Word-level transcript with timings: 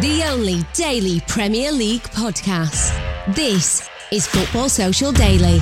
the 0.00 0.24
only 0.24 0.62
daily 0.72 1.20
Premier 1.28 1.70
League 1.70 2.02
podcast. 2.04 2.96
This 3.34 3.86
is 4.10 4.26
Football 4.26 4.70
Social 4.70 5.12
Daily. 5.12 5.60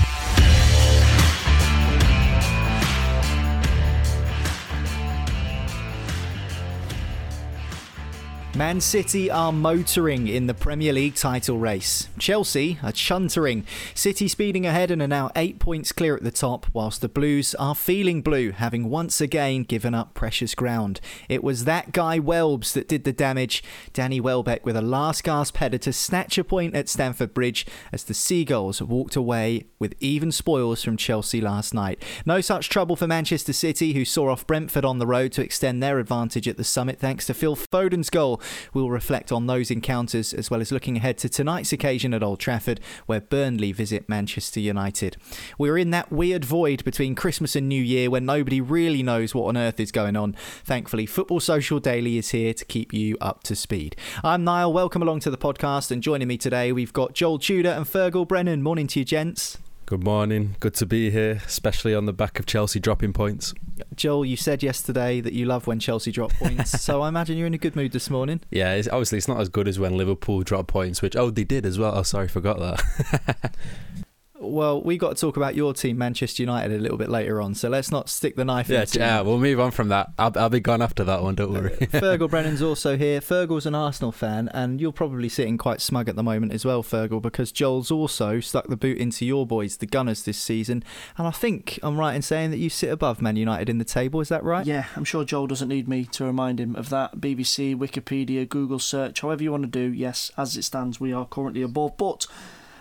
Man 8.59 8.81
City 8.81 9.31
are 9.31 9.53
motoring 9.53 10.27
in 10.27 10.49
the 10.49 10.53
Premier 10.53 10.93
League 10.93 11.15
title 11.15 11.59
race. 11.59 12.09
Chelsea 12.19 12.77
are 12.83 12.91
chuntering. 12.91 13.63
City 13.95 14.27
speeding 14.27 14.67
ahead 14.67 14.91
and 14.91 15.01
are 15.01 15.07
now 15.07 15.31
eight 15.37 15.61
points 15.61 15.93
clear 15.93 16.17
at 16.17 16.25
the 16.25 16.33
top, 16.33 16.67
whilst 16.73 17.01
the 17.01 17.09
Blues 17.09 17.55
are 17.55 17.77
feeling 17.77 18.21
blue, 18.21 18.51
having 18.51 18.91
once 18.91 19.21
again 19.21 19.63
given 19.63 19.95
up 19.95 20.13
precious 20.13 20.57
ground. 20.57 21.01
It 21.29 21.45
was 21.45 21.67
that 21.67 21.93
guy 21.93 22.19
Welbs 22.19 22.73
that 22.73 22.89
did 22.89 23.05
the 23.05 23.13
damage. 23.13 23.63
Danny 23.93 24.21
Welbeck 24.21 24.67
with 24.67 24.77
a 24.77 24.83
last 24.83 25.23
gasp 25.23 25.59
header 25.59 25.79
to 25.79 25.93
snatch 25.93 26.37
a 26.37 26.43
point 26.43 26.75
at 26.75 26.89
Stamford 26.89 27.33
Bridge 27.33 27.65
as 27.93 28.03
the 28.03 28.13
Seagulls 28.13 28.83
walked 28.83 29.15
away 29.15 29.69
with 29.79 29.95
even 30.01 30.33
spoils 30.33 30.83
from 30.83 30.97
Chelsea 30.97 31.41
last 31.41 31.73
night. 31.73 32.03
No 32.27 32.41
such 32.41 32.69
trouble 32.69 32.97
for 32.97 33.07
Manchester 33.07 33.53
City, 33.53 33.93
who 33.93 34.05
saw 34.05 34.31
off 34.31 34.49
Brentford 34.49 34.85
on 34.85 34.99
the 34.99 35.07
road 35.07 35.31
to 35.35 35.45
extend 35.45 35.81
their 35.81 36.01
advantage 36.01 36.49
at 36.49 36.57
the 36.57 36.65
summit 36.65 36.99
thanks 36.99 37.25
to 37.27 37.35
Phil 37.35 37.55
Foden's 37.55 38.11
goal. 38.11 38.43
We'll 38.73 38.91
reflect 38.91 39.33
on 39.33 39.47
those 39.47 39.71
encounters 39.71 40.33
as 40.33 40.51
well 40.51 40.61
as 40.61 40.73
looking 40.73 40.97
ahead 40.97 41.19
to 41.19 41.29
tonight's 41.29 41.73
occasion 41.73 42.15
at 42.15 42.23
Old 42.23 42.41
Trafford, 42.41 42.81
where 43.07 43.21
Burnley 43.21 43.73
visit 43.73 44.09
Manchester 44.09 44.61
United. 44.61 45.17
We're 45.59 45.79
in 45.79 45.91
that 45.91 46.13
weird 46.13 46.45
void 46.45 46.85
between 46.85 47.15
Christmas 47.15 47.57
and 47.57 47.69
New 47.69 47.83
Year 47.83 48.11
when 48.11 48.25
nobody 48.25 48.61
really 48.61 49.03
knows 49.03 49.35
what 49.35 49.49
on 49.49 49.57
earth 49.57 49.81
is 49.81 49.93
going 49.93 50.17
on. 50.17 50.35
Thankfully, 50.65 51.07
Football 51.07 51.41
Social 51.41 51.81
Daily 51.81 52.19
is 52.19 52.31
here 52.31 52.55
to 52.55 52.65
keep 52.65 52.93
you 52.93 53.17
up 53.21 53.43
to 53.45 53.57
speed. 53.57 53.97
I'm 54.23 54.45
Niall. 54.45 54.73
Welcome 54.73 55.03
along 55.03 55.21
to 55.21 55.31
the 55.31 55.39
podcast, 55.39 55.91
and 55.91 56.03
joining 56.03 56.29
me 56.29 56.37
today, 56.37 56.73
we've 56.73 56.93
got 56.93 57.15
Joel 57.15 57.39
Tudor 57.39 57.71
and 57.71 57.87
Fergal 57.87 58.27
Brennan. 58.27 58.63
Morning 58.63 58.87
to 58.89 59.01
you, 59.01 59.05
gents. 59.05 59.59
Good 59.89 60.05
morning. 60.05 60.55
Good 60.61 60.75
to 60.75 60.85
be 60.85 61.11
here, 61.11 61.41
especially 61.47 61.95
on 61.95 62.05
the 62.05 62.13
back 62.13 62.39
of 62.39 62.45
Chelsea 62.45 62.79
dropping 62.79 63.15
points. 63.15 63.55
Joel, 63.97 64.27
you 64.27 64.37
said 64.37 64.63
yesterday 64.63 65.23
that 65.23 65.33
you 65.33 65.47
love 65.47 65.67
when 65.67 65.81
Chelsea 65.81 66.13
drop 66.13 66.31
points, 66.35 66.79
so 66.83 67.01
I 67.01 67.09
imagine 67.09 67.39
you're 67.39 67.47
in 67.47 67.55
a 67.55 67.59
good 67.59 67.75
mood 67.75 67.93
this 67.93 68.11
morning. 68.11 68.43
Yeah, 68.51 68.75
it's, 68.75 68.87
obviously 68.87 69.17
it's 69.17 69.29
not 69.29 69.41
as 69.41 69.49
good 69.49 69.67
as 69.67 69.79
when 69.79 69.97
Liverpool 69.97 70.43
drop 70.43 70.67
points, 70.67 71.01
which 71.01 71.17
oh 71.17 71.31
they 71.31 71.45
did 71.45 71.65
as 71.65 71.79
well. 71.79 71.97
Oh, 71.97 72.03
sorry, 72.03 72.29
forgot 72.29 72.59
that. 72.59 73.55
Well, 74.51 74.81
we 74.83 74.99
got 74.99 75.17
to 75.17 75.21
talk 75.21 75.37
about 75.37 75.55
your 75.55 75.75
team, 75.75 75.99
Manchester 75.99 76.43
United, 76.43 76.73
a 76.73 76.83
little 76.83 76.99
bit 76.99 77.09
later 77.09 77.41
on. 77.41 77.55
So 77.55 77.69
let's 77.69 77.91
not 77.91 78.09
stick 78.09 78.37
the 78.37 78.45
knife. 78.45 78.69
In. 78.69 78.75
Yeah, 78.75 78.81
into 78.83 78.99
yeah. 78.99 79.21
We'll 79.21 79.39
move 79.39 79.61
on 79.61 79.71
from 79.71 79.89
that. 79.89 80.11
I'll, 80.19 80.33
I'll 80.37 80.51
be 80.51 80.61
gone 80.61 80.83
after 80.83 81.05
that 81.05 81.23
one. 81.23 81.35
Don't 81.35 81.53
worry. 81.53 81.71
Fergal 81.77 82.31
Brennan's 82.31 82.63
also 82.63 82.97
here. 82.97 83.21
Fergal's 83.21 83.67
an 83.67 83.75
Arsenal 83.75 84.13
fan, 84.13 84.49
and 84.55 84.81
you're 84.81 84.93
probably 84.93 85.29
sitting 85.29 85.59
quite 85.59 85.81
smug 85.81 86.09
at 86.09 86.17
the 86.17 86.23
moment 86.23 86.53
as 86.53 86.65
well, 86.65 86.83
Fergal, 86.83 87.21
because 87.21 87.53
Joel's 87.53 87.91
also 87.91 88.41
stuck 88.41 88.69
the 88.69 88.77
boot 88.77 88.99
into 88.99 89.25
your 89.25 89.47
boys, 89.47 89.77
the 89.77 89.87
Gunners, 89.87 90.23
this 90.23 90.39
season. 90.39 90.83
And 91.17 91.27
I 91.27 91.31
think 91.31 91.79
I'm 91.83 91.99
right 91.99 92.15
in 92.15 92.23
saying 92.23 92.51
that 92.51 92.59
you 92.59 92.71
sit 92.71 92.91
above 92.91 93.23
Man 93.23 93.37
United 93.37 93.69
in 93.69 93.79
the 93.79 93.85
table. 93.85 94.21
Is 94.21 94.29
that 94.29 94.45
right? 94.45 94.67
Yeah, 94.67 94.87
I'm 94.97 95.05
sure 95.05 95.25
Joel 95.25 95.47
doesn't 95.47 95.69
need 95.69 95.89
me 95.89 96.05
to 96.07 96.25
remind 96.25 96.61
him 96.61 96.77
of 96.77 96.89
that. 96.91 97.17
BBC, 97.19 97.77
Wikipedia, 97.77 98.49
Google 98.49 98.79
search, 98.79 99.21
however 99.21 99.43
you 99.43 99.51
want 99.51 99.65
to 99.65 99.69
do. 99.69 99.93
Yes, 99.93 100.31
as 100.37 100.57
it 100.57 100.63
stands, 100.63 101.01
we 101.01 101.13
are 101.13 101.27
currently 101.27 101.63
above, 101.63 101.97
but 101.97 102.27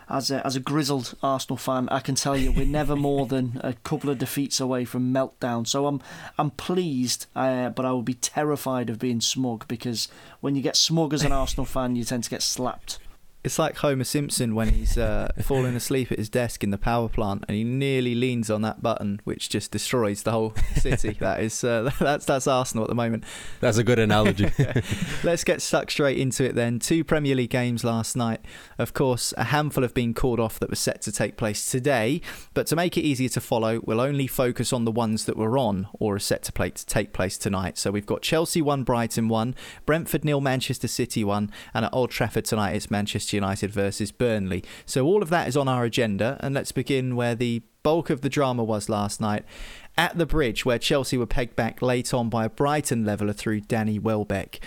as 0.09 0.31
a, 0.31 0.45
as 0.45 0.55
a 0.55 0.59
grizzled 0.59 1.15
Arsenal 1.21 1.57
fan, 1.57 1.89
I 1.89 1.99
can 1.99 2.15
tell 2.15 2.37
you 2.37 2.51
we're 2.51 2.65
never 2.65 2.95
more 2.95 3.25
than 3.25 3.59
a 3.63 3.73
couple 3.73 4.09
of 4.09 4.17
defeats 4.17 4.59
away 4.59 4.85
from 4.85 5.13
meltdown. 5.13 5.67
So 5.67 5.87
I'm 5.87 6.01
I'm 6.37 6.51
pleased, 6.51 7.25
uh, 7.35 7.69
but 7.69 7.85
I 7.85 7.91
will 7.91 8.03
be 8.03 8.13
terrified 8.13 8.89
of 8.89 8.99
being 8.99 9.21
smug 9.21 9.67
because 9.67 10.07
when 10.39 10.55
you 10.55 10.61
get 10.61 10.75
smug 10.75 11.13
as 11.13 11.23
an 11.23 11.31
Arsenal 11.31 11.65
fan, 11.65 11.95
you 11.95 12.03
tend 12.03 12.23
to 12.23 12.29
get 12.29 12.41
slapped. 12.41 12.99
It's 13.43 13.59
like 13.59 13.77
Homer 13.77 14.03
Simpson 14.03 14.55
when 14.55 14.69
he's 14.69 14.97
uh, 14.97 15.31
falling 15.41 15.75
asleep 15.75 16.11
at 16.11 16.17
his 16.17 16.29
desk 16.29 16.63
in 16.63 16.71
the 16.71 16.77
power 16.77 17.07
plant 17.07 17.45
and 17.47 17.55
he 17.55 17.63
nearly 17.63 18.13
leans 18.13 18.49
on 18.49 18.61
that 18.63 18.81
button, 18.81 19.21
which 19.23 19.47
just 19.47 19.71
destroys 19.71 20.23
the 20.23 20.31
whole 20.31 20.53
city. 20.75 21.11
that 21.19 21.39
is 21.41 21.63
uh, 21.63 21.89
that's 21.99 22.25
that's 22.25 22.47
Arsenal 22.47 22.83
at 22.83 22.89
the 22.89 22.95
moment. 22.95 23.23
That's 23.61 23.77
a 23.77 23.83
good 23.83 23.99
analogy. 23.99 24.51
Let's 25.23 25.43
get 25.43 25.61
stuck 25.61 25.89
straight 25.91 26.17
into 26.17 26.43
it 26.43 26.55
then. 26.55 26.79
Two 26.79 27.03
Premier 27.03 27.35
League 27.35 27.51
games 27.51 27.83
last 27.83 28.17
night. 28.17 28.41
Of 28.77 28.93
course, 28.93 29.33
a 29.37 29.45
handful 29.45 29.83
have 29.83 29.93
been 29.93 30.13
called 30.13 30.39
off 30.39 30.59
that 30.59 30.69
were 30.69 30.75
set 30.75 31.01
to 31.03 31.11
take 31.11 31.37
place 31.37 31.69
today. 31.71 32.21
But 32.53 32.67
to 32.67 32.75
make 32.75 32.97
it 32.97 33.01
easier 33.01 33.29
to 33.29 33.39
follow, 33.39 33.81
we'll 33.85 34.01
only 34.01 34.27
focus 34.27 34.73
on 34.73 34.83
the 34.83 34.91
ones 34.91 35.25
that 35.25 35.37
were 35.37 35.57
on 35.57 35.87
or 35.93 36.15
are 36.15 36.19
set 36.19 36.43
to, 36.43 36.51
play, 36.51 36.71
to 36.71 36.85
take 36.85 37.13
place 37.13 37.37
tonight. 37.37 37.77
So 37.77 37.91
we've 37.91 38.05
got 38.05 38.21
Chelsea 38.23 38.61
one, 38.61 38.83
Brighton 38.83 39.29
one, 39.29 39.55
Brentford 39.85 40.25
nil, 40.25 40.41
Manchester 40.41 40.87
City 40.89 41.23
one, 41.23 41.49
and 41.73 41.85
at 41.85 41.93
Old 41.93 42.11
Trafford 42.11 42.43
tonight 42.43 42.71
it's 42.71 42.91
Manchester 42.91 43.36
United 43.37 43.71
versus 43.71 44.11
Burnley. 44.11 44.63
So 44.85 45.05
all 45.05 45.21
of 45.21 45.29
that 45.29 45.47
is 45.47 45.55
on 45.55 45.67
our 45.67 45.83
agenda, 45.85 46.37
and 46.41 46.53
let's 46.53 46.71
begin 46.71 47.15
where 47.15 47.35
the 47.35 47.61
bulk 47.83 48.09
of 48.09 48.21
the 48.21 48.29
drama 48.29 48.63
was 48.63 48.89
last 48.89 49.21
night 49.21 49.45
at 49.97 50.17
the 50.17 50.25
bridge, 50.25 50.65
where 50.65 50.79
Chelsea 50.79 51.17
were 51.17 51.25
pegged 51.25 51.55
back 51.55 51.81
late 51.81 52.13
on 52.13 52.29
by 52.29 52.45
a 52.45 52.49
Brighton 52.49 53.05
leveller 53.05 53.33
through 53.33 53.61
Danny 53.61 53.97
Welbeck. 53.97 54.59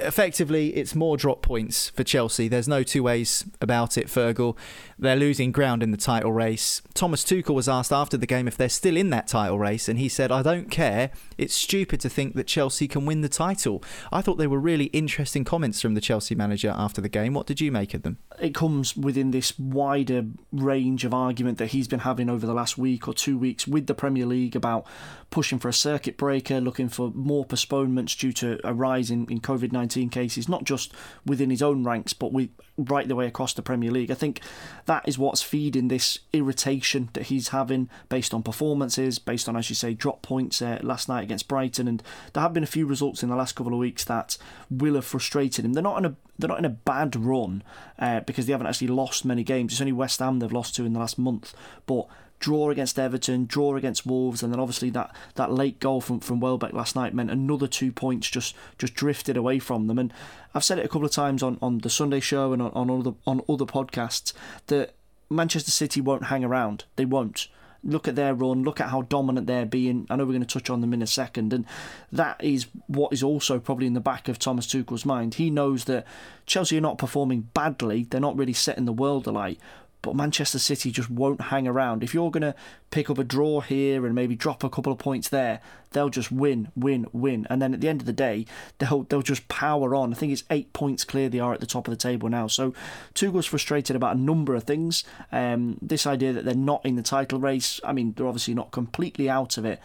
Effectively, 0.00 0.76
it's 0.76 0.94
more 0.94 1.16
drop 1.16 1.42
points 1.42 1.90
for 1.90 2.04
Chelsea. 2.04 2.48
There's 2.48 2.68
no 2.68 2.82
two 2.82 3.02
ways 3.02 3.44
about 3.60 3.98
it, 3.98 4.06
Fergal. 4.06 4.56
They're 5.00 5.16
losing 5.16 5.52
ground 5.52 5.82
in 5.82 5.92
the 5.92 5.96
title 5.96 6.32
race. 6.32 6.82
Thomas 6.92 7.24
Tuchel 7.24 7.54
was 7.54 7.68
asked 7.68 7.92
after 7.92 8.16
the 8.16 8.26
game 8.26 8.48
if 8.48 8.56
they're 8.56 8.68
still 8.68 8.96
in 8.96 9.10
that 9.10 9.28
title 9.28 9.58
race, 9.58 9.88
and 9.88 9.98
he 9.98 10.08
said, 10.08 10.32
I 10.32 10.42
don't 10.42 10.70
care. 10.70 11.10
It's 11.36 11.54
stupid 11.54 12.00
to 12.00 12.08
think 12.08 12.34
that 12.34 12.48
Chelsea 12.48 12.88
can 12.88 13.06
win 13.06 13.20
the 13.20 13.28
title. 13.28 13.82
I 14.10 14.22
thought 14.22 14.38
they 14.38 14.48
were 14.48 14.58
really 14.58 14.86
interesting 14.86 15.44
comments 15.44 15.80
from 15.80 15.94
the 15.94 16.00
Chelsea 16.00 16.34
manager 16.34 16.74
after 16.76 17.00
the 17.00 17.08
game. 17.08 17.32
What 17.32 17.46
did 17.46 17.60
you 17.60 17.70
make 17.70 17.94
of 17.94 18.02
them? 18.02 18.18
It 18.40 18.54
comes 18.54 18.96
within 18.96 19.30
this 19.30 19.56
wider 19.56 20.26
range 20.52 21.04
of 21.04 21.14
argument 21.14 21.58
that 21.58 21.68
he's 21.68 21.86
been 21.86 22.00
having 22.00 22.28
over 22.28 22.46
the 22.46 22.54
last 22.54 22.76
week 22.76 23.06
or 23.06 23.14
two 23.14 23.38
weeks 23.38 23.68
with 23.68 23.86
the 23.86 23.94
Premier 23.94 24.26
League 24.26 24.56
about 24.56 24.84
pushing 25.30 25.58
for 25.58 25.68
a 25.68 25.72
circuit 25.72 26.16
breaker, 26.16 26.60
looking 26.60 26.88
for 26.88 27.10
more 27.14 27.44
postponements 27.44 28.16
due 28.16 28.32
to 28.32 28.58
a 28.64 28.74
rise 28.74 29.10
in, 29.10 29.26
in 29.26 29.40
COVID 29.40 29.70
19 29.70 30.08
cases, 30.08 30.48
not 30.48 30.64
just 30.64 30.92
within 31.24 31.50
his 31.50 31.62
own 31.62 31.84
ranks, 31.84 32.12
but 32.12 32.32
with, 32.32 32.50
right 32.76 33.06
the 33.06 33.14
way 33.14 33.26
across 33.26 33.52
the 33.52 33.62
Premier 33.62 33.90
League. 33.90 34.10
I 34.10 34.14
think 34.14 34.40
that 34.88 35.06
is 35.06 35.18
what's 35.18 35.42
feeding 35.42 35.88
this 35.88 36.20
irritation 36.32 37.10
that 37.12 37.24
he's 37.24 37.48
having 37.48 37.90
based 38.08 38.32
on 38.32 38.42
performances, 38.42 39.18
based 39.18 39.46
on, 39.46 39.54
as 39.54 39.68
you 39.68 39.74
say, 39.74 39.92
drop 39.92 40.22
points 40.22 40.62
uh, 40.62 40.78
last 40.82 41.10
night 41.10 41.22
against 41.22 41.46
Brighton. 41.46 41.86
And 41.86 42.02
there 42.32 42.42
have 42.42 42.54
been 42.54 42.62
a 42.62 42.66
few 42.66 42.86
results 42.86 43.22
in 43.22 43.28
the 43.28 43.36
last 43.36 43.54
couple 43.54 43.74
of 43.74 43.78
weeks 43.78 44.02
that 44.04 44.38
will 44.70 44.94
have 44.94 45.04
frustrated 45.04 45.66
him. 45.66 45.74
They're 45.74 45.82
not 45.82 45.98
in 45.98 46.06
a 46.06 46.16
they're 46.38 46.48
not 46.48 46.58
in 46.58 46.64
a 46.64 46.70
bad 46.70 47.16
run 47.16 47.62
uh, 47.98 48.20
because 48.20 48.46
they 48.46 48.52
haven't 48.52 48.68
actually 48.68 48.88
lost 48.88 49.24
many 49.24 49.44
games. 49.44 49.72
It's 49.72 49.80
only 49.80 49.92
West 49.92 50.20
Ham 50.20 50.38
they've 50.38 50.50
lost 50.50 50.74
to 50.76 50.86
in 50.86 50.94
the 50.94 51.00
last 51.00 51.18
month, 51.18 51.52
but 51.84 52.06
draw 52.38 52.70
against 52.70 52.98
Everton, 52.98 53.46
draw 53.46 53.76
against 53.76 54.06
Wolves, 54.06 54.42
and 54.42 54.52
then 54.52 54.60
obviously 54.60 54.90
that, 54.90 55.14
that 55.34 55.52
late 55.52 55.80
goal 55.80 56.00
from, 56.00 56.20
from 56.20 56.40
Welbeck 56.40 56.72
last 56.72 56.94
night 56.94 57.14
meant 57.14 57.30
another 57.30 57.66
two 57.66 57.92
points 57.92 58.28
just 58.30 58.54
just 58.78 58.94
drifted 58.94 59.36
away 59.36 59.58
from 59.58 59.86
them. 59.86 59.98
And 59.98 60.12
I've 60.54 60.64
said 60.64 60.78
it 60.78 60.84
a 60.84 60.88
couple 60.88 61.06
of 61.06 61.12
times 61.12 61.42
on, 61.42 61.58
on 61.60 61.78
the 61.78 61.90
Sunday 61.90 62.20
show 62.20 62.52
and 62.52 62.62
on, 62.62 62.72
on 62.72 62.90
other 62.90 63.14
on 63.26 63.42
other 63.48 63.64
podcasts 63.64 64.32
that 64.66 64.94
Manchester 65.30 65.70
City 65.70 66.00
won't 66.00 66.24
hang 66.24 66.44
around. 66.44 66.84
They 66.96 67.04
won't. 67.04 67.48
Look 67.84 68.08
at 68.08 68.16
their 68.16 68.34
run, 68.34 68.64
look 68.64 68.80
at 68.80 68.88
how 68.88 69.02
dominant 69.02 69.46
they're 69.46 69.64
being. 69.64 70.04
I 70.10 70.16
know 70.16 70.24
we're 70.24 70.32
going 70.32 70.44
to 70.44 70.58
touch 70.58 70.68
on 70.68 70.80
them 70.80 70.92
in 70.92 71.00
a 71.00 71.06
second, 71.06 71.52
and 71.52 71.64
that 72.10 72.42
is 72.42 72.66
what 72.88 73.12
is 73.12 73.22
also 73.22 73.60
probably 73.60 73.86
in 73.86 73.94
the 73.94 74.00
back 74.00 74.26
of 74.26 74.36
Thomas 74.36 74.66
Tuchel's 74.66 75.06
mind. 75.06 75.34
He 75.34 75.48
knows 75.48 75.84
that 75.84 76.04
Chelsea 76.44 76.76
are 76.76 76.82
not 76.82 76.98
performing 76.98 77.42
badly, 77.54 78.08
they're 78.10 78.20
not 78.20 78.36
really 78.36 78.52
setting 78.52 78.84
the 78.84 78.92
world 78.92 79.28
alight, 79.28 79.60
but 80.02 80.14
Manchester 80.14 80.58
City 80.58 80.90
just 80.90 81.10
won't 81.10 81.40
hang 81.40 81.66
around. 81.66 82.02
If 82.02 82.14
you're 82.14 82.30
going 82.30 82.42
to 82.42 82.54
pick 82.90 83.10
up 83.10 83.18
a 83.18 83.24
draw 83.24 83.60
here 83.60 84.06
and 84.06 84.14
maybe 84.14 84.36
drop 84.36 84.62
a 84.62 84.70
couple 84.70 84.92
of 84.92 84.98
points 84.98 85.28
there, 85.28 85.60
they'll 85.90 86.08
just 86.08 86.30
win, 86.30 86.68
win, 86.76 87.06
win. 87.12 87.46
And 87.50 87.60
then 87.60 87.74
at 87.74 87.80
the 87.80 87.88
end 87.88 88.00
of 88.00 88.06
the 88.06 88.12
day, 88.12 88.46
they'll 88.78 89.02
they'll 89.04 89.22
just 89.22 89.48
power 89.48 89.94
on. 89.94 90.12
I 90.12 90.16
think 90.16 90.32
it's 90.32 90.44
eight 90.50 90.72
points 90.72 91.04
clear 91.04 91.28
they 91.28 91.40
are 91.40 91.52
at 91.52 91.60
the 91.60 91.66
top 91.66 91.88
of 91.88 91.92
the 91.92 91.96
table 91.96 92.28
now. 92.28 92.46
So 92.46 92.74
Tuchel's 93.14 93.46
frustrated 93.46 93.96
about 93.96 94.16
a 94.16 94.20
number 94.20 94.54
of 94.54 94.64
things. 94.64 95.04
Um, 95.32 95.78
this 95.82 96.06
idea 96.06 96.32
that 96.32 96.44
they're 96.44 96.54
not 96.54 96.84
in 96.84 96.96
the 96.96 97.02
title 97.02 97.40
race, 97.40 97.80
I 97.84 97.92
mean, 97.92 98.12
they're 98.12 98.26
obviously 98.26 98.54
not 98.54 98.70
completely 98.70 99.28
out 99.28 99.58
of 99.58 99.64
it, 99.64 99.80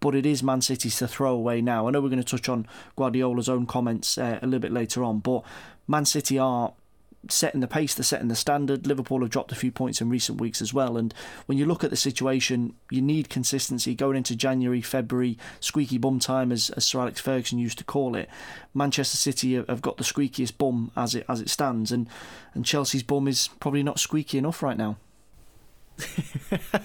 but 0.00 0.14
it 0.14 0.26
is 0.26 0.42
Man 0.42 0.60
City's 0.60 0.96
to 0.98 1.08
throw 1.08 1.34
away 1.34 1.60
now. 1.60 1.88
I 1.88 1.90
know 1.90 2.00
we're 2.00 2.08
going 2.08 2.22
to 2.22 2.36
touch 2.36 2.48
on 2.48 2.68
Guardiola's 2.96 3.48
own 3.48 3.66
comments 3.66 4.16
uh, 4.18 4.38
a 4.40 4.46
little 4.46 4.60
bit 4.60 4.72
later 4.72 5.02
on, 5.02 5.18
but 5.18 5.42
Man 5.88 6.04
City 6.04 6.38
are 6.38 6.72
setting 7.30 7.60
the 7.60 7.68
pace, 7.68 7.94
they're 7.94 8.04
setting 8.04 8.28
the 8.28 8.36
standard. 8.36 8.86
Liverpool 8.86 9.20
have 9.20 9.30
dropped 9.30 9.52
a 9.52 9.56
few 9.56 9.70
points 9.72 10.00
in 10.00 10.08
recent 10.08 10.40
weeks 10.40 10.60
as 10.60 10.72
well. 10.72 10.96
And 10.96 11.12
when 11.46 11.58
you 11.58 11.66
look 11.66 11.84
at 11.84 11.90
the 11.90 11.96
situation, 11.96 12.74
you 12.90 13.02
need 13.02 13.28
consistency 13.28 13.94
going 13.94 14.16
into 14.16 14.36
January, 14.36 14.80
February, 14.80 15.38
squeaky 15.60 15.98
bum 15.98 16.18
time, 16.18 16.52
as, 16.52 16.70
as 16.70 16.84
Sir 16.84 17.00
Alex 17.00 17.20
Ferguson 17.20 17.58
used 17.58 17.78
to 17.78 17.84
call 17.84 18.14
it. 18.14 18.28
Manchester 18.74 19.16
City 19.16 19.54
have 19.54 19.82
got 19.82 19.96
the 19.96 20.04
squeakiest 20.04 20.58
bum 20.58 20.90
as 20.96 21.14
it 21.14 21.24
as 21.28 21.40
it 21.40 21.48
stands, 21.50 21.92
and 21.92 22.08
and 22.54 22.64
Chelsea's 22.64 23.02
bum 23.02 23.28
is 23.28 23.48
probably 23.60 23.82
not 23.82 23.98
squeaky 23.98 24.38
enough 24.38 24.62
right 24.62 24.76
now. 24.76 24.96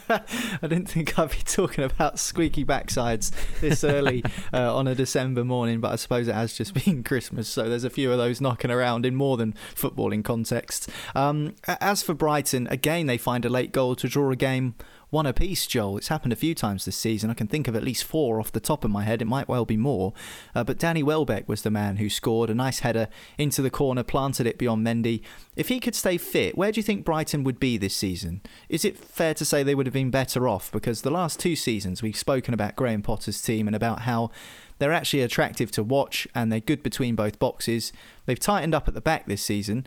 I 0.10 0.68
didn't 0.68 0.88
think 0.88 1.18
I'd 1.20 1.32
be 1.32 1.38
talking 1.38 1.84
about 1.84 2.20
squeaky 2.20 2.64
backsides 2.66 3.32
this 3.60 3.84
early 3.84 4.24
uh, 4.54 4.76
on 4.76 4.88
a 4.88 4.96
December 4.96 5.44
morning, 5.44 5.80
but 5.80 5.92
I 5.92 5.96
suppose 5.96 6.28
it 6.28 6.36
has 6.36 6.54
just 6.54 6.74
been 6.74 7.04
Christmas, 7.04 7.48
so 7.48 7.70
there's 7.70 7.84
a 7.84 7.90
few 7.90 8.12
of 8.12 8.18
those 8.18 8.42
knocking 8.42 8.72
around 8.72 9.06
in 9.06 9.16
more 9.16 9.38
than 9.38 9.54
footballing 9.76 10.24
contexts. 10.24 10.88
Um, 11.16 11.56
as 11.68 12.04
for 12.04 12.14
Brighton, 12.14 12.68
again, 12.68 13.08
they 13.08 13.18
find 13.18 13.46
a 13.46 13.50
late 13.50 13.72
goal 13.72 13.96
to 13.96 14.08
draw 14.08 14.32
a 14.32 14.36
game 14.36 14.76
one 15.12 15.26
apiece, 15.26 15.68
Joel. 15.68 15.98
It's 15.98 16.08
happened 16.08 16.32
a 16.32 16.38
few 16.38 16.56
times 16.56 16.86
this 16.86 16.96
season. 16.96 17.30
I 17.30 17.34
can 17.34 17.48
think 17.48 17.68
of 17.68 17.76
at 17.76 17.84
least 17.84 18.06
four 18.06 18.40
off 18.40 18.52
the 18.52 18.62
top 18.62 18.86
of 18.86 18.92
my 18.92 19.04
head. 19.04 19.22
It 19.22 19.26
might 19.26 19.50
well 19.50 19.66
be 19.66 19.76
more. 19.76 20.14
Uh, 20.56 20.64
but 20.64 20.80
Danny 20.80 21.04
Welbeck 21.04 21.50
was 21.50 21.62
the 21.62 21.70
man 21.70 21.98
who 21.98 22.10
scored 22.10 22.50
a 22.50 22.56
nice 22.56 22.80
header 22.80 23.10
into 23.38 23.62
the 23.62 23.70
corner, 23.70 24.04
planted 24.04 24.48
it 24.48 24.58
beyond 24.58 24.88
Mendy. 24.88 25.22
If 25.56 25.68
he 25.68 25.82
could 25.82 25.96
stay 25.96 26.18
fit, 26.18 26.58
where 26.58 26.72
do 26.72 26.80
you 26.80 26.84
think 26.84 27.04
Brighton 27.04 27.44
would 27.44 27.60
be 27.60 27.78
this 27.78 27.96
season? 27.96 28.42
Is 28.70 28.86
it 28.86 28.98
fair 28.98 29.34
to 29.34 29.44
say 29.44 29.64
they 29.64 29.76
would 29.76 29.86
have 29.86 29.94
been 29.94 30.12
better 30.12 30.48
off? 30.48 30.72
Because 30.72 31.02
the 31.02 31.12
last 31.12 31.40
two 31.40 31.58
seasons, 31.58 32.02
we've 32.02 32.16
spoken 32.16 32.54
about 32.54 32.78
Graham 32.78 33.02
Potter's 33.02 33.42
team 33.42 33.68
and 33.68 33.76
about 33.76 34.02
how 34.02 34.32
they're 34.80 34.94
actually 34.94 35.22
attractive 35.22 35.72
to 35.72 35.84
watch 35.84 36.28
and 36.34 36.52
they're 36.52 36.62
good 36.62 36.82
between 36.82 37.16
both 37.16 37.38
boxes. 37.38 37.92
They've 38.26 38.40
tightened 38.40 38.74
up 38.74 38.88
at 38.88 38.94
the 38.94 39.02
back 39.02 39.28
this 39.28 39.44
season 39.44 39.86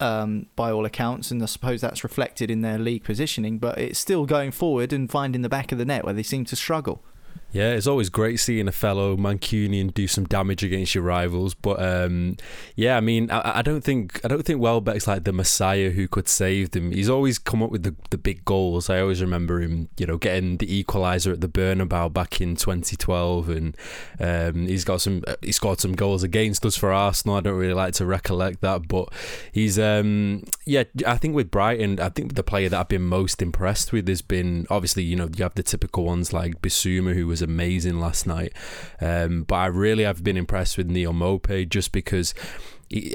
um, 0.00 0.46
by 0.56 0.70
all 0.70 0.84
accounts, 0.84 1.30
and 1.30 1.42
I 1.42 1.46
suppose 1.46 1.80
that's 1.80 2.04
reflected 2.04 2.50
in 2.50 2.62
their 2.62 2.78
league 2.78 3.04
positioning. 3.04 3.58
But 3.58 3.78
it's 3.78 3.98
still 3.98 4.26
going 4.26 4.50
forward 4.50 4.92
and 4.92 5.10
finding 5.10 5.42
the 5.42 5.48
back 5.48 5.72
of 5.72 5.78
the 5.78 5.84
net 5.84 6.04
where 6.04 6.14
they 6.14 6.22
seem 6.22 6.44
to 6.46 6.56
struggle. 6.56 7.02
Yeah, 7.52 7.70
it's 7.70 7.86
always 7.86 8.10
great 8.10 8.38
seeing 8.38 8.68
a 8.68 8.72
fellow 8.72 9.16
Mancunian 9.16 9.94
do 9.94 10.06
some 10.06 10.24
damage 10.26 10.62
against 10.62 10.94
your 10.94 11.04
rivals. 11.04 11.54
But 11.54 11.82
um, 11.82 12.36
yeah, 12.74 12.98
I 12.98 13.00
mean, 13.00 13.30
I, 13.30 13.60
I, 13.60 13.62
don't 13.62 13.80
think 13.80 14.20
I 14.24 14.28
don't 14.28 14.42
think 14.42 14.60
Welbeck's 14.60 15.06
like 15.06 15.24
the 15.24 15.32
messiah 15.32 15.88
who 15.90 16.06
could 16.06 16.28
save 16.28 16.72
them. 16.72 16.92
He's 16.92 17.08
always 17.08 17.38
come 17.38 17.62
up 17.62 17.70
with 17.70 17.82
the, 17.82 17.94
the 18.10 18.18
big 18.18 18.44
goals. 18.44 18.90
I 18.90 19.00
always 19.00 19.22
remember 19.22 19.60
him, 19.62 19.88
you 19.96 20.06
know, 20.06 20.18
getting 20.18 20.58
the 20.58 20.84
equaliser 20.84 21.32
at 21.32 21.40
the 21.40 21.48
Bernabeu 21.48 22.12
back 22.12 22.42
in 22.42 22.56
2012, 22.56 23.48
and 23.48 23.76
um, 24.20 24.66
he's 24.66 24.84
got 24.84 25.00
some 25.00 25.24
he 25.40 25.50
scored 25.52 25.80
some 25.80 25.94
goals 25.94 26.22
against 26.22 26.66
us 26.66 26.76
for 26.76 26.92
Arsenal. 26.92 27.36
I 27.36 27.40
don't 27.40 27.56
really 27.56 27.72
like 27.72 27.94
to 27.94 28.04
recollect 28.04 28.60
that, 28.60 28.86
but 28.86 29.08
he's 29.50 29.78
um, 29.78 30.44
yeah. 30.66 30.84
I 31.06 31.16
think 31.16 31.34
with 31.34 31.50
Brighton, 31.50 32.00
I 32.00 32.10
think 32.10 32.34
the 32.34 32.42
player 32.42 32.68
that 32.68 32.78
I've 32.78 32.88
been 32.88 33.02
most 33.02 33.40
impressed 33.40 33.92
with 33.92 34.06
has 34.08 34.20
been 34.20 34.66
obviously 34.68 35.04
you 35.04 35.16
know 35.16 35.30
you 35.34 35.42
have 35.42 35.54
the 35.54 35.62
typical 35.62 36.04
ones 36.04 36.34
like 36.34 36.60
Bissouma 36.60 37.14
who 37.14 37.25
was 37.26 37.42
amazing 37.42 38.00
last 38.00 38.26
night. 38.26 38.52
Um, 39.00 39.42
but 39.42 39.56
I 39.56 39.66
really 39.66 40.04
have 40.04 40.24
been 40.24 40.36
impressed 40.36 40.78
with 40.78 40.88
Neal 40.88 41.12
Maupay 41.12 41.68
just 41.68 41.92
because. 41.92 42.34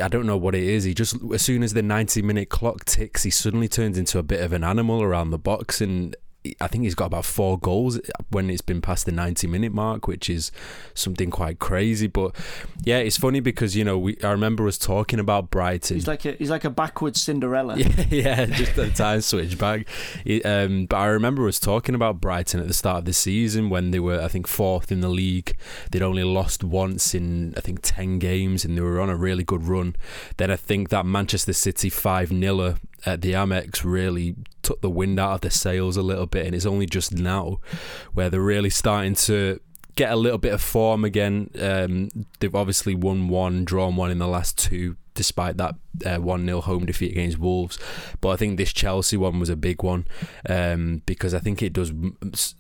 I 0.03 0.09
don't 0.09 0.25
know 0.25 0.35
what 0.35 0.53
it 0.53 0.63
is. 0.63 0.83
He 0.83 0.93
just, 0.93 1.15
as 1.33 1.41
soon 1.41 1.63
as 1.63 1.71
the 1.71 1.81
90 1.81 2.21
minute 2.23 2.49
clock 2.49 2.83
ticks, 2.83 3.23
he 3.23 3.29
suddenly 3.29 3.69
turns 3.69 3.97
into 3.97 4.19
a 4.19 4.23
bit 4.23 4.41
of 4.41 4.51
an 4.51 4.65
animal 4.65 5.01
around 5.01 5.29
the 5.29 5.37
box. 5.37 5.79
And 5.79 6.13
I 6.59 6.67
think 6.67 6.85
he's 6.85 6.95
got 6.95 7.05
about 7.05 7.25
four 7.25 7.59
goals 7.59 7.99
when 8.29 8.49
it's 8.49 8.61
been 8.61 8.81
past 8.81 9.05
the 9.05 9.11
90 9.11 9.45
minute 9.45 9.73
mark, 9.73 10.07
which 10.07 10.27
is 10.27 10.51
something 10.95 11.29
quite 11.29 11.59
crazy. 11.59 12.07
But 12.07 12.35
yeah, 12.83 12.97
it's 12.97 13.17
funny 13.17 13.39
because 13.41 13.75
you 13.75 13.83
know 13.83 13.97
we 13.99 14.17
I 14.23 14.31
remember 14.31 14.67
us 14.67 14.77
talking 14.77 15.19
about 15.19 15.51
Brighton. 15.51 15.97
He's 15.97 16.07
like 16.07 16.25
a 16.25 16.31
he's 16.33 16.49
like 16.49 16.63
a 16.63 16.71
backwards 16.71 17.21
Cinderella. 17.21 17.77
Yeah, 17.77 18.05
yeah 18.09 18.45
just 18.45 18.77
a 18.77 18.89
time 18.89 19.21
switch 19.21 19.57
back. 19.57 19.87
Um, 20.43 20.87
but 20.87 20.97
I 20.97 21.07
remember 21.07 21.47
us 21.47 21.59
talking 21.59 21.93
about 21.93 22.19
Brighton 22.19 22.59
at 22.59 22.67
the 22.67 22.73
start 22.73 22.99
of 22.99 23.05
the 23.05 23.13
season 23.13 23.69
when 23.69 23.91
they 23.91 23.99
were 23.99 24.19
I 24.19 24.27
think 24.27 24.47
fourth 24.47 24.91
in 24.91 25.01
the 25.01 25.09
league. 25.09 25.55
They'd 25.91 26.01
only 26.01 26.23
lost 26.23 26.63
once 26.63 27.13
in 27.13 27.53
I 27.55 27.61
think 27.61 27.79
10 27.83 28.17
games, 28.17 28.65
and 28.65 28.75
they 28.75 28.81
were 28.81 28.99
on 28.99 29.09
a 29.09 29.15
really 29.15 29.43
good 29.43 29.63
run. 29.63 29.95
Then 30.37 30.49
I 30.49 30.55
think 30.55 30.89
that 30.89 31.05
Manchester 31.05 31.53
City 31.53 31.89
five 31.89 32.29
0 32.29 32.77
at 33.05 33.21
the 33.21 33.33
Amex 33.33 33.83
really 33.83 34.35
took 34.61 34.81
the 34.81 34.89
wind 34.89 35.19
out 35.19 35.33
of 35.33 35.41
their 35.41 35.51
sails 35.51 35.97
a 35.97 36.01
little 36.01 36.25
bit, 36.27 36.45
and 36.45 36.55
it's 36.55 36.65
only 36.65 36.85
just 36.85 37.13
now 37.13 37.59
where 38.13 38.29
they're 38.29 38.41
really 38.41 38.69
starting 38.69 39.15
to 39.15 39.59
get 39.95 40.11
a 40.11 40.15
little 40.15 40.37
bit 40.37 40.53
of 40.53 40.61
form 40.61 41.03
again. 41.03 41.49
Um, 41.59 42.09
they've 42.39 42.55
obviously 42.55 42.95
won 42.95 43.27
one, 43.27 43.65
drawn 43.65 43.95
one 43.95 44.11
in 44.11 44.19
the 44.19 44.27
last 44.27 44.57
two, 44.57 44.95
despite 45.13 45.57
that 45.57 45.75
uh, 46.05 46.17
1 46.17 46.45
0 46.45 46.61
home 46.61 46.85
defeat 46.85 47.11
against 47.11 47.37
Wolves. 47.37 47.77
But 48.21 48.29
I 48.29 48.35
think 48.37 48.57
this 48.57 48.73
Chelsea 48.73 49.17
one 49.17 49.39
was 49.39 49.49
a 49.49 49.55
big 49.55 49.83
one 49.83 50.07
um, 50.49 51.01
because 51.05 51.33
I 51.33 51.39
think 51.39 51.61
it 51.61 51.73
does 51.73 51.91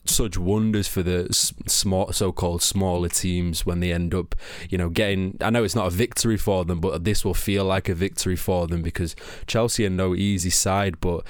such 0.05 0.37
wonders 0.37 0.87
for 0.87 1.03
the 1.03 1.27
small, 1.67 2.11
so 2.11 2.31
called 2.31 2.61
smaller 2.61 3.09
teams 3.09 3.65
when 3.65 3.79
they 3.79 3.91
end 3.91 4.13
up, 4.13 4.35
you 4.69 4.77
know, 4.77 4.89
getting. 4.89 5.37
I 5.41 5.49
know 5.49 5.63
it's 5.63 5.75
not 5.75 5.87
a 5.87 5.91
victory 5.91 6.37
for 6.37 6.65
them, 6.65 6.79
but 6.79 7.03
this 7.03 7.23
will 7.23 7.33
feel 7.33 7.65
like 7.65 7.89
a 7.89 7.95
victory 7.95 8.35
for 8.35 8.67
them 8.67 8.81
because 8.81 9.15
Chelsea 9.47 9.85
are 9.85 9.89
no 9.89 10.15
easy 10.15 10.49
side. 10.49 10.99
But 10.99 11.25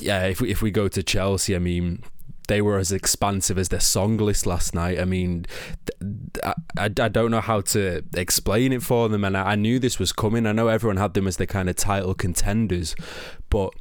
yeah, 0.00 0.24
if 0.24 0.40
we, 0.40 0.50
if 0.50 0.62
we 0.62 0.70
go 0.70 0.88
to 0.88 1.02
Chelsea, 1.02 1.54
I 1.54 1.58
mean, 1.58 2.02
they 2.52 2.60
were 2.60 2.76
as 2.76 2.92
expansive 2.92 3.56
as 3.56 3.70
their 3.70 3.80
song 3.80 4.18
list 4.18 4.44
last 4.44 4.74
night. 4.74 5.00
I 5.00 5.06
mean, 5.06 5.46
I, 6.44 6.54
I, 6.76 6.88
don't 6.88 7.30
know 7.30 7.40
how 7.40 7.62
to 7.62 8.04
explain 8.14 8.74
it 8.74 8.82
for 8.82 9.08
them, 9.08 9.24
and 9.24 9.34
I, 9.38 9.52
I 9.52 9.54
knew 9.54 9.78
this 9.78 9.98
was 9.98 10.12
coming. 10.12 10.46
I 10.46 10.52
know 10.52 10.68
everyone 10.68 10.98
had 10.98 11.14
them 11.14 11.26
as 11.26 11.38
the 11.38 11.46
kind 11.46 11.70
of 11.70 11.76
title 11.76 12.12
contenders, 12.12 12.94
but 13.48 13.72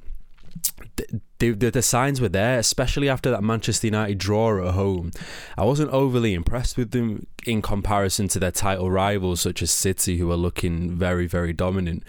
the, 0.95 1.51
the, 1.51 1.69
the 1.71 1.81
signs 1.81 2.21
were 2.21 2.29
there, 2.29 2.59
especially 2.59 3.09
after 3.09 3.31
that 3.31 3.43
Manchester 3.43 3.87
United 3.87 4.17
draw 4.17 4.65
at 4.65 4.73
home. 4.73 5.11
I 5.57 5.65
wasn't 5.65 5.91
overly 5.91 6.33
impressed 6.33 6.77
with 6.77 6.91
them 6.91 7.25
in 7.45 7.61
comparison 7.61 8.27
to 8.29 8.39
their 8.39 8.51
title 8.51 8.91
rivals, 8.91 9.41
such 9.41 9.61
as 9.61 9.71
City, 9.71 10.17
who 10.17 10.31
are 10.31 10.37
looking 10.37 10.95
very, 10.95 11.25
very 11.27 11.53
dominant. 11.53 12.03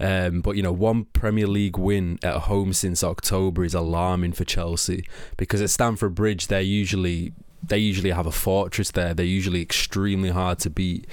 Um, 0.00 0.40
but, 0.40 0.56
you 0.56 0.62
know, 0.62 0.72
one 0.72 1.04
Premier 1.06 1.46
League 1.46 1.76
win 1.76 2.18
at 2.22 2.42
home 2.42 2.72
since 2.72 3.04
October 3.04 3.64
is 3.64 3.74
alarming 3.74 4.32
for 4.32 4.44
Chelsea 4.44 5.04
because 5.36 5.60
at 5.60 5.70
Stamford 5.70 6.14
Bridge, 6.14 6.46
they're 6.46 6.60
usually 6.60 7.32
they 7.62 7.78
usually 7.78 8.10
have 8.10 8.26
a 8.26 8.32
fortress 8.32 8.90
there. 8.90 9.14
They're 9.14 9.26
usually 9.26 9.60
extremely 9.62 10.30
hard 10.30 10.58
to 10.60 10.70
beat, 10.70 11.06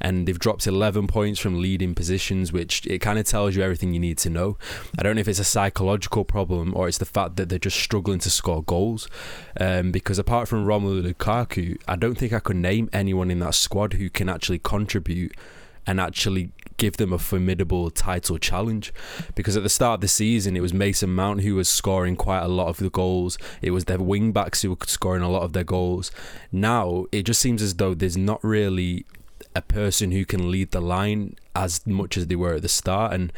and 0.00 0.26
they've 0.26 0.38
dropped 0.38 0.66
11 0.66 1.06
points 1.06 1.38
from 1.38 1.60
leading 1.60 1.94
positions, 1.94 2.52
which 2.52 2.86
it 2.86 3.00
kind 3.00 3.18
of 3.18 3.26
tells 3.26 3.54
you 3.54 3.62
everything 3.62 3.92
you 3.92 4.00
need 4.00 4.18
to 4.18 4.30
know. 4.30 4.56
I 4.98 5.02
don't 5.02 5.16
know 5.16 5.20
if 5.20 5.28
it's 5.28 5.38
a 5.38 5.44
psychological 5.44 6.24
problem 6.24 6.72
or 6.74 6.88
it's 6.88 6.98
the 6.98 7.04
fact 7.04 7.36
that 7.36 7.48
they're 7.48 7.58
just 7.58 7.78
struggling 7.78 8.18
to 8.20 8.30
score 8.30 8.62
goals. 8.62 9.08
Um, 9.58 9.92
because 9.92 10.18
apart 10.18 10.48
from 10.48 10.64
Romelu 10.64 11.12
Lukaku, 11.12 11.78
I 11.86 11.96
don't 11.96 12.16
think 12.16 12.32
I 12.32 12.40
could 12.40 12.56
name 12.56 12.88
anyone 12.92 13.30
in 13.30 13.38
that 13.40 13.54
squad 13.54 13.94
who 13.94 14.10
can 14.10 14.28
actually 14.28 14.58
contribute 14.58 15.34
and 15.86 16.00
actually 16.00 16.52
give 16.80 16.96
them 16.96 17.12
a 17.12 17.18
formidable 17.18 17.90
title 17.90 18.38
challenge. 18.38 18.92
Because 19.36 19.56
at 19.56 19.62
the 19.62 19.68
start 19.68 19.98
of 19.98 20.00
the 20.00 20.08
season, 20.08 20.56
it 20.56 20.60
was 20.60 20.74
Mason 20.74 21.14
Mount 21.14 21.42
who 21.42 21.54
was 21.54 21.68
scoring 21.68 22.16
quite 22.16 22.40
a 22.40 22.48
lot 22.48 22.68
of 22.68 22.78
the 22.78 22.90
goals. 22.90 23.38
It 23.62 23.70
was 23.70 23.84
their 23.84 23.98
wing 23.98 24.32
backs 24.32 24.62
who 24.62 24.70
were 24.70 24.76
scoring 24.86 25.22
a 25.22 25.30
lot 25.30 25.42
of 25.42 25.52
their 25.52 25.62
goals. 25.62 26.10
Now 26.50 27.04
it 27.12 27.22
just 27.22 27.40
seems 27.40 27.62
as 27.62 27.74
though 27.74 27.94
there's 27.94 28.16
not 28.16 28.42
really 28.42 29.04
a 29.54 29.62
person 29.62 30.10
who 30.10 30.24
can 30.24 30.50
lead 30.50 30.70
the 30.70 30.80
line 30.80 31.36
as 31.54 31.86
much 31.86 32.16
as 32.16 32.26
they 32.26 32.36
were 32.36 32.54
at 32.54 32.62
the 32.62 32.68
start. 32.68 33.12
And, 33.12 33.32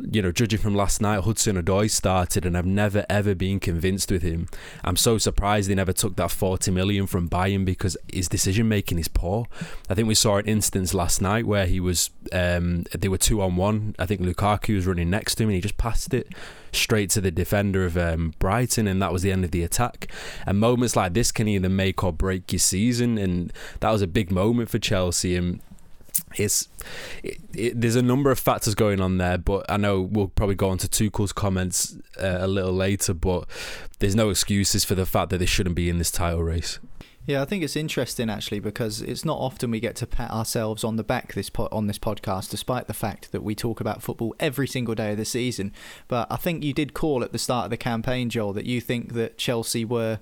you 0.00 0.22
know, 0.22 0.32
judging 0.32 0.58
from 0.58 0.74
last 0.74 1.00
night, 1.00 1.22
Hudson 1.24 1.60
Odoi 1.60 1.90
started, 1.90 2.44
and 2.44 2.56
I've 2.56 2.66
never 2.66 3.04
ever 3.08 3.34
been 3.34 3.60
convinced 3.60 4.10
with 4.10 4.22
him. 4.22 4.48
I'm 4.84 4.96
so 4.96 5.18
surprised 5.18 5.70
they 5.70 5.74
never 5.74 5.92
took 5.92 6.16
that 6.16 6.30
40 6.30 6.70
million 6.70 7.06
from 7.06 7.28
Bayern 7.28 7.64
because 7.64 7.96
his 8.12 8.28
decision 8.28 8.68
making 8.68 8.98
is 8.98 9.08
poor. 9.08 9.46
I 9.88 9.94
think 9.94 10.08
we 10.08 10.14
saw 10.14 10.36
an 10.36 10.46
instance 10.46 10.94
last 10.94 11.20
night 11.22 11.46
where 11.46 11.66
he 11.66 11.80
was, 11.80 12.10
um, 12.32 12.84
they 12.92 13.08
were 13.08 13.18
two 13.18 13.40
on 13.42 13.56
one. 13.56 13.94
I 13.98 14.06
think 14.06 14.20
Lukaku 14.20 14.74
was 14.76 14.86
running 14.86 15.10
next 15.10 15.36
to 15.36 15.44
him 15.44 15.50
and 15.50 15.56
he 15.56 15.60
just 15.60 15.78
passed 15.78 16.14
it 16.14 16.28
straight 16.72 17.10
to 17.10 17.20
the 17.20 17.30
defender 17.30 17.84
of 17.84 17.96
um, 17.96 18.34
Brighton, 18.38 18.88
and 18.88 19.00
that 19.02 19.12
was 19.12 19.22
the 19.22 19.30
end 19.30 19.44
of 19.44 19.50
the 19.50 19.62
attack. 19.62 20.10
And 20.46 20.58
moments 20.58 20.96
like 20.96 21.12
this 21.12 21.30
can 21.30 21.46
either 21.46 21.68
make 21.68 22.02
or 22.02 22.12
break 22.12 22.50
your 22.50 22.58
season, 22.58 23.18
and 23.18 23.52
that 23.80 23.90
was 23.90 24.02
a 24.02 24.06
big 24.06 24.30
moment 24.30 24.70
for 24.70 24.78
Chelsea. 24.78 25.36
And 25.36 25.60
it's 26.36 26.68
it, 27.22 27.38
it, 27.54 27.80
there's 27.80 27.96
a 27.96 28.02
number 28.02 28.30
of 28.30 28.38
factors 28.38 28.74
going 28.74 29.00
on 29.00 29.18
there, 29.18 29.38
but 29.38 29.64
I 29.68 29.76
know 29.76 30.00
we'll 30.00 30.28
probably 30.28 30.54
go 30.54 30.68
on 30.68 30.78
to 30.78 30.88
Tuchel's 30.88 31.32
comments 31.32 31.96
uh, 32.20 32.38
a 32.40 32.46
little 32.46 32.72
later. 32.72 33.14
But 33.14 33.48
there's 33.98 34.16
no 34.16 34.30
excuses 34.30 34.84
for 34.84 34.94
the 34.94 35.06
fact 35.06 35.30
that 35.30 35.38
they 35.38 35.46
shouldn't 35.46 35.76
be 35.76 35.88
in 35.88 35.98
this 35.98 36.10
title 36.10 36.42
race. 36.42 36.78
Yeah, 37.24 37.40
I 37.40 37.44
think 37.44 37.62
it's 37.62 37.76
interesting 37.76 38.28
actually 38.28 38.58
because 38.58 39.00
it's 39.00 39.24
not 39.24 39.38
often 39.38 39.70
we 39.70 39.78
get 39.78 39.94
to 39.96 40.08
pat 40.08 40.32
ourselves 40.32 40.82
on 40.82 40.96
the 40.96 41.04
back 41.04 41.34
this 41.34 41.50
po- 41.50 41.68
on 41.70 41.86
this 41.86 41.98
podcast, 41.98 42.50
despite 42.50 42.88
the 42.88 42.94
fact 42.94 43.30
that 43.30 43.44
we 43.44 43.54
talk 43.54 43.80
about 43.80 44.02
football 44.02 44.34
every 44.40 44.66
single 44.66 44.96
day 44.96 45.12
of 45.12 45.18
the 45.18 45.24
season. 45.24 45.72
But 46.08 46.26
I 46.32 46.36
think 46.36 46.64
you 46.64 46.72
did 46.72 46.94
call 46.94 47.22
at 47.22 47.30
the 47.30 47.38
start 47.38 47.66
of 47.66 47.70
the 47.70 47.76
campaign, 47.76 48.28
Joel, 48.28 48.52
that 48.54 48.66
you 48.66 48.80
think 48.80 49.12
that 49.12 49.38
Chelsea 49.38 49.84
were 49.84 50.18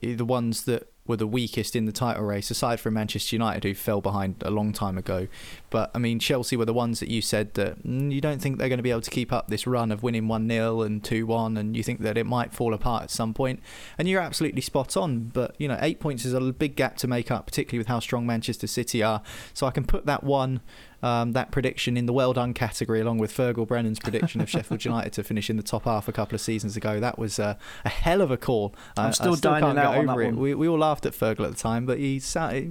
the 0.00 0.24
ones 0.24 0.64
that 0.64 0.88
were 1.06 1.16
the 1.16 1.26
weakest 1.26 1.76
in 1.76 1.84
the 1.84 1.92
title 1.92 2.22
race, 2.22 2.50
aside 2.50 2.80
from 2.80 2.94
Manchester 2.94 3.36
United, 3.36 3.62
who 3.64 3.74
fell 3.74 4.00
behind 4.00 4.36
a 4.42 4.50
long 4.50 4.72
time 4.72 4.96
ago. 4.96 5.28
But 5.68 5.90
I 5.94 5.98
mean, 5.98 6.18
Chelsea 6.18 6.56
were 6.56 6.64
the 6.64 6.72
ones 6.72 7.00
that 7.00 7.10
you 7.10 7.20
said 7.20 7.52
that 7.54 7.86
mm, 7.86 8.10
you 8.10 8.22
don't 8.22 8.40
think 8.40 8.58
they're 8.58 8.70
going 8.70 8.78
to 8.78 8.82
be 8.82 8.90
able 8.90 9.02
to 9.02 9.10
keep 9.10 9.32
up 9.32 9.48
this 9.48 9.66
run 9.66 9.92
of 9.92 10.02
winning 10.02 10.28
1 10.28 10.48
0 10.48 10.80
and 10.82 11.04
2 11.04 11.26
1, 11.26 11.56
and 11.58 11.76
you 11.76 11.82
think 11.82 12.00
that 12.00 12.16
it 12.16 12.24
might 12.24 12.54
fall 12.54 12.72
apart 12.72 13.02
at 13.02 13.10
some 13.10 13.34
point. 13.34 13.60
And 13.98 14.08
you're 14.08 14.22
absolutely 14.22 14.62
spot 14.62 14.96
on. 14.96 15.24
But, 15.24 15.54
you 15.58 15.68
know, 15.68 15.78
eight 15.82 16.00
points 16.00 16.24
is 16.24 16.32
a 16.32 16.40
big 16.40 16.74
gap 16.74 16.96
to 16.98 17.06
make 17.06 17.30
up, 17.30 17.46
particularly 17.46 17.78
with 17.78 17.88
how 17.88 18.00
strong 18.00 18.26
Manchester 18.26 18.66
City 18.66 19.02
are. 19.02 19.20
So 19.52 19.66
I 19.66 19.70
can 19.70 19.84
put 19.84 20.06
that 20.06 20.24
one 20.24 20.62
um, 21.04 21.32
that 21.32 21.50
prediction 21.50 21.98
in 21.98 22.06
the 22.06 22.14
well 22.14 22.32
done 22.32 22.54
category, 22.54 22.98
along 22.98 23.18
with 23.18 23.30
Fergal 23.30 23.68
Brennan's 23.68 23.98
prediction 23.98 24.40
of 24.40 24.48
Sheffield 24.48 24.82
United 24.86 25.12
to 25.12 25.22
finish 25.22 25.50
in 25.50 25.58
the 25.58 25.62
top 25.62 25.84
half 25.84 26.08
a 26.08 26.12
couple 26.12 26.34
of 26.34 26.40
seasons 26.40 26.78
ago. 26.78 26.98
That 26.98 27.18
was 27.18 27.38
uh, 27.38 27.56
a 27.84 27.90
hell 27.90 28.22
of 28.22 28.30
a 28.30 28.38
call. 28.38 28.74
I'm 28.96 29.12
still, 29.12 29.36
still 29.36 29.52
can't 29.60 29.76
get 29.76 29.86
over 29.86 30.22
it. 30.22 30.34
We, 30.34 30.54
we 30.54 30.66
all 30.66 30.78
laughed 30.78 31.04
at 31.04 31.12
Fergal 31.12 31.44
at 31.44 31.50
the 31.50 31.58
time, 31.58 31.84
but 31.84 31.98
he 31.98 32.22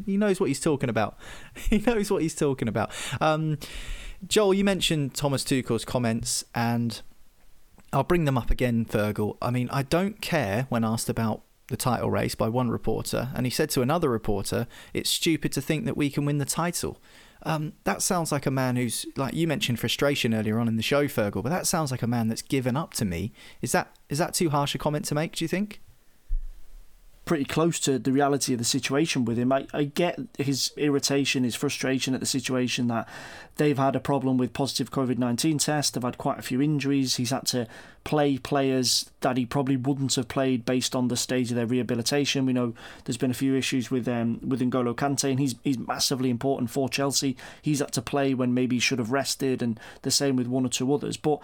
he 0.07 0.17
knows 0.17 0.39
what 0.39 0.47
he's 0.47 0.59
talking 0.59 0.89
about. 0.89 1.15
he 1.69 1.77
knows 1.77 2.09
what 2.09 2.23
he's 2.23 2.33
talking 2.33 2.67
about. 2.67 2.91
Um, 3.21 3.59
Joel, 4.25 4.55
you 4.55 4.63
mentioned 4.63 5.13
Thomas 5.13 5.43
Tuchel's 5.43 5.85
comments, 5.85 6.43
and 6.55 7.03
I'll 7.91 8.03
bring 8.03 8.25
them 8.25 8.37
up 8.37 8.49
again, 8.49 8.83
Fergal. 8.85 9.37
I 9.43 9.51
mean, 9.51 9.69
I 9.71 9.83
don't 9.83 10.21
care 10.21 10.65
when 10.69 10.83
asked 10.83 11.07
about 11.07 11.43
the 11.67 11.77
title 11.77 12.09
race 12.09 12.33
by 12.33 12.49
one 12.49 12.71
reporter, 12.71 13.29
and 13.35 13.45
he 13.45 13.51
said 13.51 13.69
to 13.71 13.83
another 13.83 14.09
reporter, 14.09 14.65
"It's 14.91 15.11
stupid 15.11 15.51
to 15.51 15.61
think 15.61 15.85
that 15.85 15.95
we 15.95 16.09
can 16.09 16.25
win 16.25 16.39
the 16.39 16.45
title." 16.45 16.99
Um, 17.45 17.73
that 17.83 18.01
sounds 18.01 18.31
like 18.31 18.45
a 18.45 18.51
man 18.51 18.75
who's 18.75 19.05
like 19.17 19.33
you 19.33 19.47
mentioned 19.47 19.79
frustration 19.79 20.33
earlier 20.33 20.59
on 20.59 20.67
in 20.67 20.77
the 20.77 20.83
show, 20.83 21.05
Fergal. 21.05 21.43
But 21.43 21.49
that 21.49 21.67
sounds 21.67 21.91
like 21.91 22.01
a 22.01 22.07
man 22.07 22.27
that's 22.27 22.41
given 22.41 22.77
up 22.77 22.93
to 22.95 23.05
me. 23.05 23.33
Is 23.61 23.71
that 23.73 23.95
is 24.09 24.17
that 24.17 24.33
too 24.33 24.49
harsh 24.49 24.75
a 24.75 24.77
comment 24.77 25.05
to 25.05 25.15
make? 25.15 25.35
Do 25.35 25.43
you 25.43 25.49
think? 25.49 25.81
Pretty 27.25 27.45
close 27.45 27.79
to 27.79 27.97
the 27.97 28.11
reality 28.11 28.53
of 28.53 28.59
the 28.59 28.65
situation 28.65 29.23
with 29.23 29.37
him. 29.37 29.51
I, 29.51 29.65
I 29.73 29.85
get 29.85 30.19
his 30.37 30.71
irritation, 30.75 31.43
his 31.43 31.55
frustration 31.55 32.13
at 32.13 32.19
the 32.19 32.25
situation 32.25 32.87
that 32.87 33.07
they've 33.55 33.77
had 33.77 33.95
a 33.95 34.01
problem 34.01 34.37
with 34.37 34.51
positive 34.51 34.91
COVID 34.91 35.17
19 35.17 35.57
tests. 35.57 35.91
They've 35.91 36.03
had 36.03 36.17
quite 36.17 36.39
a 36.39 36.43
few 36.43 36.61
injuries. 36.61 37.15
He's 37.15 37.29
had 37.29 37.45
to 37.47 37.67
play 38.03 38.37
players 38.37 39.09
that 39.21 39.37
he 39.37 39.45
probably 39.45 39.77
wouldn't 39.77 40.15
have 40.15 40.27
played 40.27 40.65
based 40.65 40.95
on 40.95 41.07
the 41.07 41.15
stage 41.15 41.49
of 41.49 41.55
their 41.55 41.65
rehabilitation. 41.65 42.45
We 42.45 42.53
know 42.53 42.73
there's 43.05 43.17
been 43.17 43.31
a 43.31 43.35
few 43.35 43.55
issues 43.55 43.89
with 43.89 44.07
um, 44.07 44.41
with 44.45 44.59
N'Golo 44.59 44.93
Kante, 44.93 45.29
and 45.29 45.39
he's, 45.39 45.55
he's 45.63 45.77
massively 45.77 46.29
important 46.29 46.69
for 46.69 46.89
Chelsea. 46.89 47.37
He's 47.61 47.79
had 47.79 47.93
to 47.93 48.01
play 48.01 48.33
when 48.33 48.53
maybe 48.53 48.75
he 48.75 48.81
should 48.81 48.99
have 48.99 49.11
rested, 49.11 49.61
and 49.61 49.79
the 50.01 50.11
same 50.11 50.35
with 50.35 50.47
one 50.47 50.65
or 50.65 50.69
two 50.69 50.93
others. 50.93 51.15
But 51.15 51.39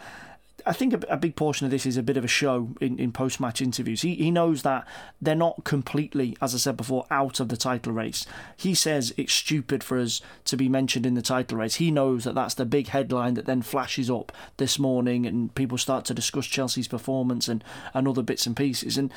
I 0.66 0.74
think 0.74 0.94
a, 1.10 1.18
big 1.18 1.36
portion 1.36 1.66
of 1.66 1.72
this 1.72 1.86
is 1.86 1.98
a 1.98 2.04
bit 2.04 2.18
of 2.18 2.24
a 2.24 2.28
show 2.28 2.70
in, 2.80 2.98
in 2.98 3.12
post 3.12 3.40
match 3.40 3.62
interviews. 3.62 4.02
He, 4.02 4.16
he 4.16 4.32
knows 4.32 4.62
that 4.64 4.88
they're 5.22 5.36
not 5.36 5.64
completely, 5.64 6.36
as 6.42 6.56
I 6.56 6.58
said 6.58 6.78
before, 6.78 7.06
out 7.12 7.40
of 7.40 7.50
the 7.50 7.58
title 7.58 7.94
race. 7.94 8.26
He 8.56 8.74
says 8.74 9.14
it's 9.18 9.34
stupid 9.34 9.84
for 9.84 9.98
us 10.00 10.22
to 10.46 10.58
be 10.58 10.70
mentioned 10.70 11.06
in 11.06 11.16
the 11.16 11.22
title 11.22 11.58
race. 11.58 11.76
He 11.76 11.92
knows 11.92 12.24
that 12.24 12.36
that's 12.36 12.54
the 12.54 12.66
big 12.66 12.88
headline 12.88 13.34
that 13.36 13.46
then 13.46 13.62
flashes 13.62 14.10
up 14.10 14.32
this 14.58 14.80
morning 14.80 15.26
and 15.26 15.54
people 15.56 15.78
start 15.78 16.06
to 16.06 16.14
discuss 16.14 16.46
Chelsea's 16.46 16.88
performance 16.88 17.48
and, 17.48 17.64
and 17.94 18.08
other 18.08 18.24
bits 18.24 18.46
and 18.46 18.56
pieces. 18.56 18.98
And 18.98 19.12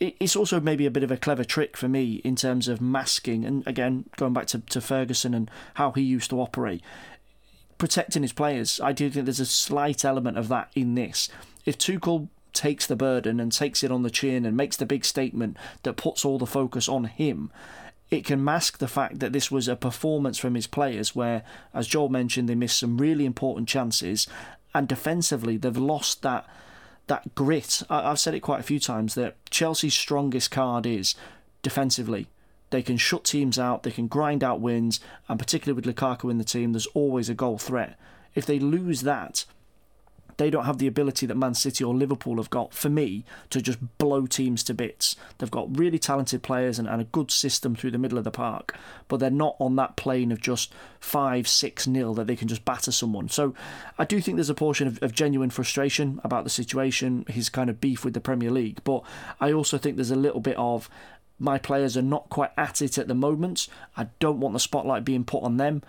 it's 0.00 0.34
also 0.34 0.58
maybe 0.60 0.86
a 0.86 0.90
bit 0.90 1.04
of 1.04 1.10
a 1.10 1.16
clever 1.16 1.44
trick 1.44 1.76
for 1.76 1.88
me 1.88 2.14
in 2.24 2.34
terms 2.34 2.66
of 2.66 2.80
masking 2.80 3.44
and 3.44 3.64
again 3.66 4.04
going 4.16 4.32
back 4.32 4.46
to, 4.46 4.58
to 4.58 4.80
Ferguson 4.80 5.32
and 5.32 5.50
how 5.74 5.92
he 5.92 6.02
used 6.02 6.30
to 6.30 6.40
operate 6.40 6.82
protecting 7.82 8.22
his 8.22 8.32
players. 8.32 8.78
I 8.80 8.92
do 8.92 9.10
think 9.10 9.26
there's 9.26 9.40
a 9.40 9.44
slight 9.44 10.04
element 10.04 10.38
of 10.38 10.46
that 10.46 10.70
in 10.76 10.94
this. 10.94 11.28
If 11.66 11.76
Tuchel 11.76 12.28
takes 12.52 12.86
the 12.86 12.94
burden 12.94 13.40
and 13.40 13.50
takes 13.50 13.82
it 13.82 13.90
on 13.90 14.04
the 14.04 14.08
chin 14.08 14.46
and 14.46 14.56
makes 14.56 14.76
the 14.76 14.86
big 14.86 15.04
statement 15.04 15.56
that 15.82 15.96
puts 15.96 16.24
all 16.24 16.38
the 16.38 16.46
focus 16.46 16.88
on 16.88 17.06
him, 17.06 17.50
it 18.08 18.24
can 18.24 18.44
mask 18.44 18.78
the 18.78 18.86
fact 18.86 19.18
that 19.18 19.32
this 19.32 19.50
was 19.50 19.66
a 19.66 19.74
performance 19.74 20.38
from 20.38 20.54
his 20.54 20.68
players 20.68 21.16
where, 21.16 21.42
as 21.74 21.88
Joel 21.88 22.08
mentioned, 22.08 22.48
they 22.48 22.54
missed 22.54 22.78
some 22.78 22.98
really 22.98 23.24
important 23.24 23.68
chances 23.68 24.28
and 24.72 24.86
defensively 24.86 25.56
they've 25.56 25.76
lost 25.76 26.22
that 26.22 26.46
that 27.08 27.34
grit. 27.34 27.82
I've 27.90 28.20
said 28.20 28.34
it 28.34 28.40
quite 28.40 28.60
a 28.60 28.62
few 28.62 28.78
times 28.78 29.16
that 29.16 29.34
Chelsea's 29.50 29.94
strongest 29.94 30.52
card 30.52 30.86
is 30.86 31.16
defensively. 31.62 32.28
They 32.72 32.82
can 32.82 32.96
shut 32.96 33.24
teams 33.24 33.58
out, 33.58 33.82
they 33.82 33.90
can 33.90 34.06
grind 34.08 34.42
out 34.42 34.60
wins, 34.60 34.98
and 35.28 35.38
particularly 35.38 35.76
with 35.76 35.94
Lukaku 35.94 36.30
in 36.30 36.38
the 36.38 36.44
team, 36.44 36.72
there's 36.72 36.86
always 36.86 37.28
a 37.28 37.34
goal 37.34 37.58
threat. 37.58 37.98
If 38.34 38.46
they 38.46 38.58
lose 38.58 39.02
that, 39.02 39.44
they 40.38 40.50
don't 40.50 40.64
have 40.64 40.78
the 40.78 40.86
ability 40.86 41.26
that 41.26 41.36
Man 41.36 41.54
City 41.54 41.84
or 41.84 41.94
Liverpool 41.94 42.36
have 42.36 42.50
got, 42.50 42.72
for 42.72 42.88
me, 42.88 43.24
to 43.50 43.60
just 43.60 43.78
blow 43.98 44.26
teams 44.26 44.64
to 44.64 44.74
bits. 44.74 45.16
They've 45.38 45.50
got 45.50 45.76
really 45.76 45.98
talented 45.98 46.42
players 46.42 46.78
and, 46.78 46.88
and 46.88 47.00
a 47.00 47.04
good 47.04 47.30
system 47.30 47.74
through 47.74 47.90
the 47.90 47.98
middle 47.98 48.18
of 48.18 48.24
the 48.24 48.30
park, 48.30 48.74
but 49.08 49.18
they're 49.18 49.30
not 49.30 49.56
on 49.60 49.76
that 49.76 49.96
plane 49.96 50.32
of 50.32 50.40
just 50.40 50.72
5 51.00 51.46
6 51.46 51.86
nil 51.86 52.14
that 52.14 52.26
they 52.26 52.36
can 52.36 52.48
just 52.48 52.64
batter 52.64 52.90
someone. 52.90 53.28
So 53.28 53.54
I 53.98 54.04
do 54.04 54.20
think 54.20 54.36
there's 54.36 54.50
a 54.50 54.54
portion 54.54 54.88
of, 54.88 55.02
of 55.02 55.12
genuine 55.12 55.50
frustration 55.50 56.20
about 56.24 56.44
the 56.44 56.50
situation, 56.50 57.26
his 57.28 57.48
kind 57.48 57.68
of 57.68 57.80
beef 57.80 58.04
with 58.04 58.14
the 58.14 58.20
Premier 58.20 58.50
League, 58.50 58.80
but 58.84 59.02
I 59.40 59.52
also 59.52 59.78
think 59.78 59.96
there's 59.96 60.10
a 60.10 60.16
little 60.16 60.40
bit 60.40 60.56
of 60.56 60.88
my 61.42 61.58
players 61.58 61.96
are 61.96 62.02
not 62.02 62.30
quite 62.30 62.52
at 62.56 62.80
it 62.80 62.96
at 62.98 63.08
the 63.08 63.14
moment. 63.14 63.66
I 63.96 64.06
don't 64.20 64.40
want 64.40 64.54
the 64.54 64.60
spotlight 64.60 65.04
being 65.04 65.24
put 65.24 65.42
on 65.42 65.56
them. 65.56 65.82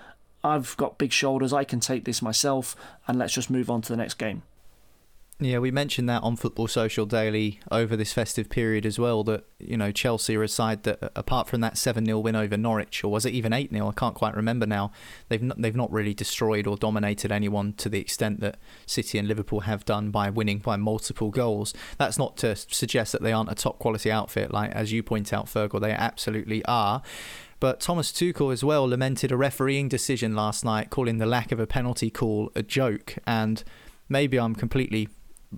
I've 0.43 0.75
got 0.77 0.97
big 0.97 1.11
shoulders. 1.11 1.53
I 1.53 1.63
can 1.63 1.79
take 1.79 2.05
this 2.05 2.21
myself, 2.21 2.75
and 3.07 3.17
let's 3.17 3.33
just 3.33 3.49
move 3.49 3.69
on 3.69 3.81
to 3.83 3.93
the 3.93 3.97
next 3.97 4.15
game. 4.15 4.41
Yeah, 5.45 5.59
we 5.59 5.71
mentioned 5.71 6.07
that 6.07 6.23
on 6.23 6.37
Football 6.37 6.69
Social 6.69 7.05
Daily 7.05 7.59
over 7.69 7.97
this 7.97 8.13
festive 8.13 8.49
period 8.49 8.85
as 8.85 8.97
well. 8.97 9.25
That 9.25 9.43
you 9.59 9.75
know 9.75 9.91
Chelsea 9.91 10.37
are 10.37 10.43
a 10.43 10.47
side 10.47 10.83
that, 10.83 11.11
apart 11.17 11.49
from 11.49 11.59
that 11.59 11.77
seven 11.77 12.05
0 12.05 12.19
win 12.19 12.33
over 12.33 12.55
Norwich, 12.55 13.03
or 13.03 13.11
was 13.11 13.25
it 13.25 13.33
even 13.33 13.51
eight 13.51 13.69
0 13.69 13.89
I 13.89 13.91
can't 13.91 14.15
quite 14.15 14.35
remember 14.35 14.65
now. 14.65 14.93
They've 15.27 15.43
not, 15.43 15.61
they've 15.61 15.75
not 15.75 15.91
really 15.91 16.13
destroyed 16.13 16.65
or 16.65 16.77
dominated 16.77 17.29
anyone 17.29 17.73
to 17.73 17.89
the 17.89 17.99
extent 17.99 18.39
that 18.39 18.57
City 18.85 19.17
and 19.17 19.27
Liverpool 19.27 19.61
have 19.61 19.83
done 19.83 20.11
by 20.11 20.29
winning 20.29 20.59
by 20.59 20.77
multiple 20.77 21.29
goals. 21.29 21.73
That's 21.97 22.17
not 22.17 22.37
to 22.37 22.55
suggest 22.55 23.11
that 23.11 23.21
they 23.21 23.33
aren't 23.33 23.51
a 23.51 23.55
top 23.55 23.79
quality 23.79 24.09
outfit, 24.09 24.53
like 24.53 24.71
as 24.71 24.93
you 24.93 25.03
point 25.03 25.33
out, 25.33 25.47
Fergal. 25.47 25.81
They 25.81 25.91
absolutely 25.91 26.63
are. 26.65 27.01
But 27.59 27.81
Thomas 27.81 28.13
Tuchel 28.13 28.53
as 28.53 28.63
well 28.63 28.87
lamented 28.87 29.31
a 29.31 29.37
refereeing 29.37 29.89
decision 29.89 30.35
last 30.35 30.63
night, 30.63 30.89
calling 30.89 31.17
the 31.17 31.25
lack 31.25 31.51
of 31.51 31.59
a 31.59 31.67
penalty 31.67 32.09
call 32.09 32.49
a 32.55 32.63
joke. 32.63 33.15
And 33.27 33.61
maybe 34.07 34.39
I'm 34.39 34.55
completely 34.55 35.09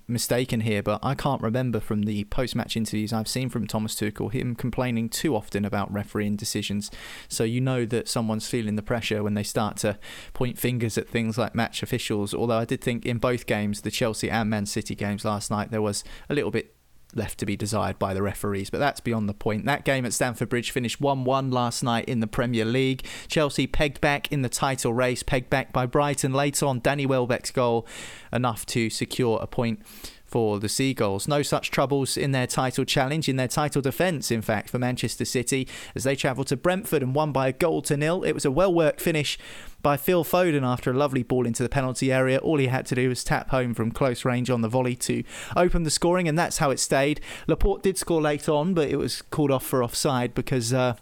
mistaken 0.08 0.62
here, 0.62 0.84
but 0.84 1.00
I 1.04 1.16
can't 1.16 1.42
remember 1.42 1.80
from 1.80 2.04
the 2.04 2.26
post 2.26 2.56
match 2.56 2.78
interviews 2.78 3.14
I've 3.14 3.28
seen 3.28 3.50
from 3.50 3.68
Thomas 3.68 3.96
Tuchel 3.96 4.32
him 4.32 4.56
complaining 4.56 5.10
too 5.10 5.36
often 5.36 5.66
about 5.66 5.92
refereeing 5.92 6.36
decisions. 6.36 6.92
So 7.28 7.44
you 7.44 7.62
know 7.62 7.86
that 7.86 8.08
someone's 8.08 8.48
feeling 8.48 8.76
the 8.76 8.82
pressure 8.82 9.24
when 9.24 9.34
they 9.34 9.44
start 9.44 9.78
to 9.78 9.98
point 10.34 10.58
fingers 10.58 10.98
at 10.98 11.10
things 11.10 11.38
like 11.38 11.56
match 11.56 11.82
officials. 11.84 12.34
Although 12.34 12.58
I 12.58 12.66
did 12.66 12.82
think 12.82 13.06
in 13.06 13.18
both 13.18 13.46
games, 13.46 13.82
the 13.82 13.92
Chelsea 13.92 14.30
and 14.30 14.50
Man 14.50 14.66
City 14.66 14.96
games 14.96 15.26
last 15.26 15.50
night, 15.50 15.72
there 15.72 15.82
was 15.82 16.04
a 16.30 16.36
little 16.36 16.52
bit 16.52 16.75
left 17.16 17.40
to 17.40 17.46
be 17.46 17.56
desired 17.56 17.98
by 17.98 18.14
the 18.14 18.22
referees. 18.22 18.70
But 18.70 18.80
that's 18.80 19.00
beyond 19.00 19.28
the 19.28 19.34
point. 19.34 19.66
That 19.66 19.86
game 19.86 20.06
at 20.06 20.14
Stamford 20.14 20.50
Bridge 20.50 20.72
finished 20.72 21.02
1 21.02 21.24
1 21.24 21.52
last 21.52 21.84
night 21.84 22.06
in 22.06 22.20
the 22.20 22.28
Premier 22.28 22.66
League. 22.66 23.06
Chelsea 23.28 23.66
pegged 23.66 24.02
back 24.02 24.32
in 24.32 24.42
the 24.42 24.50
title 24.50 24.94
race, 24.94 25.24
pegged 25.24 25.50
back 25.50 25.74
by 25.74 25.86
Brighton. 25.86 26.34
Later 26.34 26.66
on, 26.66 26.80
Danny 26.80 27.06
Welbeck's 27.06 27.52
goal, 27.52 27.88
enough 28.32 28.66
to 28.68 28.90
secure 28.90 29.40
a 29.42 29.48
point 29.48 29.80
for 30.26 30.60
the 30.60 30.68
Seagulls. 30.68 31.28
No 31.28 31.42
such 31.42 31.72
troubles 31.72 32.18
in 32.18 32.32
their 32.32 32.48
title 32.48 32.84
challenge, 32.84 33.30
in 33.30 33.38
their 33.38 33.48
title 33.48 33.82
defence, 33.82 34.32
in 34.32 34.42
fact, 34.42 34.70
for 34.70 34.80
Manchester 34.80 35.24
City 35.24 35.68
as 35.96 36.04
they 36.04 36.16
travelled 36.16 36.48
to 36.48 36.58
Brentford 36.58 37.02
and 37.02 37.16
won 37.16 37.32
by 37.32 37.48
a 37.48 37.54
goal 37.54 37.82
to 37.84 37.96
nil. 37.96 38.24
It 38.24 38.34
was 38.34 38.44
a 38.44 38.52
well 38.52 38.74
worked 38.74 39.00
finish 39.00 39.38
by 39.86 39.98
Phil 39.98 40.24
Foden 40.24 40.64
after 40.64 40.90
a 40.90 40.96
lovely 40.96 41.22
ball 41.22 41.46
into 41.46 41.62
the 41.62 41.70
penalty 41.70 42.12
area. 42.12 42.40
All 42.40 42.58
he 42.58 42.66
had 42.66 42.88
to 42.88 42.96
do 42.96 43.08
was 43.08 43.24
tap 43.24 43.52
home 43.52 43.76
from 43.76 43.92
close 43.92 44.26
range 44.26 44.50
on 44.50 44.62
the 44.62 44.68
volley 44.68 44.96
to 44.96 45.24
open 45.56 45.84
the 45.84 45.92
scoring, 45.92 46.28
and 46.28 46.36
that's 46.36 46.58
how 46.58 46.72
it 46.72 46.80
stayed. 46.80 47.22
Laporte 47.46 47.84
did 47.84 47.96
score 47.96 48.20
late 48.20 48.50
on, 48.50 48.74
but 48.74 48.90
it 48.90 48.96
was 48.96 49.22
called 49.22 49.52
off 49.52 49.64
for 49.64 49.84
offside 49.84 50.34
because. 50.34 50.74
Uh, 50.74 50.96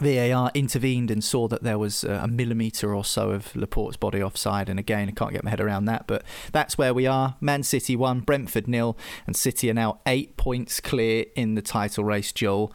VAR 0.00 0.50
intervened 0.54 1.10
and 1.10 1.22
saw 1.22 1.46
that 1.48 1.62
there 1.62 1.78
was 1.78 2.02
a 2.02 2.26
millimetre 2.26 2.94
or 2.94 3.04
so 3.04 3.30
of 3.30 3.54
Laporte's 3.54 3.98
body 3.98 4.22
offside. 4.22 4.70
And 4.70 4.78
again, 4.78 5.06
I 5.08 5.12
can't 5.12 5.32
get 5.32 5.44
my 5.44 5.50
head 5.50 5.60
around 5.60 5.84
that. 5.84 6.06
But 6.06 6.24
that's 6.50 6.78
where 6.78 6.94
we 6.94 7.06
are. 7.06 7.36
Man 7.42 7.62
City 7.62 7.94
1, 7.94 8.20
Brentford 8.20 8.66
nil, 8.66 8.96
and 9.26 9.36
City 9.36 9.68
are 9.68 9.74
now 9.74 10.00
eight 10.06 10.38
points 10.38 10.80
clear 10.80 11.26
in 11.36 11.56
the 11.56 11.62
title 11.62 12.04
race, 12.04 12.32
Joel. 12.32 12.72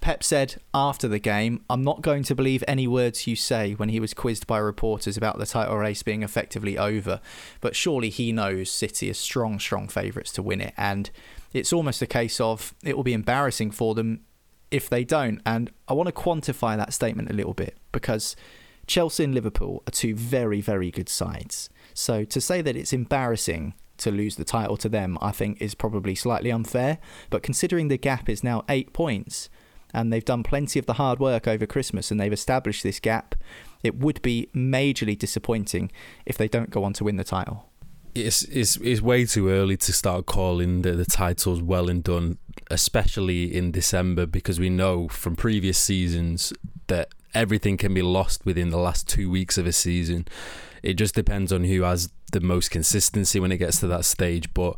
Pep 0.00 0.24
said 0.24 0.56
after 0.72 1.06
the 1.08 1.18
game, 1.18 1.62
I'm 1.68 1.84
not 1.84 2.00
going 2.00 2.22
to 2.24 2.34
believe 2.34 2.64
any 2.66 2.86
words 2.86 3.26
you 3.26 3.36
say 3.36 3.74
when 3.74 3.90
he 3.90 4.00
was 4.00 4.14
quizzed 4.14 4.46
by 4.46 4.58
reporters 4.58 5.16
about 5.16 5.38
the 5.38 5.46
title 5.46 5.76
race 5.76 6.02
being 6.02 6.22
effectively 6.22 6.78
over. 6.78 7.20
But 7.60 7.76
surely 7.76 8.08
he 8.08 8.32
knows 8.32 8.70
City 8.70 9.10
are 9.10 9.14
strong, 9.14 9.58
strong 9.58 9.88
favourites 9.88 10.32
to 10.32 10.42
win 10.42 10.62
it. 10.62 10.72
And 10.76 11.10
it's 11.52 11.72
almost 11.72 12.00
a 12.00 12.06
case 12.06 12.40
of 12.40 12.74
it 12.82 12.96
will 12.96 13.04
be 13.04 13.12
embarrassing 13.12 13.72
for 13.72 13.94
them 13.94 14.20
if 14.70 14.88
they 14.88 15.04
don't. 15.04 15.42
And 15.44 15.70
I 15.86 15.92
want 15.92 16.06
to 16.06 16.14
quantify 16.14 16.76
that 16.78 16.94
statement 16.94 17.30
a 17.30 17.34
little 17.34 17.54
bit 17.54 17.76
because 17.92 18.36
Chelsea 18.86 19.24
and 19.24 19.34
Liverpool 19.34 19.82
are 19.86 19.92
two 19.92 20.14
very, 20.14 20.62
very 20.62 20.90
good 20.90 21.10
sides. 21.10 21.68
So 21.92 22.24
to 22.24 22.40
say 22.40 22.62
that 22.62 22.76
it's 22.76 22.94
embarrassing 22.94 23.74
to 23.98 24.10
lose 24.10 24.36
the 24.36 24.44
title 24.44 24.78
to 24.78 24.88
them, 24.88 25.18
I 25.20 25.30
think 25.30 25.60
is 25.60 25.74
probably 25.74 26.14
slightly 26.14 26.50
unfair. 26.50 26.98
But 27.28 27.42
considering 27.42 27.88
the 27.88 27.98
gap 27.98 28.30
is 28.30 28.42
now 28.42 28.64
eight 28.68 28.94
points, 28.94 29.50
and 29.92 30.12
they've 30.12 30.24
done 30.24 30.42
plenty 30.42 30.78
of 30.78 30.86
the 30.86 30.94
hard 30.94 31.18
work 31.18 31.46
over 31.48 31.66
Christmas 31.66 32.10
and 32.10 32.20
they've 32.20 32.32
established 32.32 32.82
this 32.82 33.00
gap, 33.00 33.34
it 33.82 33.96
would 33.96 34.20
be 34.22 34.48
majorly 34.54 35.18
disappointing 35.18 35.90
if 36.26 36.36
they 36.36 36.48
don't 36.48 36.70
go 36.70 36.84
on 36.84 36.92
to 36.94 37.04
win 37.04 37.16
the 37.16 37.24
title. 37.24 37.66
It's, 38.14 38.42
it's, 38.42 38.76
it's 38.76 39.00
way 39.00 39.24
too 39.24 39.48
early 39.48 39.76
to 39.78 39.92
start 39.92 40.26
calling 40.26 40.82
the, 40.82 40.92
the 40.92 41.04
titles 41.04 41.62
well 41.62 41.88
and 41.88 42.02
done, 42.02 42.38
especially 42.70 43.54
in 43.54 43.70
December, 43.70 44.26
because 44.26 44.58
we 44.58 44.68
know 44.68 45.08
from 45.08 45.36
previous 45.36 45.78
seasons 45.78 46.52
that 46.88 47.08
everything 47.34 47.76
can 47.76 47.94
be 47.94 48.02
lost 48.02 48.44
within 48.44 48.70
the 48.70 48.78
last 48.78 49.08
two 49.08 49.30
weeks 49.30 49.56
of 49.56 49.66
a 49.66 49.72
season. 49.72 50.26
It 50.82 50.94
just 50.94 51.14
depends 51.14 51.52
on 51.52 51.64
who 51.64 51.82
has 51.82 52.10
the 52.32 52.40
most 52.40 52.70
consistency 52.70 53.40
when 53.40 53.52
it 53.52 53.58
gets 53.58 53.80
to 53.80 53.86
that 53.88 54.04
stage. 54.04 54.52
But 54.54 54.76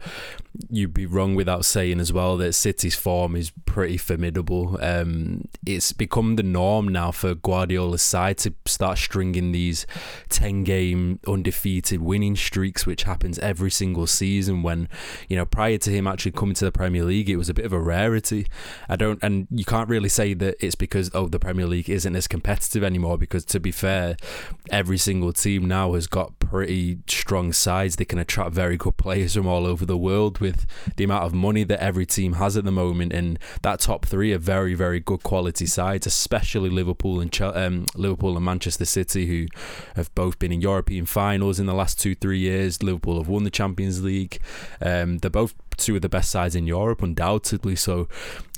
you'd 0.69 0.95
be 0.95 1.07
wrong 1.07 1.35
without 1.35 1.65
saying 1.65 2.01
as 2.01 2.13
well 2.13 2.37
that 2.37 2.53
City's 2.53 2.95
form 2.95 3.37
is 3.37 3.51
pretty 3.65 3.97
formidable. 3.97 4.79
Um, 4.83 5.49
it's 5.67 5.93
become 5.93 6.37
the 6.37 6.43
norm 6.43 6.89
now 6.89 7.11
for 7.11 7.35
Guardiola's 7.35 8.03
side 8.03 8.39
to 8.39 8.55
start 8.67 8.99
stringing 8.99 9.53
these 9.53 9.87
10 10.29 10.65
game 10.65 11.21
undefeated 11.27 12.03
winning 12.03 12.37
streaks, 12.37 12.87
which 12.87 13.05
happens 13.05 13.39
every 13.39 13.71
single 13.71 14.07
season. 14.07 14.63
When, 14.63 14.89
you 15.29 15.37
know, 15.37 15.47
prior 15.47 15.79
to 15.79 15.91
him 15.91 16.07
actually 16.07 16.33
coming 16.33 16.55
to 16.57 16.65
the 16.65 16.73
Premier 16.73 17.05
League, 17.05 17.31
it 17.31 17.37
was 17.37 17.49
a 17.49 17.55
bit 17.55 17.65
of 17.65 17.73
a 17.73 17.81
rarity. 17.81 18.47
I 18.89 18.97
don't, 18.97 19.19
and 19.23 19.47
you 19.51 19.65
can't 19.65 19.89
really 19.89 20.09
say 20.09 20.35
that 20.35 20.57
it's 20.61 20.75
because, 20.75 21.11
oh, 21.15 21.29
the 21.29 21.39
Premier 21.39 21.67
League 21.67 21.89
isn't 21.89 22.17
as 22.17 22.29
competitive 22.29 22.85
anymore, 22.85 23.17
because 23.17 23.45
to 23.47 23.61
be 23.61 23.73
fair, 23.73 24.17
every 24.71 24.99
single 24.99 25.33
team 25.33 25.67
now 25.67 25.95
has 25.95 26.07
got 26.07 26.39
pretty 26.53 26.99
strong 27.07 27.51
sides. 27.51 27.97
They 27.97 28.05
can 28.05 28.19
attract 28.19 28.53
very 28.53 28.77
good 28.77 28.99
players 28.99 29.33
from 29.33 29.47
all 29.47 29.65
over 29.65 29.87
the 29.87 29.97
world 29.97 30.39
with 30.39 30.67
the 30.97 31.05
amount 31.05 31.25
of 31.25 31.33
money 31.33 31.65
that 31.65 31.83
every 31.83 32.05
team 32.05 32.35
has 32.35 32.59
at 32.59 32.65
the 32.65 32.71
moment. 32.71 33.15
And 33.15 33.39
that 33.63 33.81
top 33.81 34.05
three 34.05 34.35
are 34.35 34.39
very, 34.39 34.75
very 34.75 35.01
good 35.01 35.23
quality 35.23 35.65
sides, 35.65 36.07
especially 36.07 36.69
Liverpool 36.69 37.23
and 37.23 37.41
um, 37.41 37.87
Liverpool 37.95 38.37
and 38.37 38.45
Manchester 38.45 38.85
City, 38.85 39.27
who 39.27 39.47
have 39.97 40.15
both 40.15 40.39
been 40.39 40.53
in 40.53 40.61
European 40.61 41.07
finals 41.07 41.59
in 41.59 41.65
the 41.65 41.73
last 41.73 41.99
two, 41.99 42.15
three 42.15 42.41
years. 42.41 42.83
Liverpool 42.83 43.17
have 43.17 43.29
won 43.29 43.45
the 43.45 43.51
Champions 43.51 44.05
League. 44.05 44.39
Um, 44.83 45.19
they're 45.19 45.31
both 45.31 45.55
two 45.79 45.97
of 45.97 46.03
the 46.03 46.11
best 46.11 46.31
sides 46.31 46.55
in 46.55 46.67
Europe, 46.67 47.03
undoubtedly. 47.03 47.77
So, 47.77 48.09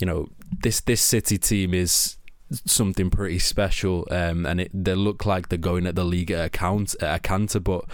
you 0.00 0.06
know, 0.06 0.30
this 0.62 0.80
this 0.80 1.00
City 1.00 1.38
team 1.38 1.72
is 1.72 2.16
something 2.50 3.10
pretty 3.10 3.38
special, 3.38 4.06
um, 4.10 4.46
and 4.46 4.60
it, 4.60 4.70
they 4.72 4.94
look 4.94 5.26
like 5.26 5.48
they're 5.48 5.58
going 5.58 5.86
at 5.86 5.94
the 5.94 6.04
league 6.04 6.30
at 6.30 6.46
a 6.46 6.50
count 6.50 6.94
at 7.00 7.16
a 7.16 7.18
canter, 7.18 7.60
but 7.60 7.84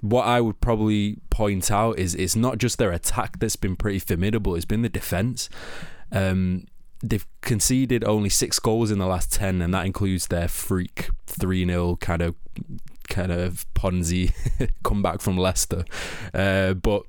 what 0.00 0.26
I 0.26 0.40
would 0.40 0.60
probably 0.60 1.18
point 1.30 1.70
out 1.70 1.98
is 1.98 2.14
it's 2.14 2.36
not 2.36 2.58
just 2.58 2.78
their 2.78 2.92
attack 2.92 3.40
that's 3.40 3.56
been 3.56 3.76
pretty 3.76 3.98
formidable; 3.98 4.54
it's 4.54 4.64
been 4.64 4.82
the 4.82 4.88
defense. 4.88 5.48
Um, 6.12 6.66
they've 7.02 7.26
conceded 7.40 8.04
only 8.04 8.28
six 8.28 8.58
goals 8.58 8.90
in 8.90 8.98
the 8.98 9.06
last 9.06 9.32
ten, 9.32 9.60
and 9.60 9.74
that 9.74 9.86
includes 9.86 10.28
their 10.28 10.48
freak 10.48 11.10
three 11.26 11.66
0 11.66 11.96
kind 11.96 12.22
of 12.22 12.34
kind 13.08 13.32
of 13.32 13.66
Ponzi 13.74 14.32
comeback 14.82 15.20
from 15.20 15.36
Leicester. 15.36 15.84
Uh, 16.32 16.74
but 16.74 17.02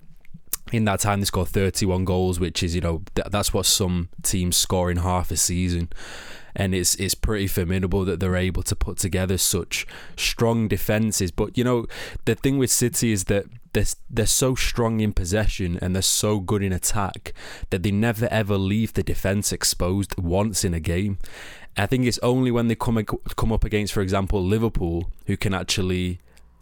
in 0.72 0.86
that 0.86 1.00
time, 1.00 1.20
they 1.20 1.26
scored 1.26 1.48
31 1.48 2.06
goals, 2.06 2.40
which 2.40 2.64
is 2.64 2.74
you 2.74 2.82
know 2.82 3.04
th- 3.16 3.28
that's 3.30 3.54
what 3.54 3.66
some 3.66 4.10
teams 4.24 4.56
score 4.56 4.90
in 4.90 4.98
half 4.98 5.32
a 5.32 5.38
season 5.38 5.90
and 6.56 6.74
it's 6.74 6.96
it's 6.96 7.16
pretty 7.16 7.48
formidable 7.48 8.06
that 8.06 8.20
they're 8.20 8.36
able 8.36 8.64
to 8.64 8.76
put 8.76 8.98
together 8.98 9.38
such 9.38 9.86
strong 10.16 10.68
defenses. 10.68 11.32
But 11.32 11.58
you 11.58 11.64
know, 11.64 11.86
the 12.26 12.36
thing 12.36 12.58
with 12.58 12.72
City 12.72 13.12
is 13.12 13.26
that 13.26 13.46
they're, 13.74 13.86
they're 14.10 14.26
so 14.26 14.56
strong 14.56 15.00
in 15.00 15.14
possession 15.14 15.78
and 15.82 15.96
they're 15.96 16.02
so 16.02 16.40
good 16.40 16.64
in 16.64 16.74
attack 16.74 17.34
that 17.70 17.84
they 17.84 17.92
never 17.92 18.28
ever 18.32 18.58
leave 18.58 18.94
the 18.94 19.04
defense 19.04 19.52
exposed 19.52 20.18
once 20.18 20.66
in 20.66 20.74
a 20.74 20.80
game. 20.80 21.20
I 21.78 21.86
think 21.86 22.06
it's 22.06 22.20
only 22.20 22.52
when 22.52 22.68
they 22.68 22.76
come 22.76 23.04
come 23.04 23.52
up 23.52 23.64
against, 23.64 23.94
for 23.94 24.02
example, 24.02 24.44
Liverpool, 24.44 25.12
who 25.28 25.38
can 25.38 25.54
actually 25.54 26.20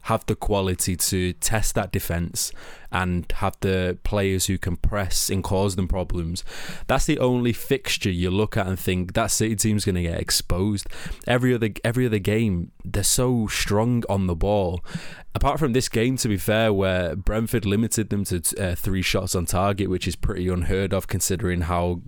have 0.08 0.26
the 0.26 0.36
quality 0.36 0.96
to 0.96 1.34
test 1.34 1.76
that 1.76 1.92
defense 1.92 2.52
and 2.94 3.30
have 3.38 3.58
the 3.60 3.98
players 4.04 4.46
who 4.46 4.58
can 4.58 4.78
press 4.78 5.30
and 5.30 5.44
cause 5.44 5.76
them 5.76 5.88
problems. 5.88 6.46
That's 6.88 7.06
the 7.06 7.20
only 7.20 7.52
fixture 7.52 8.10
you 8.10 8.32
look 8.32 8.56
at 8.56 8.68
and 8.68 8.80
think 8.80 9.14
that 9.16 9.32
City 9.32 9.58
team's 9.58 9.84
going 9.84 9.96
to 9.96 10.02
get 10.02 10.20
exposed. 10.20 10.88
Every 11.28 11.54
other 11.54 11.70
every 11.84 12.06
other 12.06 12.20
game, 12.20 12.72
they're 12.86 13.04
so 13.04 13.48
strong 13.48 14.04
on 14.08 14.28
the 14.28 14.36
ball. 14.36 14.82
Apart 15.36 15.60
from 15.60 15.74
this 15.74 15.90
game, 15.90 16.16
to 16.18 16.30
be 16.30 16.38
fair, 16.38 16.72
where 16.72 17.14
Brentford 17.16 17.66
limited 17.66 18.10
them 18.10 18.24
to 18.26 18.42
uh, 18.58 18.76
three 18.76 19.02
shots 19.02 19.36
on 19.36 19.46
target, 19.46 19.90
which 19.90 20.08
is 20.08 20.16
pretty 20.16 20.48
unheard 20.48 20.94
of 20.94 21.08
considering 21.08 21.62
how 21.62 22.02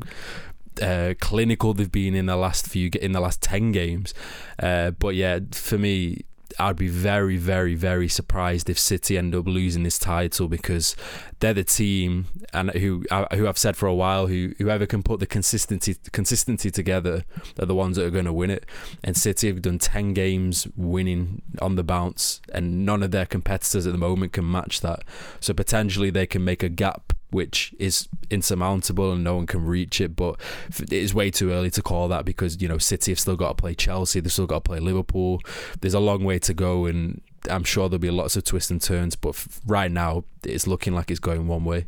uh, 0.81 1.15
clinical 1.19 1.73
they've 1.73 1.91
been 1.91 2.15
in 2.15 2.27
the 2.27 2.37
last 2.37 2.65
few 2.65 2.89
in 3.01 3.11
the 3.11 3.19
last 3.19 3.41
10 3.41 3.73
games 3.73 4.13
uh, 4.59 4.91
but 4.91 5.13
yeah 5.13 5.39
for 5.51 5.77
me 5.77 6.23
I'd 6.57 6.75
be 6.75 6.87
very, 6.87 7.37
very, 7.37 7.75
very 7.75 8.07
surprised 8.07 8.69
if 8.69 8.79
City 8.79 9.17
end 9.17 9.35
up 9.35 9.45
losing 9.47 9.83
this 9.83 9.99
title 9.99 10.47
because 10.47 10.95
they're 11.39 11.53
the 11.53 11.63
team 11.63 12.27
and 12.53 12.71
who 12.71 13.05
uh, 13.11 13.25
who 13.35 13.47
I've 13.47 13.57
said 13.57 13.77
for 13.77 13.87
a 13.87 13.93
while 13.93 14.27
who 14.27 14.53
whoever 14.57 14.85
can 14.85 15.03
put 15.03 15.19
the 15.19 15.27
consistency 15.27 15.95
consistency 16.11 16.71
together 16.71 17.23
are 17.59 17.65
the 17.65 17.75
ones 17.75 17.97
that 17.97 18.05
are 18.05 18.11
going 18.11 18.25
to 18.25 18.33
win 18.33 18.49
it. 18.49 18.65
And 19.03 19.15
City 19.15 19.47
have 19.47 19.61
done 19.61 19.79
ten 19.79 20.13
games 20.13 20.67
winning 20.75 21.41
on 21.61 21.75
the 21.75 21.83
bounce, 21.83 22.41
and 22.53 22.85
none 22.85 23.03
of 23.03 23.11
their 23.11 23.25
competitors 23.25 23.85
at 23.85 23.91
the 23.91 23.99
moment 23.99 24.33
can 24.33 24.49
match 24.49 24.81
that. 24.81 25.03
So 25.39 25.53
potentially 25.53 26.09
they 26.09 26.27
can 26.27 26.43
make 26.43 26.63
a 26.63 26.69
gap 26.69 27.13
which 27.31 27.73
is 27.79 28.07
insurmountable 28.29 29.11
and 29.11 29.23
no 29.23 29.35
one 29.35 29.47
can 29.47 29.65
reach 29.65 30.01
it. 30.01 30.15
But 30.15 30.39
it 30.79 30.91
is 30.91 31.13
way 31.13 31.31
too 31.31 31.51
early 31.51 31.71
to 31.71 31.81
call 31.81 32.07
that 32.09 32.25
because 32.25 32.61
you 32.61 32.67
know 32.67 32.77
City 32.77 33.11
have 33.11 33.19
still 33.19 33.35
got 33.35 33.49
to 33.49 33.55
play 33.55 33.75
Chelsea, 33.75 34.19
they've 34.19 34.31
still 34.31 34.47
got 34.47 34.63
to 34.63 34.69
play 34.69 34.79
Liverpool. 34.79 35.41
There's 35.81 35.93
a 35.93 35.99
long 35.99 36.23
way 36.23 36.39
to 36.39 36.53
go, 36.53 36.85
and 36.85 37.21
I'm 37.49 37.63
sure 37.63 37.89
there'll 37.89 37.99
be 37.99 38.11
lots 38.11 38.35
of 38.35 38.43
twists 38.43 38.71
and 38.71 38.81
turns. 38.81 39.15
But 39.15 39.45
right 39.65 39.91
now, 39.91 40.23
it's 40.43 40.67
looking 40.67 40.93
like 40.93 41.11
it's 41.11 41.19
going 41.19 41.47
one 41.47 41.65
way. 41.65 41.85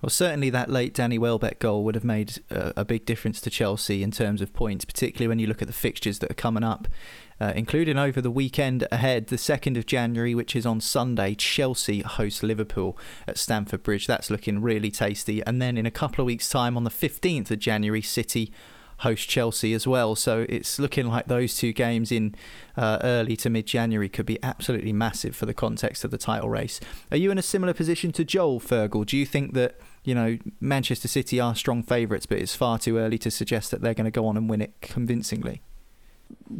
Well, 0.00 0.10
certainly 0.10 0.50
that 0.50 0.70
late 0.70 0.94
Danny 0.94 1.18
Welbeck 1.18 1.58
goal 1.58 1.82
would 1.84 1.96
have 1.96 2.04
made 2.04 2.40
a, 2.50 2.80
a, 2.80 2.84
big 2.84 3.04
difference 3.04 3.40
to 3.40 3.50
Chelsea 3.50 4.04
in 4.04 4.12
terms 4.12 4.40
of 4.40 4.52
points, 4.52 4.84
particularly 4.84 5.26
when 5.26 5.40
you 5.40 5.48
look 5.48 5.60
at 5.60 5.66
the 5.66 5.74
fixtures 5.74 6.20
that 6.20 6.30
are 6.30 6.34
coming 6.34 6.62
up 6.62 6.86
uh, 7.40 7.52
including 7.54 7.98
over 7.98 8.20
the 8.20 8.30
weekend 8.30 8.86
ahead, 8.90 9.28
the 9.28 9.36
2nd 9.36 9.76
of 9.76 9.86
January, 9.86 10.34
which 10.34 10.56
is 10.56 10.66
on 10.66 10.80
Sunday. 10.80 11.34
Chelsea 11.34 12.00
host 12.00 12.42
Liverpool 12.42 12.98
at 13.26 13.38
Stamford 13.38 13.82
Bridge. 13.82 14.06
That's 14.06 14.30
looking 14.30 14.60
really 14.60 14.90
tasty. 14.90 15.44
And 15.46 15.62
then 15.62 15.76
in 15.76 15.86
a 15.86 15.90
couple 15.90 16.22
of 16.22 16.26
weeks' 16.26 16.48
time, 16.48 16.76
on 16.76 16.84
the 16.84 16.90
15th 16.90 17.50
of 17.50 17.58
January, 17.58 18.02
City 18.02 18.52
host 18.98 19.28
Chelsea 19.28 19.72
as 19.72 19.86
well. 19.86 20.16
So 20.16 20.44
it's 20.48 20.80
looking 20.80 21.06
like 21.06 21.26
those 21.26 21.56
two 21.56 21.72
games 21.72 22.10
in 22.10 22.34
uh, 22.76 22.98
early 23.02 23.36
to 23.36 23.50
mid 23.50 23.66
January 23.66 24.08
could 24.08 24.26
be 24.26 24.42
absolutely 24.42 24.92
massive 24.92 25.36
for 25.36 25.46
the 25.46 25.54
context 25.54 26.02
of 26.02 26.10
the 26.10 26.18
title 26.18 26.50
race. 26.50 26.80
Are 27.12 27.16
you 27.16 27.30
in 27.30 27.38
a 27.38 27.42
similar 27.42 27.72
position 27.72 28.10
to 28.12 28.24
Joel 28.24 28.58
Fergal? 28.58 29.06
Do 29.06 29.16
you 29.16 29.24
think 29.24 29.54
that 29.54 29.78
you 30.04 30.14
know 30.14 30.38
Manchester 30.60 31.08
City 31.08 31.40
are 31.40 31.54
strong 31.54 31.82
favourites, 31.82 32.26
but 32.26 32.38
it's 32.38 32.54
far 32.54 32.78
too 32.78 32.98
early 32.98 33.18
to 33.18 33.30
suggest 33.30 33.70
that 33.70 33.80
they're 33.80 33.94
going 33.94 34.04
to 34.04 34.10
go 34.10 34.26
on 34.26 34.36
and 34.36 34.48
win 34.48 34.60
it 34.60 34.74
convincingly? 34.80 35.62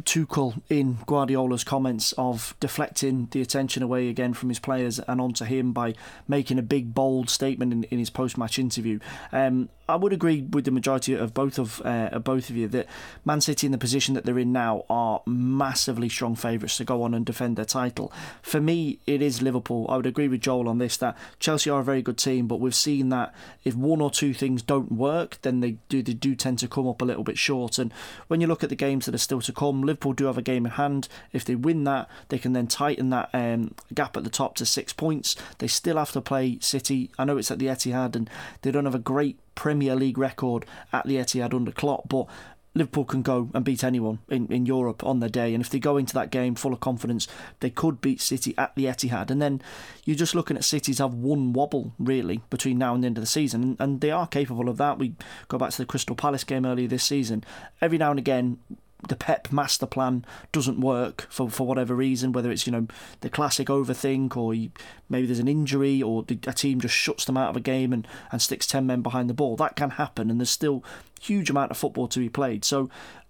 Tuchel 0.03 0.61
in 0.69 0.97
Guardiola's 1.05 1.63
comments 1.63 2.13
of 2.17 2.55
deflecting 2.59 3.27
the 3.31 3.41
attention 3.41 3.83
away 3.83 4.09
again 4.09 4.33
from 4.33 4.49
his 4.49 4.59
players 4.59 4.99
and 4.99 5.19
onto 5.19 5.45
him 5.45 5.73
by 5.73 5.93
making 6.27 6.59
a 6.59 6.63
big 6.63 6.93
bold 6.93 7.29
statement 7.29 7.73
in, 7.73 7.83
in 7.85 7.99
his 7.99 8.09
post-match 8.09 8.59
interview. 8.59 8.99
Um, 9.31 9.69
I 9.87 9.95
would 9.95 10.13
agree 10.13 10.43
with 10.43 10.65
the 10.65 10.71
majority 10.71 11.15
of 11.15 11.33
both 11.33 11.57
of, 11.57 11.81
uh, 11.83 12.09
of 12.11 12.23
both 12.23 12.51
of 12.51 12.55
you 12.55 12.67
that 12.67 12.85
Man 13.25 13.41
City 13.41 13.65
in 13.65 13.71
the 13.71 13.77
position 13.79 14.13
that 14.13 14.23
they're 14.23 14.37
in 14.37 14.51
now 14.51 14.85
are 14.87 15.23
massively 15.25 16.09
strong 16.09 16.35
favourites 16.35 16.77
to 16.77 16.83
go 16.83 17.01
on 17.01 17.15
and 17.15 17.25
defend 17.25 17.57
their 17.57 17.65
title. 17.65 18.13
For 18.43 18.61
me, 18.61 18.99
it 19.07 19.23
is 19.23 19.41
Liverpool. 19.41 19.87
I 19.89 19.97
would 19.97 20.05
agree 20.05 20.27
with 20.27 20.41
Joel 20.41 20.69
on 20.69 20.77
this 20.77 20.95
that 20.97 21.17
Chelsea 21.39 21.71
are 21.71 21.79
a 21.79 21.83
very 21.83 22.03
good 22.03 22.19
team, 22.19 22.47
but 22.47 22.59
we've 22.59 22.75
seen 22.75 23.09
that 23.09 23.33
if 23.63 23.75
one 23.75 23.99
or 23.99 24.11
two 24.11 24.31
things 24.31 24.61
don't 24.61 24.91
work, 24.91 25.39
then 25.41 25.59
they 25.61 25.77
do 25.89 26.03
they 26.03 26.13
do 26.13 26.35
tend 26.35 26.59
to 26.59 26.67
come 26.67 26.87
up 26.87 27.01
a 27.01 27.05
little 27.05 27.23
bit 27.23 27.39
short. 27.39 27.79
And 27.79 27.91
when 28.27 28.41
you 28.41 28.47
look 28.47 28.63
at 28.63 28.69
the 28.69 28.75
games 28.75 29.07
that 29.07 29.15
are 29.15 29.17
still 29.17 29.41
to 29.41 29.51
come, 29.51 29.78
Liverpool 29.81 30.13
do 30.13 30.25
have 30.25 30.37
a 30.37 30.41
game 30.41 30.65
in 30.65 30.73
hand. 30.73 31.07
If 31.31 31.45
they 31.45 31.55
win 31.55 31.83
that, 31.85 32.09
they 32.29 32.37
can 32.37 32.53
then 32.53 32.67
tighten 32.67 33.09
that 33.09 33.29
um, 33.33 33.75
gap 33.93 34.17
at 34.17 34.23
the 34.23 34.29
top 34.29 34.55
to 34.55 34.65
six 34.65 34.93
points. 34.93 35.35
They 35.59 35.67
still 35.67 35.97
have 35.97 36.11
to 36.13 36.21
play 36.21 36.57
City. 36.61 37.11
I 37.17 37.25
know 37.25 37.37
it's 37.37 37.51
at 37.51 37.59
the 37.59 37.67
Etihad, 37.67 38.15
and 38.15 38.29
they 38.61 38.71
don't 38.71 38.85
have 38.85 38.95
a 38.95 38.99
great 38.99 39.39
Premier 39.55 39.95
League 39.95 40.17
record 40.17 40.65
at 40.93 41.05
the 41.05 41.17
Etihad 41.17 41.53
under 41.53 41.71
Klopp, 41.71 42.07
but 42.09 42.27
Liverpool 42.75 43.05
can 43.05 43.21
go 43.23 43.49
and 43.53 43.65
beat 43.65 43.83
anyone 43.83 44.19
in, 44.29 44.47
in 44.47 44.65
Europe 44.65 45.03
on 45.03 45.19
their 45.19 45.29
day. 45.29 45.53
And 45.53 45.63
if 45.63 45.69
they 45.69 45.79
go 45.79 45.97
into 45.97 46.13
that 46.13 46.29
game 46.29 46.55
full 46.55 46.71
of 46.71 46.79
confidence, 46.79 47.27
they 47.59 47.69
could 47.69 47.99
beat 47.99 48.21
City 48.21 48.53
at 48.57 48.75
the 48.75 48.85
Etihad. 48.85 49.31
And 49.31 49.41
then 49.41 49.61
you're 50.05 50.15
just 50.15 50.35
looking 50.35 50.55
at 50.55 50.63
cities 50.63 50.99
have 50.99 51.13
one 51.13 51.51
wobble, 51.51 51.93
really, 51.97 52.41
between 52.49 52.77
now 52.77 52.93
and 52.93 53.03
the 53.03 53.07
end 53.07 53.17
of 53.17 53.23
the 53.23 53.27
season. 53.27 53.63
And, 53.63 53.77
and 53.79 54.01
they 54.01 54.11
are 54.11 54.27
capable 54.27 54.69
of 54.69 54.77
that. 54.77 54.99
We 54.99 55.15
go 55.47 55.57
back 55.57 55.71
to 55.71 55.77
the 55.79 55.85
Crystal 55.85 56.15
Palace 56.15 56.43
game 56.43 56.65
earlier 56.65 56.87
this 56.87 57.03
season. 57.03 57.43
Every 57.81 57.97
now 57.97 58.11
and 58.11 58.19
again, 58.19 58.59
the 59.07 59.15
Pep 59.15 59.51
master 59.51 59.85
plan 59.85 60.25
doesn't 60.51 60.81
work 60.81 61.27
for, 61.29 61.49
for 61.49 61.65
whatever 61.65 61.95
reason, 61.95 62.31
whether 62.31 62.51
it's 62.51 62.67
you 62.67 62.71
know 62.71 62.87
the 63.21 63.29
classic 63.29 63.67
overthink 63.67 64.35
or 64.35 64.53
you, 64.53 64.71
maybe 65.09 65.25
there's 65.25 65.39
an 65.39 65.47
injury 65.47 66.01
or 66.01 66.23
the, 66.23 66.37
a 66.47 66.53
team 66.53 66.81
just 66.81 66.95
shuts 66.95 67.25
them 67.25 67.37
out 67.37 67.49
of 67.49 67.55
a 67.55 67.61
game 67.61 67.93
and, 67.93 68.07
and 68.31 68.41
sticks 68.41 68.67
ten 68.67 68.85
men 68.85 69.01
behind 69.01 69.29
the 69.29 69.33
ball. 69.33 69.55
That 69.55 69.75
can 69.75 69.91
happen, 69.91 70.29
and 70.29 70.39
there's 70.39 70.49
still 70.49 70.83
huge 71.21 71.49
amount 71.49 71.71
of 71.71 71.77
football 71.77 72.07
to 72.09 72.19
be 72.19 72.29
played. 72.29 72.65
So 72.65 72.89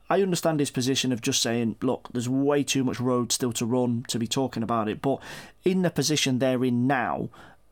I 0.09 0.21
understand 0.23 0.59
his 0.59 0.71
position 0.71 1.11
of 1.11 1.21
just 1.21 1.41
saying, 1.41 1.75
look, 1.81 2.09
there's 2.11 2.29
way 2.29 2.63
too 2.63 2.83
much 2.83 2.99
road 2.99 3.31
still 3.31 3.53
to 3.53 3.65
run 3.65 4.05
to 4.07 4.17
be 4.17 4.27
talking 4.27 4.63
about 4.63 4.89
it. 4.89 5.01
But 5.01 5.21
in 5.63 5.83
the 5.83 5.91
position 5.91 6.39
they're 6.39 6.65
in 6.65 6.87
now, 6.87 7.29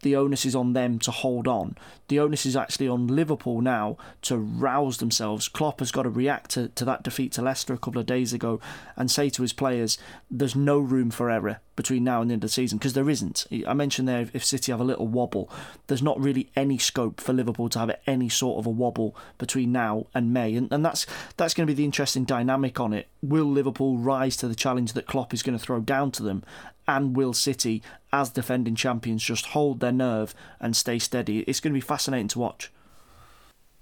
the 0.07 0.15
onus 0.15 0.45
is 0.45 0.55
on 0.55 0.71
them 0.71 0.99
to 0.99 1.11
hold 1.11 1.49
on. 1.49 1.75
The 2.07 2.21
onus 2.21 2.45
is 2.45 2.55
actually 2.55 2.87
on 2.87 3.07
Liverpool 3.07 3.59
now 3.59 3.97
to 4.21 4.37
rouse 4.37 4.99
themselves. 4.99 5.49
Klopp 5.49 5.79
has 5.79 5.91
got 5.91 6.03
to 6.03 6.09
react 6.09 6.51
to, 6.51 6.69
to 6.69 6.85
that 6.85 7.03
defeat 7.03 7.33
to 7.33 7.41
Leicester 7.41 7.73
a 7.73 7.77
couple 7.77 7.99
of 7.99 8.05
days 8.05 8.31
ago 8.31 8.61
and 8.95 9.11
say 9.11 9.29
to 9.29 9.41
his 9.41 9.51
players, 9.51 9.97
there's 10.31 10.55
no 10.55 10.79
room 10.79 11.11
for 11.11 11.29
error 11.29 11.59
between 11.77 12.03
now 12.03 12.21
and 12.21 12.29
the 12.29 12.33
end 12.33 12.43
of 12.43 12.49
the 12.49 12.53
season 12.53 12.77
because 12.77 12.91
there 12.91 13.09
isn't. 13.09 13.47
I 13.65 13.73
mentioned 13.73 14.09
there 14.09 14.27
if 14.33 14.43
City 14.43 14.73
have 14.73 14.81
a 14.81 14.83
little 14.83 15.07
wobble, 15.07 15.49
there's 15.85 16.03
not 16.03 16.19
really 16.19 16.49
any 16.57 16.77
scope 16.77 17.21
for 17.21 17.31
Liverpool 17.31 17.69
to 17.69 17.79
have 17.79 17.97
any 18.05 18.27
sort 18.27 18.59
of 18.59 18.65
a 18.65 18.69
wobble 18.69 19.15
between 19.37 19.71
now 19.71 20.07
and 20.13 20.33
May, 20.33 20.55
and, 20.55 20.69
and 20.73 20.83
that's 20.83 21.05
that's 21.37 21.53
going 21.53 21.65
to 21.65 21.71
be 21.71 21.77
the 21.77 21.85
interesting 21.85 22.25
dynamic 22.25 22.81
on 22.81 22.91
it. 22.91 23.07
Will 23.21 23.45
Liverpool 23.45 23.97
rise 23.97 24.35
to 24.37 24.49
the 24.49 24.55
challenge 24.55 24.91
that 24.93 25.07
Klopp 25.07 25.33
is 25.33 25.43
going 25.43 25.57
to 25.57 25.63
throw 25.63 25.79
down 25.79 26.11
to 26.11 26.23
them, 26.23 26.43
and 26.87 27.15
will 27.15 27.33
City, 27.33 27.81
as 28.11 28.31
defending 28.31 28.75
champions, 28.75 29.23
just 29.23 29.47
hold 29.47 29.79
their 29.79 29.93
nerve 29.93 30.33
and 30.59 30.75
stay 30.75 30.99
steady? 30.99 31.39
It's 31.41 31.61
going 31.61 31.71
to 31.71 31.77
be 31.77 31.81
fascinating 31.81 32.27
to 32.29 32.39
watch. 32.39 32.71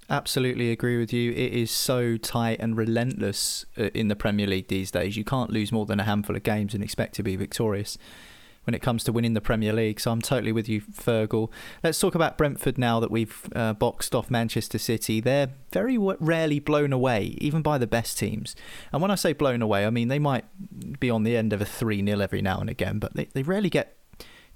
Absolutely 0.10 0.72
agree 0.72 1.00
with 1.00 1.12
you. 1.12 1.32
It 1.32 1.54
is 1.54 1.72
so 1.72 2.18
tight 2.18 2.58
and 2.60 2.78
relentless 2.78 3.66
uh, 3.78 3.86
in 3.96 4.08
the 4.08 4.16
Premier 4.16 4.46
League 4.46 4.68
these 4.68 4.92
days. 4.92 5.18
You 5.18 5.24
can't 5.24 5.50
lose 5.50 5.72
more 5.72 5.88
than 5.88 6.00
a 6.00 6.04
handful 6.04 6.36
of 6.36 6.44
games 6.44 6.76
and 6.76 6.84
expect 6.84 7.16
to 7.16 7.24
be 7.24 7.36
victorious 7.36 7.98
when 8.66 8.76
it 8.76 8.82
comes 8.82 9.04
to 9.04 9.12
winning 9.12 9.34
the 9.34 9.42
Premier 9.42 9.74
League. 9.74 10.00
So 10.00 10.12
I'm 10.12 10.22
totally 10.22 10.52
with 10.52 10.70
you, 10.70 10.82
Fergal. 10.82 11.50
Let's 11.84 12.00
talk 12.00 12.14
about 12.14 12.38
Brentford 12.38 12.78
now 12.78 13.00
that 13.00 13.10
we've 13.10 13.50
uh, 13.56 13.74
boxed 13.74 14.14
off 14.14 14.30
Manchester 14.30 14.78
City. 14.78 15.22
They're 15.22 15.50
very 15.72 15.98
rarely 15.98 16.60
blown 16.60 16.94
away, 16.94 17.36
even 17.40 17.64
by 17.64 17.80
the 17.80 17.88
best 17.88 18.20
teams. 18.20 18.56
And 18.92 19.02
when 19.02 19.10
I 19.10 19.16
say 19.16 19.34
blown 19.34 19.64
away, 19.64 19.88
I 19.88 19.90
mean 19.90 20.10
they 20.10 20.20
might 20.20 20.46
be 21.00 21.10
on 21.10 21.24
the 21.24 21.36
end 21.36 21.52
of 21.52 21.62
a 21.62 21.66
3 21.66 22.06
0 22.06 22.20
every 22.20 22.44
now 22.44 22.60
and 22.60 22.70
again, 22.70 23.00
but 23.00 23.16
they, 23.16 23.26
they 23.34 23.42
rarely 23.42 23.72
get 23.72 23.98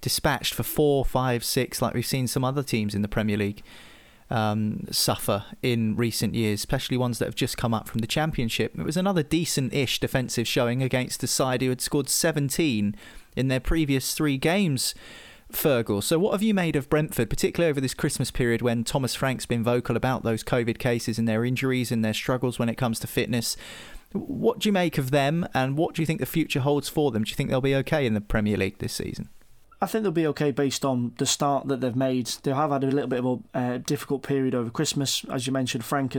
dispatched 0.02 0.54
for 0.54 0.64
four, 0.64 1.04
five, 1.04 1.44
six, 1.44 1.82
like 1.82 1.96
we've 1.96 2.06
seen 2.06 2.28
some 2.28 2.44
other 2.44 2.64
teams 2.64 2.94
in 2.94 3.02
the 3.02 3.08
Premier 3.08 3.38
League 3.38 3.64
um, 4.30 4.86
suffer 4.92 5.46
in 5.62 5.96
recent 5.96 6.36
years, 6.36 6.60
especially 6.60 6.98
ones 6.98 7.20
that 7.20 7.26
have 7.26 7.36
just 7.36 7.58
come 7.58 7.74
up 7.74 7.88
from 7.88 8.00
the 8.00 8.08
Championship. 8.08 8.78
It 8.78 8.84
was 8.84 8.98
another 8.98 9.24
decent 9.24 9.74
ish 9.74 10.00
defensive 10.00 10.48
showing 10.48 10.84
against 10.84 11.24
a 11.24 11.28
side 11.28 11.62
who 11.62 11.70
had 11.70 11.82
scored 11.82 12.10
17 12.10 12.96
in 13.36 13.48
their 13.48 13.60
previous 13.60 14.14
three 14.14 14.38
games. 14.38 14.94
Fergal. 15.52 16.04
So, 16.04 16.20
what 16.20 16.34
have 16.34 16.44
you 16.44 16.54
made 16.54 16.76
of 16.76 16.90
Brentford, 16.90 17.28
particularly 17.30 17.72
over 17.72 17.82
this 17.82 17.96
Christmas 17.96 18.30
period 18.30 18.62
when 18.62 18.84
Thomas 18.84 19.16
Frank's 19.16 19.48
been 19.48 19.64
vocal 19.64 19.96
about 19.96 20.22
those 20.22 20.44
COVID 20.44 20.78
cases 20.78 21.18
and 21.18 21.28
their 21.28 21.44
injuries 21.44 21.92
and 21.92 22.06
their 22.06 22.14
struggles 22.14 22.60
when 22.60 22.70
it 22.70 22.78
comes 22.78 23.00
to 23.00 23.08
fitness? 23.08 23.58
What 24.12 24.60
do 24.60 24.70
you 24.70 24.74
make 24.74 25.00
of 25.00 25.10
them, 25.10 25.48
and 25.54 25.76
what 25.76 25.96
do 25.96 26.02
you 26.02 26.06
think 26.06 26.20
the 26.20 26.28
future 26.28 26.60
holds 26.60 26.88
for 26.88 27.10
them? 27.10 27.24
Do 27.24 27.30
you 27.30 27.36
think 27.36 27.50
they'll 27.50 27.62
be 27.62 27.76
okay 27.76 28.06
in 28.06 28.14
the 28.14 28.22
Premier 28.22 28.58
League 28.58 28.78
this 28.78 28.94
season? 28.94 29.30
I 29.82 29.86
think 29.86 30.04
they'll 30.04 30.12
be 30.12 30.28
okay 30.28 30.52
based 30.52 30.84
on 30.84 31.14
the 31.20 31.26
start 31.26 31.70
that 31.70 31.80
they've 31.80 31.96
made. 31.96 32.28
They 32.44 32.52
have 32.52 32.72
had 32.72 32.84
a 32.84 32.88
little 32.88 33.08
bit 33.08 33.24
of 33.24 33.44
a 33.54 33.58
uh, 33.58 33.78
difficult 33.78 34.24
period 34.24 34.54
over 34.54 34.70
Christmas, 34.70 35.24
as 35.32 35.48
you 35.48 35.54
mentioned. 35.54 35.86
Frank 35.86 36.10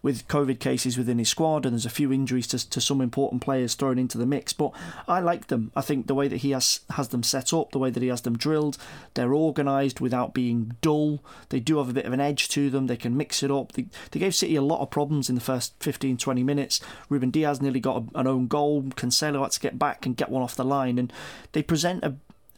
with 0.00 0.28
COVID 0.28 0.58
cases 0.58 0.96
within 0.96 1.18
his 1.18 1.28
squad, 1.28 1.66
and 1.66 1.74
there's 1.74 1.84
a 1.84 1.90
few 1.90 2.12
injuries 2.12 2.46
to, 2.48 2.70
to 2.70 2.80
some 2.80 3.00
important 3.00 3.42
players 3.42 3.74
thrown 3.74 3.98
into 3.98 4.16
the 4.16 4.24
mix. 4.24 4.52
But 4.54 4.72
I 5.06 5.20
like 5.20 5.48
them. 5.48 5.70
I 5.76 5.82
think 5.82 6.06
the 6.06 6.14
way 6.14 6.28
that 6.28 6.38
he 6.38 6.52
has 6.52 6.80
has 6.90 7.08
them 7.08 7.22
set 7.22 7.52
up, 7.52 7.72
the 7.72 7.78
way 7.78 7.90
that 7.90 8.02
he 8.02 8.08
has 8.08 8.22
them 8.22 8.38
drilled, 8.38 8.78
they're 9.14 9.34
organised 9.34 10.00
without 10.00 10.32
being 10.32 10.76
dull. 10.80 11.22
They 11.50 11.60
do 11.60 11.78
have 11.78 11.90
a 11.90 11.94
bit 11.94 12.06
of 12.06 12.12
an 12.12 12.20
edge 12.20 12.48
to 12.50 12.70
them. 12.70 12.86
They 12.86 12.96
can 12.96 13.16
mix 13.16 13.42
it 13.42 13.50
up. 13.50 13.72
They, 13.72 13.86
they 14.12 14.20
gave 14.20 14.34
City 14.34 14.56
a 14.56 14.62
lot 14.62 14.80
of 14.80 14.90
problems 14.90 15.28
in 15.28 15.34
the 15.34 15.40
first 15.42 15.74
15, 15.80 16.16
20 16.16 16.42
minutes. 16.42 16.80
Ruben 17.10 17.30
Dias 17.30 17.60
nearly 17.60 17.80
got 17.80 18.04
a, 18.14 18.20
an 18.20 18.26
own 18.26 18.46
goal. 18.46 18.82
Cancelo 18.82 19.42
had 19.42 19.50
to 19.50 19.60
get 19.60 19.78
back 19.78 20.06
and 20.06 20.16
get 20.16 20.30
one 20.30 20.42
off 20.42 20.56
the 20.56 20.64
line, 20.64 20.98
and 20.98 21.12
they 21.52 21.62
present 21.62 22.02
a 22.04 22.14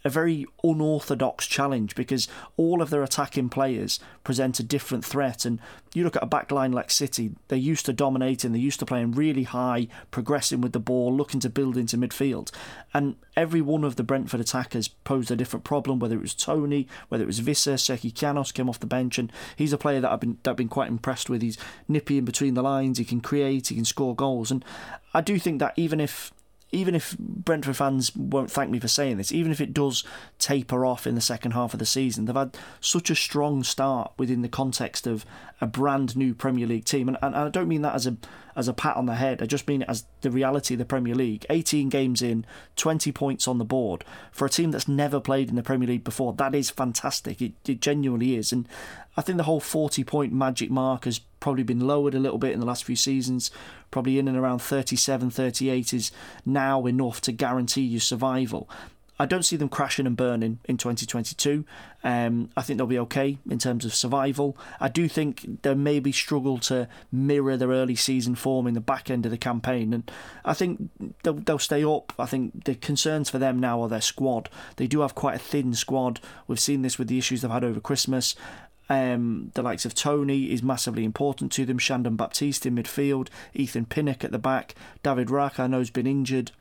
a 0.06 0.10
very 0.10 0.46
unorthodox 0.62 1.48
challenge 1.48 1.96
because 1.96 2.28
all 2.56 2.80
of 2.80 2.90
their 2.90 3.02
attacking 3.02 3.48
players 3.48 3.98
present 4.22 4.60
a 4.60 4.62
different 4.62 5.04
threat. 5.04 5.44
And 5.44 5.58
you 5.94 6.04
look 6.04 6.14
at 6.14 6.22
a 6.22 6.28
backline 6.28 6.72
like 6.72 6.92
City, 6.92 7.32
they're 7.48 7.58
used 7.58 7.86
to 7.86 7.92
dominating, 7.92 8.52
they're 8.52 8.60
used 8.60 8.78
to 8.78 8.86
playing 8.86 9.12
really 9.12 9.42
high, 9.42 9.88
progressing 10.12 10.60
with 10.60 10.72
the 10.72 10.78
ball, 10.78 11.12
looking 11.12 11.40
to 11.40 11.50
build 11.50 11.76
into 11.76 11.98
midfield. 11.98 12.52
And 12.94 13.16
every 13.36 13.60
one 13.60 13.82
of 13.82 13.96
the 13.96 14.04
Brentford 14.04 14.40
attackers 14.40 14.86
posed 14.86 15.32
a 15.32 15.36
different 15.36 15.64
problem, 15.64 15.98
whether 15.98 16.14
it 16.14 16.22
was 16.22 16.34
Toney, 16.34 16.86
whether 17.08 17.24
it 17.24 17.28
was 17.28 17.40
Visser, 17.40 17.76
Sergi 17.76 18.12
Canos 18.12 18.52
came 18.52 18.68
off 18.68 18.78
the 18.78 18.86
bench, 18.86 19.18
and 19.18 19.32
he's 19.56 19.72
a 19.72 19.78
player 19.78 20.00
that 20.00 20.12
I've 20.12 20.20
been 20.20 20.38
that 20.44 20.52
I've 20.52 20.56
been 20.56 20.68
quite 20.68 20.88
impressed 20.88 21.28
with. 21.28 21.42
He's 21.42 21.58
nippy 21.88 22.18
in 22.18 22.24
between 22.24 22.54
the 22.54 22.62
lines, 22.62 22.98
he 22.98 23.04
can 23.04 23.20
create, 23.20 23.68
he 23.68 23.74
can 23.74 23.84
score 23.84 24.14
goals. 24.14 24.52
And 24.52 24.64
I 25.12 25.20
do 25.20 25.36
think 25.38 25.58
that 25.58 25.74
even 25.76 26.00
if 26.00 26.32
even 26.72 26.94
if 26.94 27.16
Brentford 27.18 27.76
fans 27.76 28.14
won't 28.16 28.50
thank 28.50 28.70
me 28.70 28.80
for 28.80 28.88
saying 28.88 29.16
this, 29.16 29.32
even 29.32 29.52
if 29.52 29.60
it 29.60 29.72
does 29.72 30.04
taper 30.38 30.84
off 30.84 31.06
in 31.06 31.14
the 31.14 31.20
second 31.20 31.52
half 31.52 31.72
of 31.72 31.78
the 31.78 31.86
season, 31.86 32.24
they've 32.24 32.34
had 32.34 32.56
such 32.80 33.08
a 33.10 33.14
strong 33.14 33.62
start 33.62 34.12
within 34.18 34.42
the 34.42 34.48
context 34.48 35.06
of 35.06 35.24
a 35.60 35.66
brand 35.66 36.16
new 36.16 36.34
Premier 36.34 36.66
League 36.66 36.84
team, 36.84 37.08
and, 37.08 37.16
and 37.22 37.34
I 37.34 37.48
don't 37.48 37.68
mean 37.68 37.82
that 37.82 37.94
as 37.94 38.06
a 38.06 38.16
as 38.54 38.68
a 38.68 38.72
pat 38.72 38.96
on 38.96 39.06
the 39.06 39.14
head. 39.14 39.42
I 39.42 39.46
just 39.46 39.68
mean 39.68 39.82
it 39.82 39.88
as 39.88 40.06
the 40.22 40.30
reality 40.30 40.74
of 40.74 40.78
the 40.78 40.84
Premier 40.84 41.14
League. 41.14 41.44
18 41.50 41.90
games 41.90 42.22
in, 42.22 42.46
20 42.76 43.12
points 43.12 43.46
on 43.46 43.58
the 43.58 43.64
board 43.64 44.02
for 44.32 44.46
a 44.46 44.50
team 44.50 44.70
that's 44.70 44.88
never 44.88 45.20
played 45.20 45.50
in 45.50 45.56
the 45.56 45.62
Premier 45.62 45.88
League 45.88 46.04
before. 46.04 46.32
That 46.32 46.54
is 46.54 46.70
fantastic. 46.70 47.42
It, 47.42 47.52
it 47.66 47.80
genuinely 47.80 48.36
is, 48.36 48.52
and 48.52 48.68
I 49.16 49.22
think 49.22 49.38
the 49.38 49.44
whole 49.44 49.60
40 49.60 50.04
point 50.04 50.32
magic 50.32 50.70
mark 50.70 51.04
has 51.04 51.20
probably 51.40 51.62
been 51.62 51.86
lowered 51.86 52.14
a 52.14 52.18
little 52.18 52.38
bit 52.38 52.52
in 52.52 52.60
the 52.60 52.66
last 52.66 52.84
few 52.84 52.96
seasons. 52.96 53.50
Probably 53.90 54.18
in 54.18 54.28
and 54.28 54.36
around 54.36 54.60
37, 54.60 55.30
38 55.30 55.94
is 55.94 56.10
now 56.44 56.86
enough 56.86 57.20
to 57.22 57.32
guarantee 57.32 57.82
you 57.82 58.00
survival. 58.00 58.68
I 59.18 59.26
don't 59.26 59.44
see 59.44 59.56
them 59.56 59.68
crashing 59.68 60.06
and 60.06 60.16
burning 60.16 60.58
in 60.66 60.76
2022. 60.76 61.64
Um, 62.04 62.50
I 62.56 62.62
think 62.62 62.76
they'll 62.76 62.86
be 62.86 62.98
okay 63.00 63.38
in 63.48 63.58
terms 63.58 63.84
of 63.84 63.94
survival. 63.94 64.56
I 64.78 64.88
do 64.88 65.08
think 65.08 65.62
they 65.62 65.74
maybe 65.74 66.12
struggle 66.12 66.58
to 66.58 66.88
mirror 67.10 67.56
their 67.56 67.68
early 67.68 67.96
season 67.96 68.34
form 68.34 68.66
in 68.66 68.74
the 68.74 68.80
back 68.80 69.10
end 69.10 69.24
of 69.24 69.32
the 69.32 69.38
campaign, 69.38 69.92
and 69.92 70.10
I 70.44 70.54
think 70.54 70.90
they'll, 71.22 71.34
they'll 71.34 71.58
stay 71.58 71.82
up. 71.82 72.12
I 72.18 72.26
think 72.26 72.64
the 72.64 72.74
concerns 72.74 73.30
for 73.30 73.38
them 73.38 73.58
now 73.58 73.82
are 73.82 73.88
their 73.88 74.00
squad. 74.00 74.50
They 74.76 74.86
do 74.86 75.00
have 75.00 75.14
quite 75.14 75.36
a 75.36 75.40
thin 75.40 75.74
squad. 75.74 76.20
We've 76.46 76.60
seen 76.60 76.82
this 76.82 76.98
with 76.98 77.08
the 77.08 77.18
issues 77.18 77.42
they've 77.42 77.50
had 77.50 77.64
over 77.64 77.80
Christmas. 77.80 78.34
Um, 78.88 79.50
the 79.54 79.62
likes 79.62 79.84
of 79.84 79.94
Toney 79.94 80.52
is 80.52 80.62
massively 80.62 81.04
important 81.04 81.50
to 81.52 81.64
them. 81.64 81.78
Shandon 81.78 82.16
Baptiste 82.16 82.66
in 82.66 82.76
midfield, 82.76 83.28
Ethan 83.52 83.86
Pinnock 83.86 84.22
at 84.22 84.30
the 84.30 84.38
back, 84.38 84.74
David 85.02 85.28
Raya 85.28 85.58
I 85.58 85.66
know 85.66 85.78
has 85.78 85.90
been 85.90 86.06
injured. 86.06 86.52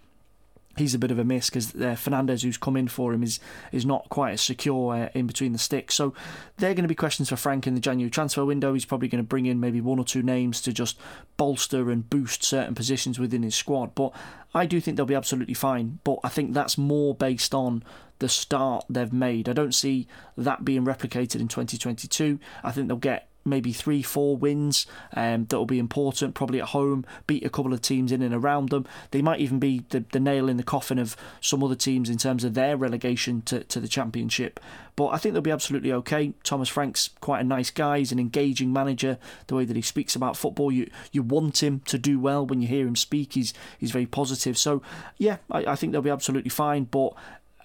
He's 0.77 0.93
a 0.93 0.99
bit 0.99 1.11
of 1.11 1.19
a 1.19 1.23
miss 1.23 1.49
because 1.49 1.73
uh, 1.75 1.95
Fernandez, 1.95 2.43
who's 2.43 2.57
come 2.57 2.75
in 2.75 2.87
for 2.87 3.13
him, 3.13 3.23
is 3.23 3.39
is 3.71 3.85
not 3.85 4.09
quite 4.09 4.33
as 4.33 4.41
secure 4.41 4.95
uh, 4.95 5.09
in 5.13 5.27
between 5.27 5.53
the 5.53 5.57
sticks. 5.57 5.95
So 5.95 6.13
they're 6.57 6.73
going 6.73 6.83
to 6.83 6.89
be 6.89 6.95
questions 6.95 7.29
for 7.29 7.35
Frank 7.35 7.67
in 7.67 7.75
the 7.75 7.79
January 7.79 8.09
transfer 8.09 8.43
window. 8.43 8.73
He's 8.73 8.85
probably 8.85 9.07
going 9.07 9.23
to 9.23 9.27
bring 9.27 9.45
in 9.45 9.59
maybe 9.59 9.81
one 9.81 9.99
or 9.99 10.05
two 10.05 10.21
names 10.21 10.61
to 10.61 10.73
just 10.73 10.97
bolster 11.37 11.89
and 11.91 12.09
boost 12.09 12.43
certain 12.43 12.75
positions 12.75 13.19
within 13.19 13.43
his 13.43 13.55
squad. 13.55 13.95
But 13.95 14.11
I 14.53 14.65
do 14.65 14.79
think 14.81 14.97
they'll 14.97 15.05
be 15.05 15.15
absolutely 15.15 15.53
fine. 15.53 15.99
But 16.03 16.19
I 16.23 16.29
think 16.29 16.53
that's 16.53 16.77
more 16.77 17.15
based 17.15 17.53
on 17.53 17.83
the 18.19 18.29
start 18.29 18.85
they've 18.89 19.11
made. 19.11 19.49
I 19.49 19.53
don't 19.53 19.75
see 19.75 20.07
that 20.37 20.63
being 20.65 20.85
replicated 20.85 21.39
in 21.41 21.47
2022. 21.47 22.39
I 22.63 22.71
think 22.71 22.87
they'll 22.87 22.97
get 22.97 23.29
maybe 23.45 23.71
three, 23.71 24.01
four 24.01 24.35
wins 24.35 24.87
um, 25.13 25.45
that 25.45 25.57
will 25.57 25.65
be 25.65 25.79
important, 25.79 26.33
probably 26.33 26.59
at 26.59 26.69
home, 26.69 27.05
beat 27.27 27.45
a 27.45 27.49
couple 27.49 27.73
of 27.73 27.81
teams 27.81 28.11
in 28.11 28.21
and 28.21 28.33
around 28.33 28.69
them. 28.69 28.85
They 29.11 29.21
might 29.21 29.39
even 29.39 29.59
be 29.59 29.85
the, 29.89 30.03
the 30.11 30.19
nail 30.19 30.49
in 30.49 30.57
the 30.57 30.63
coffin 30.63 30.97
of 30.97 31.15
some 31.39 31.63
other 31.63 31.75
teams 31.75 32.09
in 32.09 32.17
terms 32.17 32.43
of 32.43 32.55
their 32.55 32.75
relegation 32.75 33.43
to, 33.43 33.63
to 33.65 33.79
the 33.79 33.87
Championship. 33.87 34.59
But 34.95 35.07
I 35.07 35.17
think 35.17 35.33
they'll 35.33 35.41
be 35.41 35.51
absolutely 35.51 35.91
okay. 35.91 36.33
Thomas 36.43 36.69
Frank's 36.69 37.09
quite 37.21 37.41
a 37.41 37.43
nice 37.43 37.69
guy. 37.69 37.99
He's 37.99 38.11
an 38.11 38.19
engaging 38.19 38.71
manager. 38.71 39.17
The 39.47 39.55
way 39.55 39.65
that 39.65 39.75
he 39.75 39.81
speaks 39.81 40.15
about 40.15 40.37
football, 40.37 40.71
you 40.71 40.89
you 41.11 41.21
want 41.21 41.61
him 41.61 41.81
to 41.81 41.97
do 41.97 42.19
well 42.19 42.45
when 42.45 42.61
you 42.61 42.67
hear 42.67 42.87
him 42.87 42.95
speak. 42.95 43.33
He's 43.33 43.53
he's 43.77 43.91
very 43.91 44.05
positive. 44.05 44.57
So 44.57 44.81
yeah, 45.17 45.37
I, 45.51 45.65
I 45.65 45.75
think 45.75 45.91
they'll 45.91 46.01
be 46.01 46.09
absolutely 46.09 46.49
fine. 46.49 46.85
But 46.85 47.13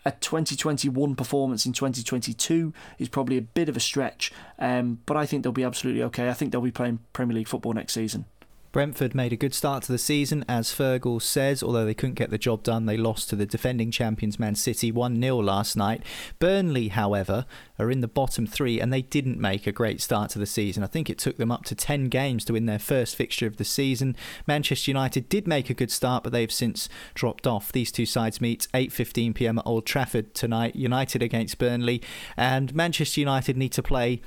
a 0.04 0.12
2021 0.12 1.14
performance 1.14 1.66
in 1.66 1.72
2022 1.72 2.72
is 2.98 3.08
probably 3.08 3.36
a 3.36 3.42
bit 3.42 3.68
of 3.68 3.76
a 3.76 3.80
stretch, 3.80 4.32
um, 4.58 5.00
but 5.06 5.16
I 5.16 5.26
think 5.26 5.42
they'll 5.42 5.52
be 5.52 5.64
absolutely 5.64 6.02
okay. 6.04 6.28
I 6.28 6.34
think 6.34 6.52
they'll 6.52 6.60
be 6.60 6.70
playing 6.70 7.00
Premier 7.12 7.36
League 7.36 7.48
football 7.48 7.72
next 7.72 7.92
season. 7.92 8.24
Brentford 8.72 9.16
made 9.16 9.32
a 9.32 9.36
good 9.36 9.52
start 9.52 9.82
to 9.84 9.92
the 9.92 9.98
season, 9.98 10.44
as 10.48 10.72
Fergal 10.72 11.20
says, 11.20 11.60
although 11.60 11.84
they 11.84 11.94
couldn't 11.94 12.14
get 12.14 12.30
the 12.30 12.38
job 12.38 12.62
done. 12.62 12.86
They 12.86 12.96
lost 12.96 13.28
to 13.30 13.36
the 13.36 13.44
defending 13.44 13.90
champions 13.90 14.38
Man 14.38 14.54
City 14.54 14.92
1 14.92 15.20
0 15.20 15.36
last 15.38 15.76
night. 15.76 16.04
Burnley, 16.38 16.88
however, 16.88 17.46
are 17.80 17.90
in 17.90 18.00
the 18.00 18.06
bottom 18.06 18.46
three 18.46 18.80
and 18.80 18.92
they 18.92 19.02
didn't 19.02 19.40
make 19.40 19.66
a 19.66 19.72
great 19.72 20.00
start 20.00 20.30
to 20.30 20.38
the 20.38 20.46
season. 20.46 20.84
I 20.84 20.86
think 20.86 21.10
it 21.10 21.18
took 21.18 21.36
them 21.36 21.50
up 21.50 21.64
to 21.64 21.74
10 21.74 22.08
games 22.08 22.44
to 22.44 22.52
win 22.52 22.66
their 22.66 22.78
first 22.78 23.16
fixture 23.16 23.48
of 23.48 23.56
the 23.56 23.64
season. 23.64 24.14
Manchester 24.46 24.92
United 24.92 25.28
did 25.28 25.48
make 25.48 25.68
a 25.68 25.74
good 25.74 25.90
start, 25.90 26.22
but 26.22 26.32
they've 26.32 26.52
since 26.52 26.88
dropped 27.14 27.48
off. 27.48 27.72
These 27.72 27.90
two 27.90 28.06
sides 28.06 28.40
meet 28.40 28.68
8:15 28.72 29.34
p.m. 29.34 29.58
at 29.58 29.66
Old 29.66 29.84
Trafford 29.84 30.32
tonight. 30.32 30.76
United 30.76 31.22
against 31.22 31.58
Burnley, 31.58 32.02
and 32.36 32.72
Manchester 32.72 33.20
United 33.20 33.56
need 33.56 33.72
to 33.72 33.82
play 33.82 34.20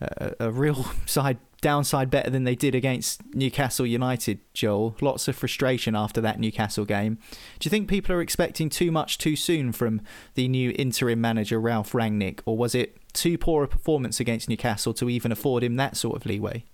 a, 0.00 0.32
a 0.40 0.50
real 0.50 0.86
side 1.06 1.38
downside 1.64 2.10
better 2.10 2.28
than 2.28 2.44
they 2.44 2.54
did 2.54 2.74
against 2.74 3.22
Newcastle 3.34 3.86
United, 3.86 4.38
Joel. 4.52 4.94
Lots 5.00 5.28
of 5.28 5.34
frustration 5.34 5.96
after 5.96 6.20
that 6.20 6.38
Newcastle 6.38 6.84
game. 6.84 7.14
Do 7.58 7.66
you 7.66 7.70
think 7.70 7.88
people 7.88 8.14
are 8.14 8.20
expecting 8.20 8.68
too 8.68 8.92
much 8.92 9.16
too 9.16 9.34
soon 9.34 9.72
from 9.72 10.02
the 10.34 10.46
new 10.46 10.74
interim 10.78 11.22
manager, 11.22 11.58
Ralph 11.58 11.92
Rangnick, 11.92 12.40
or 12.44 12.54
was 12.54 12.74
it 12.74 12.98
too 13.14 13.38
poor 13.38 13.64
a 13.64 13.68
performance 13.68 14.20
against 14.20 14.46
Newcastle 14.46 14.92
to 14.92 15.08
even 15.08 15.32
afford 15.32 15.64
him 15.64 15.76
that 15.76 15.96
sort 15.96 16.16
of 16.16 16.26
leeway? 16.26 16.64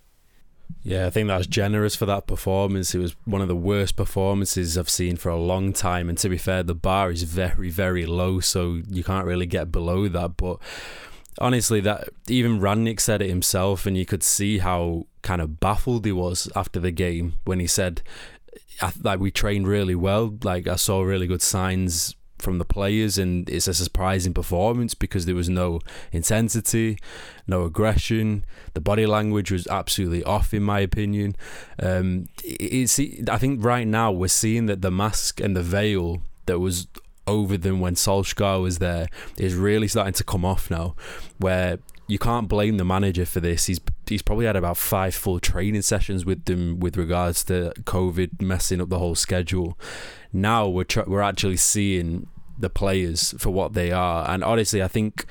Yeah, 0.83 1.07
I 1.07 1.09
think 1.09 1.29
that's 1.29 1.47
generous 1.47 1.95
for 1.95 2.05
that 2.07 2.27
performance. 2.27 2.93
It 2.93 2.99
was 2.99 3.15
one 3.23 3.41
of 3.41 3.47
the 3.47 3.55
worst 3.55 3.95
performances 3.95 4.77
I've 4.77 4.89
seen 4.89 5.15
for 5.15 5.29
a 5.29 5.39
long 5.39 5.71
time. 5.71 6.09
And 6.09 6.17
to 6.17 6.27
be 6.27 6.37
fair, 6.37 6.63
the 6.63 6.75
bar 6.75 7.11
is 7.11 7.23
very, 7.23 7.69
very 7.69 8.05
low, 8.05 8.41
so 8.41 8.81
you 8.89 9.05
can't 9.05 9.25
really 9.25 9.45
get 9.45 9.71
below 9.71 10.09
that. 10.09 10.35
But 10.35 10.57
honestly, 11.39 11.79
that 11.81 12.09
even 12.27 12.59
Rangnick 12.59 12.99
said 12.99 13.21
it 13.21 13.29
himself, 13.29 13.85
and 13.85 13.97
you 13.97 14.05
could 14.05 14.23
see 14.23 14.59
how 14.59 15.07
kind 15.21 15.41
of 15.41 15.59
baffled 15.59 16.05
he 16.05 16.11
was 16.11 16.49
after 16.55 16.79
the 16.79 16.91
game 16.91 17.33
when 17.45 17.59
he 17.59 17.67
said, 17.67 18.01
"Like 19.01 19.19
we 19.19 19.31
trained 19.31 19.67
really 19.67 19.95
well. 19.95 20.37
Like 20.43 20.67
I 20.67 20.75
saw 20.75 21.01
really 21.01 21.27
good 21.27 21.41
signs." 21.41 22.15
From 22.39 22.57
the 22.57 22.65
players, 22.65 23.19
and 23.19 23.47
it's 23.47 23.67
a 23.67 23.73
surprising 23.75 24.33
performance 24.33 24.95
because 24.95 25.27
there 25.27 25.35
was 25.35 25.47
no 25.47 25.79
intensity, 26.11 26.97
no 27.45 27.65
aggression. 27.65 28.43
The 28.73 28.81
body 28.81 29.05
language 29.05 29.51
was 29.51 29.67
absolutely 29.67 30.23
off, 30.23 30.51
in 30.51 30.63
my 30.63 30.79
opinion. 30.79 31.35
Um, 31.77 32.29
it's, 32.43 32.99
I 32.99 33.37
think 33.37 33.63
right 33.63 33.85
now 33.85 34.11
we're 34.11 34.27
seeing 34.27 34.65
that 34.65 34.81
the 34.81 34.89
mask 34.89 35.39
and 35.39 35.55
the 35.55 35.61
veil 35.61 36.23
that 36.47 36.57
was 36.57 36.87
over 37.31 37.57
them 37.57 37.79
when 37.79 37.95
Solskjaer 37.95 38.61
was 38.61 38.77
there 38.79 39.07
is 39.37 39.55
really 39.55 39.87
starting 39.87 40.13
to 40.13 40.23
come 40.23 40.45
off 40.45 40.69
now, 40.69 40.95
where 41.37 41.79
you 42.07 42.19
can't 42.19 42.49
blame 42.49 42.75
the 42.77 42.83
manager 42.85 43.25
for 43.25 43.39
this. 43.39 43.67
He's 43.67 43.79
he's 44.07 44.21
probably 44.21 44.45
had 44.45 44.57
about 44.57 44.77
five 44.77 45.15
full 45.15 45.39
training 45.39 45.81
sessions 45.81 46.25
with 46.25 46.43
them 46.45 46.79
with 46.79 46.97
regards 46.97 47.43
to 47.45 47.73
COVID 47.83 48.41
messing 48.41 48.81
up 48.81 48.89
the 48.89 48.99
whole 48.99 49.15
schedule. 49.15 49.77
Now 50.33 50.67
we're 50.67 50.85
we're 51.07 51.21
actually 51.21 51.57
seeing 51.57 52.27
the 52.59 52.69
players 52.69 53.33
for 53.37 53.49
what 53.49 53.73
they 53.73 53.91
are, 53.91 54.29
and 54.29 54.43
honestly, 54.43 54.83
I 54.83 54.89
think 54.89 55.25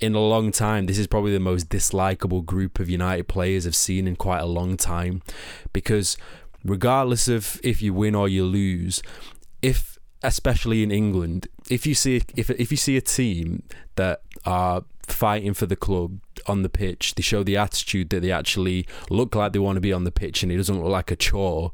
in 0.00 0.14
a 0.14 0.20
long 0.20 0.50
time, 0.50 0.86
this 0.86 0.98
is 0.98 1.06
probably 1.06 1.32
the 1.32 1.40
most 1.40 1.68
dislikable 1.68 2.44
group 2.44 2.78
of 2.78 2.88
United 2.88 3.28
players 3.28 3.66
I've 3.66 3.76
seen 3.76 4.06
in 4.06 4.16
quite 4.16 4.40
a 4.40 4.46
long 4.46 4.76
time, 4.76 5.22
because 5.72 6.16
regardless 6.64 7.28
of 7.28 7.60
if 7.62 7.82
you 7.82 7.92
win 7.92 8.14
or 8.14 8.28
you 8.28 8.44
lose, 8.44 9.02
if 9.62 9.98
especially 10.22 10.82
in 10.82 10.90
England, 10.90 11.48
if 11.68 11.86
you 11.86 11.94
see 11.94 12.22
if 12.36 12.50
if 12.50 12.70
you 12.70 12.76
see 12.76 12.96
a 12.96 13.00
team 13.00 13.62
that 13.96 14.22
are 14.44 14.84
fighting 15.06 15.54
for 15.54 15.66
the 15.66 15.76
club 15.76 16.20
on 16.46 16.62
the 16.62 16.68
pitch, 16.68 17.14
they 17.14 17.22
show 17.22 17.42
the 17.42 17.56
attitude 17.56 18.10
that 18.10 18.20
they 18.20 18.30
actually 18.30 18.86
look 19.10 19.34
like 19.34 19.52
they 19.52 19.58
want 19.58 19.76
to 19.76 19.80
be 19.80 19.92
on 19.92 20.04
the 20.04 20.10
pitch 20.10 20.42
and 20.42 20.50
it 20.50 20.56
doesn't 20.56 20.80
look 20.80 20.90
like 20.90 21.10
a 21.10 21.16
chore, 21.16 21.72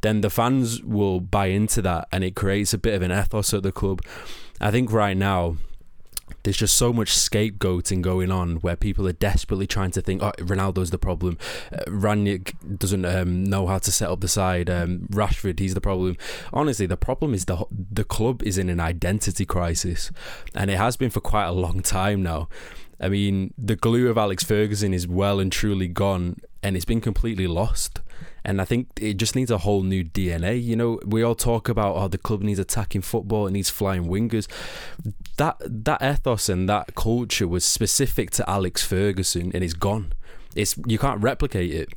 then 0.00 0.22
the 0.22 0.30
fans 0.30 0.82
will 0.82 1.20
buy 1.20 1.46
into 1.46 1.82
that 1.82 2.08
and 2.10 2.24
it 2.24 2.34
creates 2.34 2.72
a 2.72 2.78
bit 2.78 2.94
of 2.94 3.02
an 3.02 3.12
ethos 3.12 3.54
at 3.54 3.62
the 3.62 3.72
club. 3.72 4.02
I 4.60 4.70
think 4.70 4.90
right 4.90 5.16
now 5.16 5.56
there's 6.42 6.56
just 6.56 6.76
so 6.76 6.92
much 6.92 7.10
scapegoating 7.10 8.02
going 8.02 8.30
on 8.30 8.56
where 8.56 8.76
people 8.76 9.06
are 9.06 9.12
desperately 9.12 9.66
trying 9.66 9.90
to 9.92 10.02
think, 10.02 10.22
oh, 10.22 10.32
Ronaldo's 10.38 10.90
the 10.90 10.98
problem. 10.98 11.38
Uh, 11.72 11.78
Rangnick 11.86 12.54
doesn't 12.78 13.04
um, 13.04 13.44
know 13.44 13.66
how 13.66 13.78
to 13.78 13.92
set 13.92 14.10
up 14.10 14.20
the 14.20 14.28
side. 14.28 14.70
Um, 14.70 15.08
Rashford, 15.10 15.58
he's 15.58 15.74
the 15.74 15.80
problem. 15.80 16.16
Honestly, 16.52 16.86
the 16.86 16.96
problem 16.96 17.34
is 17.34 17.44
the 17.44 17.64
the 17.70 18.04
club 18.04 18.42
is 18.42 18.58
in 18.58 18.68
an 18.68 18.80
identity 18.80 19.44
crisis, 19.44 20.10
and 20.54 20.70
it 20.70 20.78
has 20.78 20.96
been 20.96 21.10
for 21.10 21.20
quite 21.20 21.46
a 21.46 21.52
long 21.52 21.80
time 21.80 22.22
now. 22.22 22.48
I 23.00 23.08
mean, 23.08 23.54
the 23.56 23.76
glue 23.76 24.08
of 24.08 24.18
Alex 24.18 24.42
Ferguson 24.42 24.92
is 24.92 25.06
well 25.06 25.38
and 25.38 25.52
truly 25.52 25.88
gone, 25.88 26.36
and 26.62 26.76
it's 26.76 26.84
been 26.84 27.00
completely 27.00 27.46
lost. 27.46 28.00
And 28.44 28.60
I 28.60 28.64
think 28.64 28.88
it 29.00 29.14
just 29.14 29.36
needs 29.36 29.50
a 29.50 29.58
whole 29.58 29.82
new 29.82 30.02
DNA. 30.02 30.62
You 30.62 30.74
know, 30.74 31.00
we 31.04 31.22
all 31.22 31.34
talk 31.34 31.68
about 31.68 31.96
oh, 31.96 32.08
the 32.08 32.18
club 32.18 32.42
needs 32.42 32.58
attacking 32.58 33.02
football, 33.02 33.46
it 33.46 33.52
needs 33.52 33.70
flying 33.70 34.04
wingers. 34.04 34.48
That 35.38 35.56
that 35.60 36.02
ethos 36.02 36.48
and 36.48 36.68
that 36.68 36.94
culture 36.94 37.48
was 37.48 37.64
specific 37.64 38.30
to 38.32 38.48
Alex 38.48 38.84
Ferguson, 38.84 39.50
and 39.54 39.64
it's 39.64 39.74
gone. 39.74 40.12
It's 40.54 40.76
you 40.86 40.98
can't 40.98 41.20
replicate 41.20 41.72
it. 41.72 41.88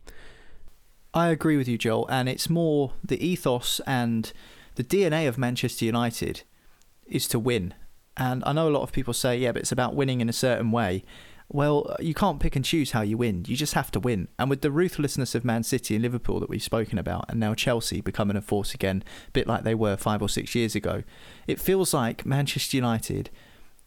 I 1.14 1.28
agree 1.28 1.58
with 1.58 1.68
you, 1.68 1.78
Joel, 1.78 2.08
and 2.10 2.30
it's 2.30 2.50
more 2.50 2.94
the 3.04 3.24
ethos 3.24 3.82
and 3.86 4.32
the 4.76 4.84
DNA 4.84 5.28
of 5.28 5.38
Manchester 5.38 5.84
United 5.84 6.44
is 7.06 7.28
to 7.28 7.38
win 7.38 7.74
and 8.18 8.44
I 8.46 8.54
know 8.54 8.68
a 8.68 8.70
lot 8.70 8.84
of 8.84 8.92
people 8.92 9.14
say, 9.14 9.38
yeah, 9.38 9.52
but 9.52 9.62
it's 9.62 9.72
about 9.72 9.96
winning 9.96 10.22
in 10.22 10.30
a 10.30 10.34
certain 10.34 10.72
way. 10.72 11.04
Well, 11.54 11.86
uh, 11.90 11.98
you 12.00 12.14
can't 12.14 12.40
pick 12.40 12.56
and 12.56 12.64
choose 12.64 12.92
how 12.92 13.02
you 13.02 13.18
win. 13.18 13.44
You 13.46 13.58
just 13.58 13.74
have 13.74 13.92
to 13.92 14.00
win. 14.00 14.30
And 14.40 14.50
with 14.50 14.62
the 14.62 14.72
ruthlessness 14.72 15.36
of 15.36 15.44
Man 15.44 15.64
City 15.64 15.96
and 15.96 16.02
Liverpool 16.02 16.40
that 16.40 16.50
we've 16.50 16.64
spoken 16.64 16.98
about, 16.98 17.26
and 17.28 17.40
now 17.40 17.54
Chelsea 17.54 18.00
becoming 18.00 18.38
a 18.38 18.42
force 18.42 18.74
again, 18.74 19.04
a 19.28 19.32
bit 19.32 19.48
like 19.48 19.64
they 19.64 19.76
were 19.76 19.98
five 19.98 20.22
or 20.22 20.30
six 20.30 20.56
years 20.56 20.76
ago, 20.76 21.04
it 21.48 21.60
feels 21.60 21.94
like 21.94 22.26
Manchester 22.26 22.78
United, 22.78 23.30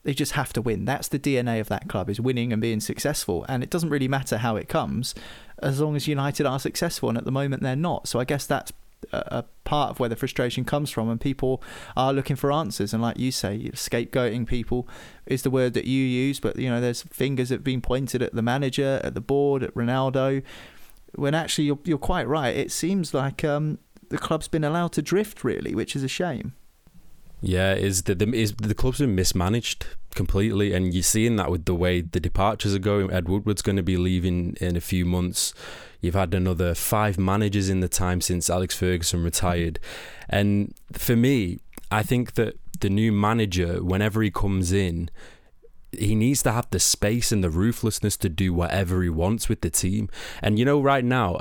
they 0.02 0.12
just 0.12 0.32
have 0.32 0.52
to 0.52 0.60
win. 0.60 0.84
That's 0.84 1.08
the 1.08 1.18
DNA 1.18 1.58
of 1.58 1.68
that 1.68 1.88
club, 1.88 2.10
is 2.10 2.20
winning 2.20 2.52
and 2.52 2.60
being 2.60 2.80
successful. 2.80 3.46
And 3.48 3.62
it 3.62 3.70
doesn't 3.70 3.88
really 3.88 4.08
matter 4.08 4.38
how 4.38 4.56
it 4.56 4.68
comes, 4.68 5.14
as 5.62 5.80
long 5.80 5.96
as 5.96 6.06
United 6.06 6.44
are 6.44 6.60
successful. 6.60 7.08
And 7.08 7.16
at 7.16 7.24
the 7.24 7.32
moment, 7.32 7.62
they're 7.62 7.74
not. 7.74 8.06
So 8.08 8.20
I 8.20 8.24
guess 8.24 8.44
that's 8.44 8.72
a 9.12 9.44
part 9.64 9.90
of 9.90 10.00
where 10.00 10.08
the 10.08 10.16
frustration 10.16 10.64
comes 10.64 10.90
from, 10.90 11.08
and 11.08 11.20
people 11.20 11.62
are 11.96 12.12
looking 12.12 12.36
for 12.36 12.52
answers. 12.52 12.92
And 12.92 13.02
like 13.02 13.18
you 13.18 13.32
say, 13.32 13.70
scapegoating 13.74 14.46
people 14.46 14.88
is 15.26 15.42
the 15.42 15.50
word 15.50 15.74
that 15.74 15.84
you 15.84 16.02
use, 16.02 16.40
but 16.40 16.56
you 16.56 16.68
know, 16.68 16.80
there's 16.80 17.02
fingers 17.02 17.48
that 17.48 17.56
have 17.56 17.64
been 17.64 17.80
pointed 17.80 18.22
at 18.22 18.34
the 18.34 18.42
manager, 18.42 19.00
at 19.02 19.14
the 19.14 19.20
board, 19.20 19.62
at 19.62 19.74
Ronaldo. 19.74 20.42
When 21.14 21.34
actually, 21.34 21.64
you're 21.64 21.78
you're 21.84 21.98
quite 21.98 22.26
right. 22.26 22.56
It 22.56 22.72
seems 22.72 23.14
like 23.14 23.44
um, 23.44 23.78
the 24.08 24.18
club's 24.18 24.48
been 24.48 24.64
allowed 24.64 24.92
to 24.92 25.02
drift, 25.02 25.44
really, 25.44 25.74
which 25.74 25.94
is 25.94 26.02
a 26.02 26.08
shame. 26.08 26.54
Yeah, 27.40 27.74
is 27.74 28.04
the 28.04 28.14
the, 28.14 28.32
is 28.34 28.54
the 28.54 28.74
club's 28.74 28.98
been 28.98 29.14
mismanaged 29.14 29.86
completely, 30.14 30.72
and 30.72 30.94
you're 30.94 31.02
seeing 31.02 31.36
that 31.36 31.50
with 31.50 31.66
the 31.66 31.74
way 31.74 32.00
the 32.00 32.20
departures 32.20 32.74
are 32.74 32.78
going. 32.78 33.12
Ed 33.12 33.28
Woodward's 33.28 33.62
going 33.62 33.76
to 33.76 33.82
be 33.82 33.96
leaving 33.96 34.56
in 34.60 34.76
a 34.76 34.80
few 34.80 35.04
months. 35.04 35.52
You've 36.04 36.14
had 36.14 36.34
another 36.34 36.74
five 36.74 37.18
managers 37.18 37.70
in 37.70 37.80
the 37.80 37.88
time 37.88 38.20
since 38.20 38.50
Alex 38.50 38.76
Ferguson 38.76 39.22
retired. 39.22 39.80
And 40.28 40.74
for 40.92 41.16
me, 41.16 41.60
I 41.90 42.02
think 42.02 42.34
that 42.34 42.58
the 42.80 42.90
new 42.90 43.10
manager, 43.10 43.82
whenever 43.82 44.20
he 44.20 44.30
comes 44.30 44.70
in, 44.70 45.08
he 45.92 46.14
needs 46.14 46.42
to 46.42 46.52
have 46.52 46.68
the 46.68 46.78
space 46.78 47.32
and 47.32 47.42
the 47.42 47.48
ruthlessness 47.48 48.18
to 48.18 48.28
do 48.28 48.52
whatever 48.52 49.02
he 49.02 49.08
wants 49.08 49.48
with 49.48 49.62
the 49.62 49.70
team. 49.70 50.10
And 50.42 50.58
you 50.58 50.66
know, 50.66 50.78
right 50.78 51.04
now, 51.04 51.36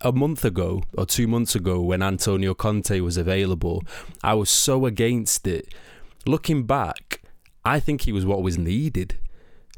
a, 0.00 0.12
month 0.12 0.44
ago 0.44 0.84
or 0.96 1.04
two 1.04 1.26
months 1.26 1.56
ago, 1.56 1.80
when 1.80 2.00
Antonio 2.00 2.54
Conte 2.54 3.00
was 3.00 3.16
available, 3.16 3.82
I 4.22 4.34
was 4.34 4.50
so 4.50 4.86
against 4.86 5.48
it. 5.48 5.74
Looking 6.26 6.64
back, 6.64 7.22
I 7.64 7.80
think 7.80 8.02
he 8.02 8.12
was 8.12 8.24
what 8.24 8.42
was 8.42 8.56
needed 8.56 9.16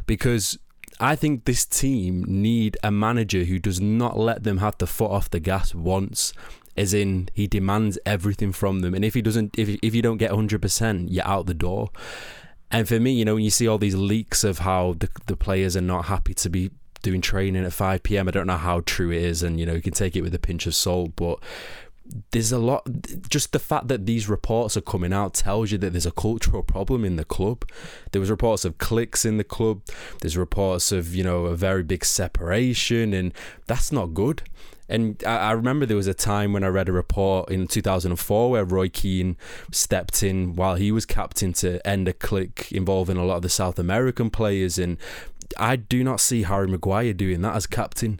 because 0.07 0.59
I 1.01 1.17
think 1.17 1.45
this 1.45 1.65
team 1.65 2.25
need 2.27 2.77
a 2.83 2.91
manager 2.91 3.45
who 3.45 3.59
does 3.59 3.81
not 3.81 4.19
let 4.19 4.43
them 4.43 4.59
have 4.59 4.79
the 4.79 4.87
foot 4.87 5.11
off 5.11 5.31
the 5.31 5.41
gas 5.41 5.75
once. 5.75 6.33
As 6.77 6.95
in, 6.95 7.29
he 7.35 7.47
demands 7.47 7.99
everything 8.07 8.53
from 8.53 8.81
them, 8.81 8.95
and 8.95 9.05
if 9.05 9.15
he 9.15 9.23
doesn't, 9.23 9.59
if 9.59 9.69
if 9.83 9.95
you 9.95 10.03
don't 10.03 10.17
get 10.17 10.31
hundred 10.31 10.63
percent, 10.63 11.11
you're 11.11 11.27
out 11.27 11.47
the 11.47 11.55
door. 11.55 11.91
And 12.71 12.87
for 12.87 13.01
me, 13.01 13.13
you 13.13 13.25
know, 13.25 13.35
when 13.35 13.45
you 13.45 13.51
see 13.51 13.67
all 13.67 13.79
these 13.79 13.97
leaks 13.97 14.45
of 14.45 14.61
how 14.61 14.95
the 14.99 15.09
the 15.27 15.37
players 15.37 15.77
are 15.77 15.81
not 15.81 16.05
happy 16.05 16.35
to 16.35 16.49
be 16.49 16.71
doing 17.03 17.21
training 17.21 17.65
at 17.65 17.73
5 17.73 18.03
p.m. 18.03 18.29
I 18.29 18.33
don't 18.33 18.47
know 18.47 18.57
how 18.57 18.83
true 18.85 19.11
it 19.11 19.23
is, 19.23 19.43
and 19.43 19.59
you 19.59 19.67
know, 19.67 19.75
you 19.75 19.83
can 19.83 19.93
take 19.93 20.17
it 20.17 20.23
with 20.23 20.35
a 20.35 20.39
pinch 20.39 20.67
of 20.67 20.75
salt, 20.75 21.13
but 21.17 21.41
there's 22.31 22.53
a 22.53 22.59
lot 22.59 22.87
just 23.29 23.53
the 23.53 23.59
fact 23.59 23.89
that 23.89 24.07
these 24.07 24.29
reports 24.29 24.77
are 24.77 24.83
coming 24.83 25.13
out 25.13 25.35
tells 25.35 25.71
you 25.71 25.79
that 25.79 25.91
there's 25.91 26.07
a 26.07 26.11
cultural 26.11 26.63
problem 26.63 27.05
in 27.05 27.17
the 27.17 27.25
club. 27.25 27.69
There 28.13 28.21
was 28.21 28.31
reports 28.31 28.65
of 28.65 28.79
cliques 28.79 29.25
in 29.25 29.37
the 29.37 29.45
club. 29.45 29.83
There's 30.21 30.37
reports 30.37 30.93
of 30.93 31.15
you 31.15 31.25
know 31.25 31.47
a 31.47 31.57
very 31.57 31.83
big 31.83 32.05
separation 32.05 33.13
and 33.13 33.33
that's 33.67 33.93
not 33.93 34.15
good. 34.15 34.43
And 34.89 35.23
I, 35.25 35.53
remember 35.53 35.85
there 35.85 35.99
was 35.99 36.07
a 36.07 36.15
time 36.15 36.55
when 36.55 36.65
I 36.65 36.69
read 36.69 36.89
a 36.89 36.93
report 36.93 37.51
in 37.51 37.67
2004 37.67 38.51
where 38.51 38.65
Roy 38.65 38.89
Keane 38.89 39.37
stepped 39.71 40.23
in 40.23 40.55
while 40.55 40.77
he 40.77 40.91
was 40.91 41.05
captain 41.05 41.53
to 41.55 41.87
end 41.87 42.09
a 42.09 42.15
clique 42.15 42.73
involving 42.73 43.19
a 43.19 43.25
lot 43.25 43.37
of 43.37 43.43
the 43.43 43.51
South 43.51 43.79
American 43.79 44.31
players. 44.31 44.79
And 44.79 44.97
I 45.59 45.77
do 45.77 46.03
not 46.03 46.21
see 46.21 46.45
Harry 46.45 46.69
Maguire 46.69 47.13
doing 47.13 47.43
that 47.43 47.55
as 47.55 47.67
captain 47.67 48.19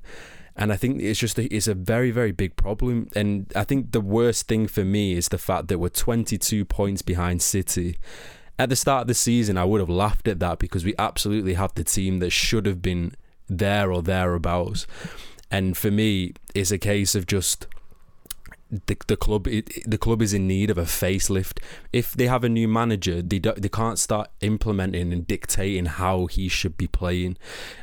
and 0.59 0.73
I 0.73 0.77
think 0.77 1.01
it's 1.01 1.21
just 1.21 1.39
a, 1.39 1.45
it's 1.55 1.69
a 1.69 1.75
very 1.75 2.11
very 2.11 2.33
big 2.33 2.57
problem. 2.57 3.09
And 3.15 3.51
I 3.55 3.65
think 3.65 3.93
the 3.93 4.01
worst 4.01 4.49
thing 4.49 4.67
for 4.67 4.85
me 4.85 5.13
is 5.13 5.29
the 5.29 5.39
fact 5.39 5.69
that 5.69 5.79
we're 5.79 5.89
22 5.89 6.65
points 6.65 7.01
behind 7.01 7.41
City. 7.41 7.97
At 8.59 8.69
the 8.69 8.77
start 8.77 9.03
of 9.03 9.07
the 9.07 9.15
season, 9.15 9.57
I 9.57 9.65
would 9.65 9.81
have 9.81 9.89
laughed 9.89 10.27
at 10.27 10.41
that 10.41 10.59
because 10.59 10.85
we 10.85 10.95
absolutely 10.99 11.55
have 11.55 11.75
the 11.75 11.85
team 11.85 12.19
that 12.19 12.31
should 12.31 12.67
have 12.67 12.83
been 12.83 13.15
there 13.49 13.93
or 13.93 14.03
thereabouts. 14.03 14.85
And 15.49 15.77
for 15.77 15.93
me, 15.93 16.35
it's 16.57 16.73
a 16.73 16.79
case 16.79 17.15
of 17.15 17.27
just 17.27 17.69
the 18.71 18.97
the 19.07 19.17
club 19.17 19.47
it, 19.47 19.71
the 19.89 19.97
club 19.97 20.21
is 20.21 20.35
in 20.35 20.47
need 20.47 20.71
of 20.71 20.77
a 20.77 20.83
facelift. 20.83 21.61
If 21.93 22.15
they 22.15 22.27
have 22.27 22.45
a 22.45 22.49
new 22.49 22.69
manager, 22.69 23.23
they 23.23 23.39
do, 23.39 23.53
they 23.53 23.69
can't 23.69 23.99
start 23.99 24.29
implementing 24.41 25.13
and 25.13 25.27
dictating 25.27 25.87
how 25.87 26.27
he 26.27 26.49
should 26.49 26.77
be 26.77 26.89
playing. 26.89 27.37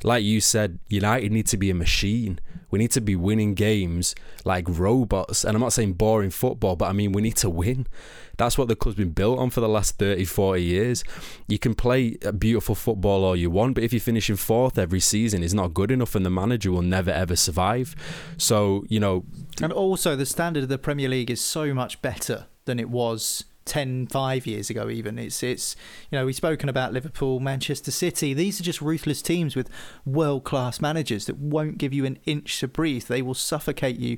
Like 0.04 0.24
you 0.24 0.42
said, 0.42 0.80
United 0.90 1.32
need 1.32 1.48
to 1.48 1.58
be 1.58 1.70
a 1.70 1.76
machine 1.76 2.40
We 2.76 2.80
need 2.80 2.92
to 2.92 3.00
be 3.00 3.16
winning 3.16 3.54
games 3.54 4.16
like 4.44 4.66
robots. 4.68 5.46
And 5.46 5.56
I'm 5.56 5.62
not 5.62 5.72
saying 5.72 5.94
boring 5.94 6.30
football, 6.30 6.76
but 6.76 6.90
I 6.90 6.92
mean, 6.92 7.14
we 7.14 7.22
need 7.22 7.38
to 7.38 7.50
win. 7.50 7.88
That's 8.36 8.58
what 8.58 8.68
the 8.68 8.76
club's 8.76 8.98
been 8.98 9.12
built 9.12 9.40
on 9.40 9.50
for 9.50 9.62
the 9.62 9.70
last 9.70 9.98
30, 9.98 10.26
40 10.26 10.62
years. 10.62 11.02
You 11.48 11.58
can 11.58 11.74
play 11.74 12.18
beautiful 12.38 12.76
football 12.76 13.24
all 13.24 13.34
you 13.34 13.50
want, 13.50 13.76
but 13.76 13.86
if 13.86 13.94
you're 13.94 14.02
finishing 14.02 14.36
fourth 14.36 14.78
every 14.78 15.00
season, 15.00 15.42
it's 15.42 15.54
not 15.54 15.74
good 15.74 15.90
enough 15.90 16.16
and 16.16 16.26
the 16.26 16.30
manager 16.30 16.70
will 16.70 16.82
never, 16.82 17.12
ever 17.12 17.38
survive. 17.38 17.96
So, 18.36 18.84
you 18.90 19.00
know. 19.00 19.24
And 19.62 19.72
also, 19.72 20.18
the 20.18 20.26
standard 20.26 20.64
of 20.64 20.68
the 20.68 20.78
Premier 20.78 21.08
League 21.08 21.32
is 21.32 21.40
so 21.40 21.74
much 21.74 22.02
better 22.02 22.48
than 22.66 22.78
it 22.78 22.90
was 22.90 23.46
10 23.66 24.08
5 24.08 24.46
years 24.46 24.70
ago 24.70 24.90
even 24.90 25.18
it's 25.18 25.42
it's 25.42 25.76
you 26.12 26.18
know 26.18 26.26
we've 26.26 26.36
spoken 26.36 26.70
about 26.70 26.94
Liverpool 26.94 27.40
Manchester 27.40 27.92
City. 27.92 28.34
These 28.34 28.60
are 28.60 28.64
just 28.64 28.82
ruthless 28.82 29.22
teams 29.22 29.56
with 29.56 29.70
world 30.06 30.44
class 30.44 30.80
managers 30.80 31.26
that 31.26 31.38
won't 31.38 31.78
give 31.78 31.94
you 31.94 32.06
an 32.06 32.20
inch 32.26 32.60
to 32.60 32.68
breathe. 32.68 33.06
They 33.06 33.22
will 33.22 33.34
suffocate 33.34 33.98
you 33.98 34.18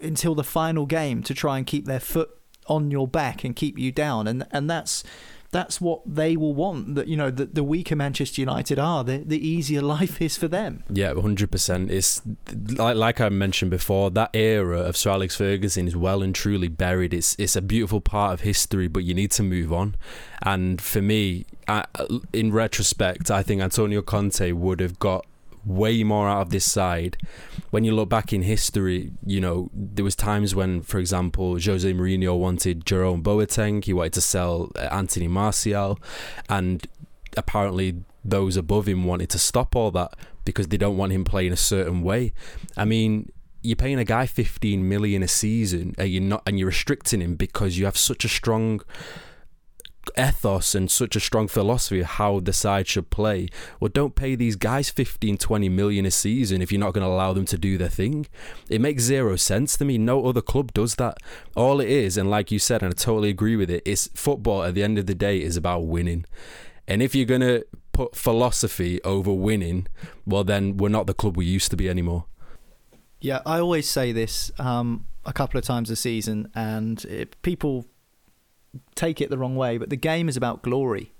until 0.00 0.34
the 0.34 0.44
final 0.44 0.86
game 0.86 1.22
to 1.24 1.34
try 1.34 1.58
and 1.58 1.66
keep 1.66 1.84
their 1.84 2.00
foot 2.00 2.30
on 2.66 2.90
your 2.90 3.08
back 3.08 3.44
and 3.44 3.54
keep 3.54 3.78
you 3.78 3.92
down. 3.92 4.26
And 4.26 4.46
and 4.50 4.70
that's 4.70 5.04
that's 5.50 5.80
what 5.80 6.02
they 6.04 6.36
will 6.36 6.54
want. 6.54 6.94
That 6.94 7.08
you 7.08 7.16
know, 7.16 7.30
the, 7.30 7.46
the 7.46 7.64
weaker 7.64 7.96
Manchester 7.96 8.40
United 8.40 8.78
are, 8.78 9.02
the 9.02 9.18
the 9.18 9.46
easier 9.46 9.80
life 9.80 10.20
is 10.20 10.36
for 10.36 10.48
them. 10.48 10.84
Yeah, 10.90 11.14
hundred 11.14 11.50
percent. 11.50 11.90
It's 11.90 12.22
like 12.52 12.96
like 12.96 13.20
I 13.20 13.28
mentioned 13.28 13.70
before, 13.70 14.10
that 14.10 14.30
era 14.34 14.80
of 14.80 14.96
Sir 14.96 15.10
Alex 15.10 15.36
Ferguson 15.36 15.86
is 15.88 15.96
well 15.96 16.22
and 16.22 16.34
truly 16.34 16.68
buried. 16.68 17.14
It's 17.14 17.34
it's 17.38 17.56
a 17.56 17.62
beautiful 17.62 18.00
part 18.00 18.34
of 18.34 18.40
history, 18.40 18.88
but 18.88 19.04
you 19.04 19.14
need 19.14 19.30
to 19.32 19.42
move 19.42 19.72
on. 19.72 19.96
And 20.42 20.80
for 20.80 21.02
me, 21.02 21.46
I, 21.66 21.84
in 22.32 22.52
retrospect, 22.52 23.30
I 23.30 23.42
think 23.42 23.60
Antonio 23.62 24.02
Conte 24.02 24.52
would 24.52 24.80
have 24.80 24.98
got 24.98 25.26
way 25.68 26.02
more 26.02 26.28
out 26.28 26.42
of 26.42 26.50
this 26.50 26.64
side. 26.64 27.16
When 27.70 27.84
you 27.84 27.94
look 27.94 28.08
back 28.08 28.32
in 28.32 28.42
history, 28.42 29.12
you 29.24 29.40
know, 29.40 29.70
there 29.74 30.04
was 30.04 30.16
times 30.16 30.54
when, 30.54 30.80
for 30.80 30.98
example, 30.98 31.52
Jose 31.60 31.92
Mourinho 31.92 32.38
wanted 32.38 32.86
Jerome 32.86 33.22
Boateng, 33.22 33.84
he 33.84 33.92
wanted 33.92 34.14
to 34.14 34.20
sell 34.20 34.70
uh, 34.76 34.88
Anthony 34.90 35.28
Martial, 35.28 35.98
and 36.48 36.86
apparently 37.36 38.02
those 38.24 38.56
above 38.56 38.88
him 38.88 39.04
wanted 39.04 39.30
to 39.30 39.38
stop 39.38 39.76
all 39.76 39.90
that 39.92 40.14
because 40.44 40.68
they 40.68 40.76
don't 40.76 40.96
want 40.96 41.12
him 41.12 41.24
playing 41.24 41.52
a 41.52 41.56
certain 41.56 42.02
way. 42.02 42.32
I 42.76 42.84
mean, 42.84 43.30
you're 43.62 43.76
paying 43.76 43.98
a 43.98 44.04
guy 44.04 44.26
15 44.26 44.88
million 44.88 45.22
a 45.22 45.28
season 45.28 45.94
and 45.98 46.08
you're 46.08 46.22
not 46.22 46.42
and 46.46 46.58
you're 46.58 46.68
restricting 46.68 47.20
him 47.20 47.34
because 47.34 47.76
you 47.76 47.84
have 47.84 47.96
such 47.96 48.24
a 48.24 48.28
strong 48.28 48.80
ethos 50.16 50.74
and 50.74 50.90
such 50.90 51.16
a 51.16 51.20
strong 51.20 51.48
philosophy 51.48 52.00
of 52.00 52.06
how 52.06 52.40
the 52.40 52.52
side 52.52 52.86
should 52.86 53.10
play. 53.10 53.48
Well, 53.80 53.90
don't 53.92 54.14
pay 54.14 54.34
these 54.34 54.56
guys 54.56 54.90
15, 54.90 55.38
20 55.38 55.68
million 55.68 56.06
a 56.06 56.10
season 56.10 56.62
if 56.62 56.70
you're 56.72 56.80
not 56.80 56.94
going 56.94 57.04
to 57.04 57.12
allow 57.12 57.32
them 57.32 57.44
to 57.46 57.58
do 57.58 57.76
their 57.76 57.88
thing. 57.88 58.26
It 58.68 58.80
makes 58.80 59.02
zero 59.02 59.36
sense 59.36 59.76
to 59.78 59.84
me. 59.84 59.98
No 59.98 60.26
other 60.26 60.42
club 60.42 60.72
does 60.72 60.94
that. 60.96 61.18
All 61.56 61.80
it 61.80 61.88
is, 61.88 62.16
and 62.16 62.30
like 62.30 62.50
you 62.50 62.58
said, 62.58 62.82
and 62.82 62.92
I 62.92 62.94
totally 62.94 63.30
agree 63.30 63.56
with 63.56 63.70
it, 63.70 63.82
is 63.86 64.10
football 64.14 64.62
at 64.62 64.74
the 64.74 64.82
end 64.82 64.98
of 64.98 65.06
the 65.06 65.14
day 65.14 65.40
is 65.40 65.56
about 65.56 65.86
winning. 65.86 66.24
And 66.86 67.02
if 67.02 67.14
you're 67.14 67.26
going 67.26 67.42
to 67.42 67.66
put 67.92 68.16
philosophy 68.16 69.02
over 69.02 69.32
winning, 69.32 69.86
well, 70.26 70.44
then 70.44 70.76
we're 70.76 70.88
not 70.88 71.06
the 71.06 71.14
club 71.14 71.36
we 71.36 71.44
used 71.44 71.70
to 71.70 71.76
be 71.76 71.88
anymore. 71.88 72.26
Yeah, 73.20 73.40
I 73.44 73.58
always 73.58 73.88
say 73.88 74.12
this 74.12 74.50
um, 74.58 75.06
a 75.26 75.32
couple 75.32 75.58
of 75.58 75.64
times 75.64 75.90
a 75.90 75.96
season, 75.96 76.50
and 76.54 77.04
it, 77.06 77.40
people 77.42 77.86
take 78.94 79.20
it 79.20 79.30
the 79.30 79.38
wrong 79.38 79.56
way, 79.56 79.78
but 79.78 79.90
the 79.90 79.96
game 79.96 80.28
is 80.28 80.36
about 80.36 80.62
glory. 80.62 81.12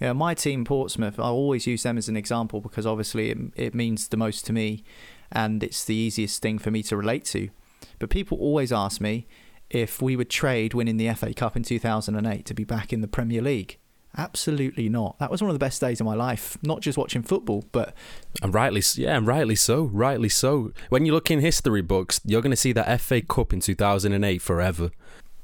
Yeah, 0.00 0.12
my 0.12 0.34
team, 0.34 0.64
Portsmouth, 0.64 1.18
I 1.18 1.24
always 1.24 1.66
use 1.66 1.82
them 1.82 1.98
as 1.98 2.08
an 2.08 2.16
example 2.16 2.60
because 2.60 2.86
obviously 2.86 3.30
it, 3.30 3.38
it 3.56 3.74
means 3.74 4.08
the 4.08 4.16
most 4.16 4.46
to 4.46 4.52
me 4.52 4.84
and 5.32 5.62
it's 5.62 5.84
the 5.84 5.94
easiest 5.94 6.40
thing 6.40 6.58
for 6.58 6.70
me 6.70 6.82
to 6.84 6.96
relate 6.96 7.24
to. 7.26 7.48
But 7.98 8.10
people 8.10 8.38
always 8.38 8.72
ask 8.72 9.00
me 9.00 9.26
if 9.70 10.00
we 10.00 10.16
would 10.16 10.30
trade 10.30 10.72
winning 10.72 10.96
the 10.96 11.12
FA 11.14 11.34
Cup 11.34 11.56
in 11.56 11.62
2008 11.62 12.46
to 12.46 12.54
be 12.54 12.64
back 12.64 12.92
in 12.92 13.00
the 13.00 13.08
Premier 13.08 13.42
League. 13.42 13.78
Absolutely 14.16 14.88
not. 14.88 15.18
That 15.18 15.30
was 15.30 15.42
one 15.42 15.50
of 15.50 15.54
the 15.54 15.64
best 15.64 15.80
days 15.80 16.00
of 16.00 16.06
my 16.06 16.14
life. 16.14 16.56
Not 16.62 16.80
just 16.80 16.96
watching 16.96 17.22
football, 17.22 17.64
but 17.72 17.94
and 18.42 18.54
rightly, 18.54 18.82
yeah, 18.96 19.16
and 19.16 19.26
rightly 19.26 19.54
so. 19.54 19.84
Rightly 19.84 20.30
so. 20.30 20.72
When 20.88 21.04
you 21.04 21.12
look 21.12 21.30
in 21.30 21.40
history 21.40 21.82
books, 21.82 22.20
you're 22.24 22.40
going 22.40 22.50
to 22.50 22.56
see 22.56 22.72
that 22.72 23.00
FA 23.00 23.20
Cup 23.20 23.52
in 23.52 23.60
2008 23.60 24.40
forever. 24.40 24.90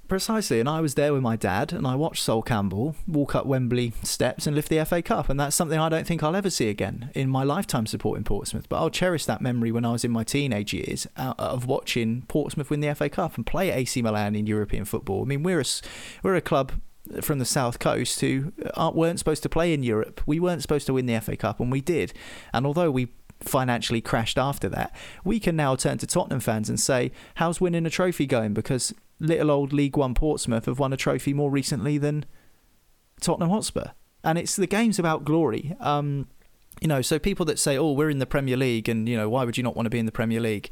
Precisely, 0.07 0.61
and 0.61 0.69
I 0.69 0.83
was 0.83 0.97
there 0.97 1.15
with 1.15 1.23
my 1.23 1.35
dad, 1.35 1.73
and 1.73 1.87
I 1.87 1.95
watched 1.95 2.23
Sol 2.23 2.43
Campbell 2.43 2.95
walk 3.07 3.35
up 3.35 3.47
Wembley 3.47 3.95
steps 4.03 4.47
and 4.47 4.55
lift 4.55 4.69
the 4.69 4.85
FA 4.85 5.01
Cup, 5.01 5.31
and 5.31 5.41
that's 5.41 5.57
something 5.57 5.79
I 5.79 5.89
don't 5.89 6.07
think 6.07 6.23
I'll 6.23 6.37
ever 6.37 6.51
see 6.51 6.69
again 6.69 7.11
in 7.15 7.31
my 7.31 7.43
lifetime 7.43 7.87
supporting 7.87 8.23
Portsmouth. 8.23 8.69
But 8.69 8.77
I'll 8.77 8.91
cherish 8.91 9.25
that 9.25 9.41
memory 9.41 9.73
when 9.73 9.87
I 9.87 9.93
was 9.93 10.05
in 10.05 10.11
my 10.11 10.23
teenage 10.23 10.75
years 10.75 11.07
uh, 11.17 11.33
of 11.39 11.67
watching 11.67 12.23
Portsmouth 12.29 12.69
win 12.69 12.81
the 12.81 12.95
FA 12.95 13.09
Cup 13.09 13.37
and 13.37 13.47
play 13.47 13.71
AC 13.71 14.03
Milan 14.03 14.35
in 14.35 14.47
European 14.47 14.85
football. 14.85 15.23
I 15.23 15.25
mean, 15.25 15.43
we're 15.43 15.61
a, 15.61 15.65
we're 16.23 16.35
a 16.35 16.43
club 16.43 16.73
from 17.23 17.39
the 17.39 17.45
south 17.47 17.79
coast 17.79 18.21
who 18.21 18.53
aren't, 18.75 18.97
weren't 18.97 19.19
supposed 19.19 19.43
to 19.45 19.49
play 19.49 19.73
in 19.73 19.83
Europe. 19.83 20.21
We 20.27 20.39
weren't 20.39 20.63
supposed 20.63 20.87
to 20.87 20.93
win 20.93 21.07
the 21.07 21.19
FA 21.21 21.37
Cup, 21.37 21.61
and 21.61 21.73
we 21.73 21.81
did. 21.81 22.13
And 22.53 22.67
although 22.67 22.91
we 22.91 23.09
financially 23.41 24.01
crashed 24.01 24.39
after 24.39 24.69
that, 24.69 24.95
we 25.25 25.41
can 25.41 25.57
now 25.57 25.77
turn 25.77 25.99
to 25.99 26.07
Tottenham 26.07 26.41
fans 26.41 26.69
and 26.69 26.79
say, 26.79 27.11
"How's 27.37 27.61
winning 27.61 27.87
a 27.87 27.91
trophy 27.91 28.27
going?" 28.27 28.55
Because 28.55 28.95
little 29.19 29.51
old 29.51 29.73
League 29.73 29.97
One 29.97 30.15
Portsmouth 30.15 30.67
have 30.67 30.79
won 30.79 30.93
a 30.93 30.97
trophy 30.97 31.33
more 31.33 31.51
recently 31.51 31.99
than 31.99 32.25
Tottenham 33.21 33.51
Hotspur. 33.51 33.89
And 34.23 34.39
it's 34.39 34.57
the 34.57 34.67
game's 34.67 34.99
about 34.99 35.25
glory. 35.25 35.77
Um, 35.81 36.29
you 36.81 36.89
know, 36.89 37.03
so 37.03 37.19
people 37.19 37.47
that 37.47 37.59
say, 37.59 37.77
"Oh, 37.77 37.93
we're 37.93 38.11
in 38.11 38.19
the 38.19 38.27
Premier 38.27 38.57
League," 38.57 38.89
and 38.89 39.09
you 39.09 39.17
know, 39.17 39.29
why 39.29 39.45
would 39.45 39.57
you 39.57 39.63
not 39.63 39.77
want 39.77 39.87
to 39.87 39.91
be 39.91 39.99
in 39.99 40.07
the 40.07 40.13
Premier 40.13 40.41
League? 40.41 40.71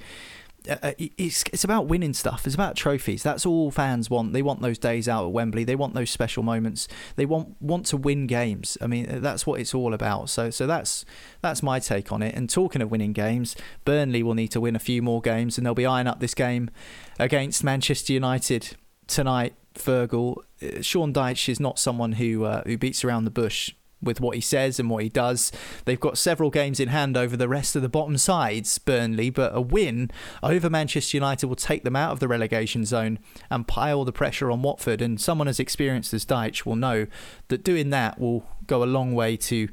Uh, 0.69 0.77
uh, 0.83 0.93
it's 0.99 1.45
it's 1.53 1.65
about 1.65 1.87
winning 1.87 2.13
stuff. 2.13 2.47
It's 2.47 2.55
about 2.55 2.77
trophies. 2.77 3.23
That's 3.23 3.45
all 3.45 3.71
fans 3.71 4.09
want. 4.11 4.33
They 4.33 4.43
want 4.43 4.63
those 4.63 4.79
days 4.79 5.09
out 5.09 5.25
at 5.25 5.33
Wembley. 5.33 5.65
They 5.65 5.75
want 5.75 5.95
those 5.95 6.11
special 6.11 6.43
moments. 6.43 6.89
They 7.17 7.27
want 7.27 7.57
want 7.61 7.87
to 7.87 7.97
win 7.97 8.27
games. 8.27 8.79
I 8.81 8.87
mean, 8.87 9.21
that's 9.21 9.47
what 9.47 9.61
it's 9.61 9.75
all 9.75 9.95
about. 9.95 10.31
So 10.31 10.51
so 10.51 10.67
that's 10.67 11.05
that's 11.41 11.63
my 11.63 11.79
take 11.79 12.13
on 12.13 12.23
it. 12.23 12.35
And 12.35 12.49
talking 12.49 12.83
of 12.83 12.91
winning 12.91 13.13
games, 13.13 13.57
Burnley 13.85 14.23
will 14.23 14.35
need 14.35 14.49
to 14.49 14.61
win 14.61 14.77
a 14.77 14.81
few 14.81 15.03
more 15.03 15.21
games, 15.21 15.59
and 15.59 15.67
they'll 15.67 15.75
be 15.75 15.87
eyeing 15.87 16.07
up 16.07 16.21
this 16.21 16.35
game 16.35 16.71
against 17.19 17.65
Manchester 17.65 18.13
United 18.13 18.77
tonight. 19.07 19.55
Fergal, 19.75 20.37
uh, 20.63 20.83
Sean 20.83 21.15
Dyche 21.15 21.49
is 21.49 21.59
not 21.59 21.79
someone 21.79 22.13
who 22.13 22.45
uh, 22.45 22.63
who 22.65 22.77
beats 22.77 23.05
around 23.05 23.25
the 23.25 23.31
bush 23.31 23.73
with 24.03 24.21
what 24.21 24.35
he 24.35 24.41
says 24.41 24.81
and 24.81 24.91
what 24.91 25.03
he 25.03 25.09
does. 25.09 25.53
They've 25.85 26.01
got 26.01 26.19
several 26.19 26.51
games 26.51 26.81
in 26.81 26.89
hand 26.89 27.17
over 27.17 27.37
the 27.37 27.49
rest 27.49 27.77
of 27.77 27.83
the 27.83 27.89
bottom 27.89 28.19
sides, 28.19 28.79
Burnley, 28.79 29.31
but 29.31 29.55
a 29.55 29.61
win 29.61 30.11
over 30.43 30.69
Manchester 30.69 31.17
United 31.17 31.47
will 31.47 31.57
take 31.57 31.85
them 31.85 31.97
out 31.97 32.13
of 32.13 32.21
the 32.21 32.29
relegation 32.29 32.85
zone 32.85 33.19
and 33.51 33.69
pile 33.69 34.05
the 34.05 34.13
pressure 34.13 34.51
on 34.51 34.63
Watford. 34.63 35.01
And 35.01 35.21
someone 35.21 35.49
as 35.49 35.61
experienced 35.61 36.13
as 36.13 36.25
Dyche 36.25 36.67
will 36.67 36.77
know 36.77 37.07
that 37.49 37.65
doing 37.65 37.91
that 37.91 38.19
will 38.19 38.47
go 38.67 38.83
a 38.83 38.87
long 38.87 39.15
way 39.15 39.37
to 39.37 39.69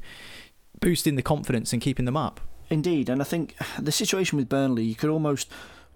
boosting 0.80 1.16
the 1.16 1.22
confidence 1.22 1.72
and 1.72 1.82
keeping 1.82 2.04
them 2.04 2.16
up. 2.16 2.40
Indeed, 2.70 3.08
and 3.08 3.20
I 3.20 3.24
think 3.24 3.56
the 3.78 3.90
situation 3.90 4.38
with 4.38 4.48
Burnley, 4.48 4.84
you 4.84 4.94
could 4.94 5.10
almost 5.10 5.50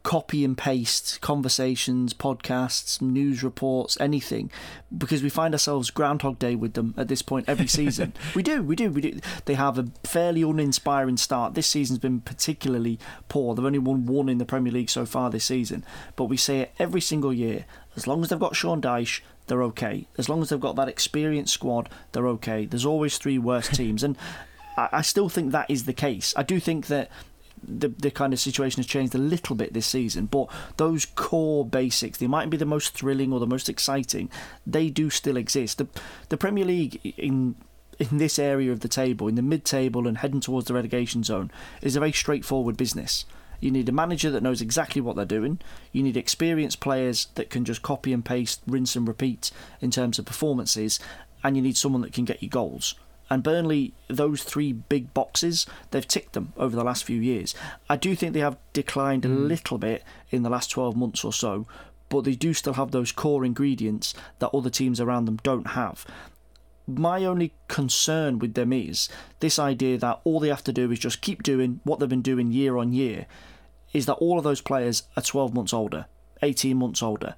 copy 0.05 0.45
and 0.45 0.57
paste 0.57 1.21
conversations, 1.21 2.14
podcasts, 2.14 3.03
news 3.03 3.43
reports, 3.43 3.97
anything, 3.99 4.51
because 4.97 5.23
we 5.23 5.29
find 5.29 5.55
ourselves 5.55 5.90
Groundhog 5.90 6.38
Day 6.38 6.55
with 6.55 6.75
them 6.75 6.95
at 6.97 7.09
this 7.09 7.23
point 7.23 7.49
every 7.49 7.67
season. 7.67 8.12
we 8.35 8.43
do, 8.43 8.62
we 8.62 8.77
do, 8.77 8.90
we 8.90 9.01
do. 9.01 9.19
They 9.47 9.55
have 9.55 9.79
a 9.79 9.88
fairly 10.05 10.43
uninspiring 10.43 11.17
start. 11.17 11.55
This 11.55 11.67
season's 11.67 11.99
been 11.99 12.21
particularly 12.21 13.01
poor. 13.29 13.55
They've 13.55 13.64
only 13.64 13.79
won 13.81 14.07
one 14.07 14.29
in 14.29 14.38
the 14.38 14.45
Premier 14.45 14.73
League 14.73 14.90
so 14.90 15.07
far 15.07 15.31
this 15.31 15.47
season, 15.47 15.85
but 16.14 16.27
we 16.27 16.37
say 16.37 16.61
it 16.61 16.75
every 16.79 17.01
single 17.01 17.33
year. 17.33 17.64
As 17.97 18.07
long 18.07 18.23
as 18.23 18.29
they've 18.29 18.38
got 18.38 18.55
Sean 18.55 18.83
Dyche, 18.83 19.23
they're 19.47 19.62
okay. 19.64 20.07
As 20.19 20.29
long 20.29 20.43
as 20.43 20.51
they've 20.51 20.61
got 20.61 20.77
that 20.77 20.88
experienced 20.88 21.55
squad, 21.55 21.88
they're 22.12 22.29
okay. 22.29 22.67
There's 22.67 22.87
always 22.87 23.17
three 23.17 23.38
worst 23.38 23.75
teams, 23.75 24.03
and 24.03 24.19
I 24.77 25.03
still 25.03 25.29
think 25.29 25.53
that 25.53 25.71
is 25.71 25.85
the 25.85 25.93
case. 25.93 26.35
I 26.37 26.43
do 26.43 26.61
think 26.61 26.88
that 26.88 27.11
the 27.66 27.88
the 27.88 28.11
kind 28.11 28.33
of 28.33 28.40
situation 28.40 28.83
has 28.83 28.87
changed 28.87 29.14
a 29.14 29.18
little 29.18 29.57
bit 29.57 29.72
this 29.72 29.87
season, 29.87 30.27
but 30.27 30.48
those 30.77 31.05
core 31.05 31.64
basics, 31.64 32.18
they 32.18 32.27
mightn't 32.27 32.50
be 32.50 32.57
the 32.57 32.64
most 32.64 32.94
thrilling 32.94 33.33
or 33.33 33.40
the 33.40 33.46
most 33.46 33.68
exciting, 33.68 34.31
they 34.66 34.90
do 34.90 35.11
still 35.11 35.37
exist. 35.37 35.79
The 35.79 35.88
the 36.29 36.37
Premier 36.37 36.64
League 36.64 37.14
in 37.16 37.57
in 37.98 38.18
this 38.18 38.38
area 38.38 38.72
of 38.72 38.81
the 38.81 38.88
table, 38.88 39.29
in 39.29 39.35
the 39.35 39.42
mid 39.42 39.64
table 39.64 40.07
and 40.07 40.18
heading 40.18 40.40
towards 40.40 40.66
the 40.66 40.74
relegation 40.74 41.22
zone, 41.22 41.50
is 41.81 41.96
a 41.96 42.00
very 42.00 42.12
straightforward 42.12 42.77
business. 42.77 43.24
You 43.61 43.70
need 43.70 43.88
a 43.88 43.92
manager 43.92 44.31
that 44.31 44.42
knows 44.42 44.61
exactly 44.61 45.00
what 45.00 45.16
they're 45.16 45.24
doing. 45.24 45.61
You 45.92 46.03
need 46.03 46.16
experienced 46.16 46.81
players 46.81 47.29
that 47.37 47.50
can 47.50 47.64
just 47.64 47.83
copy 47.83 48.12
and 48.12 48.24
paste, 48.24 48.61
rinse 48.66 48.96
and 48.96 49.09
repeat 49.09 49.50
in 49.81 49.90
terms 49.90 50.18
of 50.18 50.27
performances, 50.27 50.98
and 51.42 51.57
you 51.57 51.62
need 51.62 51.77
someone 51.77 52.03
that 52.03 52.12
can 52.12 52.24
get 52.24 52.42
you 52.42 52.48
goals. 52.48 52.94
And 53.31 53.43
Burnley, 53.43 53.95
those 54.09 54.43
three 54.43 54.73
big 54.73 55.15
boxes, 55.15 55.67
they've 55.91 56.07
ticked 56.07 56.35
them 56.35 56.53
over 56.57 56.77
the 56.77 56.85
last 56.85 57.05
few 57.05 57.21
years. 57.21 57.55
I 57.89 57.97
do 57.97 58.15
think 58.15 58.33
they 58.33 58.41
have 58.41 58.59
declined 58.73 59.23
mm. 59.23 59.35
a 59.35 59.39
little 59.39 59.79
bit 59.79 60.05
in 60.31 60.43
the 60.43 60.51
last 60.51 60.71
12 60.71 60.97
months 60.97 61.25
or 61.25 61.33
so, 61.33 61.67
but 62.09 62.25
they 62.25 62.35
do 62.35 62.53
still 62.53 62.75
have 62.75 62.91
those 62.91 63.13
core 63.13 63.45
ingredients 63.45 64.15
that 64.38 64.55
other 64.55 64.71
teams 64.71 65.01
around 65.01 65.25
them 65.25 65.38
don't 65.42 65.69
have. 65.69 66.05
My 66.87 67.25
only 67.25 67.55
concern 67.67 68.38
with 68.38 68.55
them 68.55 68.73
is 68.73 69.09
this 69.40 69.59
idea 69.59 69.96
that 69.98 70.21
all 70.25 70.38
they 70.38 70.48
have 70.48 70.65
to 70.65 70.73
do 70.73 70.90
is 70.92 70.98
just 70.98 71.23
keep 71.23 71.42
doing 71.42 71.81
what 71.85 71.98
they've 71.98 72.09
been 72.09 72.21
doing 72.21 72.53
year 72.53 72.77
on 72.77 72.92
year 72.92 73.27
is 73.94 74.05
that 74.07 74.15
all 74.15 74.37
of 74.37 74.44
those 74.44 74.61
players 74.61 75.05
are 75.17 75.23
12 75.23 75.55
months 75.55 75.73
older, 75.73 76.07
18 76.42 76.77
months 76.77 77.03
older. 77.03 77.37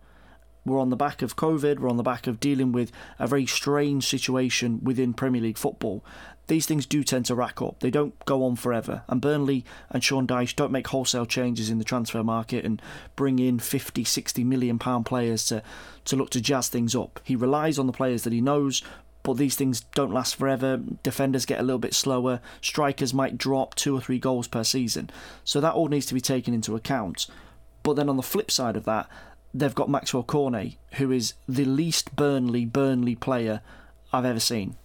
We're 0.67 0.81
on 0.81 0.91
the 0.91 0.97
back 0.97 1.23
of 1.23 1.37
COVID, 1.37 1.79
we're 1.79 1.89
on 1.89 1.97
the 1.97 2.03
back 2.03 2.27
of 2.27 2.41
dealing 2.41 2.73
with 2.73 2.91
a 3.21 3.29
very 3.29 3.47
strange 3.47 4.05
situation 4.05 4.81
within 4.83 5.15
Premier 5.15 5.41
League 5.41 5.57
football. 5.57 6.05
These 6.49 6.67
things 6.67 6.87
do 6.87 7.03
tend 7.03 7.27
to 7.27 7.35
rack 7.35 7.63
up. 7.63 7.81
They 7.81 7.91
don't 7.91 8.19
go 8.25 8.45
on 8.45 8.57
forever. 8.57 9.03
And 9.09 9.21
Burnley 9.21 9.65
and 9.91 10.03
Sean 10.03 10.27
Dyche 10.27 10.55
don't 10.55 10.73
make 10.73 10.89
wholesale 10.89 11.27
changes 11.27 11.71
in 11.71 11.79
the 11.79 11.85
transfer 11.85 12.23
market 12.23 12.65
and 12.65 12.83
bring 13.15 13.39
in 13.39 13.59
50, 13.59 14.05
60 14.05 14.45
million 14.45 14.79
pound 14.79 15.07
players 15.07 15.47
to, 15.47 15.63
to 16.05 16.17
look 16.17 16.31
to 16.31 16.41
jazz 16.41 16.69
things 16.69 16.95
up. 16.95 17.21
He 17.25 17.37
relies 17.37 17.79
on 17.79 17.87
the 17.87 17.93
players 17.93 18.23
that 18.23 18.33
he 18.33 18.41
knows, 18.41 18.83
but 19.25 19.39
these 19.39 19.57
things 19.57 19.81
don't 19.95 20.13
last 20.13 20.37
forever. 20.37 20.81
Defenders 21.03 21.47
get 21.47 21.59
a 21.59 21.65
little 21.65 21.81
bit 21.81 21.95
slower. 21.95 22.41
Strikers 22.61 23.13
might 23.13 23.39
drop 23.39 23.75
two 23.75 23.97
or 23.97 24.01
three 24.01 24.21
goals 24.21 24.47
per 24.47 24.63
season. 24.63 25.11
So 25.45 25.61
that 25.61 25.75
all 25.75 25.89
needs 25.89 26.07
to 26.07 26.15
be 26.15 26.21
taken 26.21 26.55
into 26.55 26.77
account. 26.77 27.27
But 27.83 27.95
then 27.95 28.09
on 28.09 28.17
the 28.17 28.23
flip 28.23 28.53
side 28.53 28.77
of 28.77 28.85
that, 28.85 29.09
they've 29.59 29.75
got 29.75 29.89
Maxwell 29.89 30.23
Cornet, 30.23 30.75
who 30.95 31.11
is 31.11 31.35
the 31.49 31.65
least 31.65 32.15
Burnley 32.17 32.65
Burnley 32.65 33.15
player 33.15 33.61
I've 34.13 34.25
ever 34.25 34.41
seen. 34.41 34.77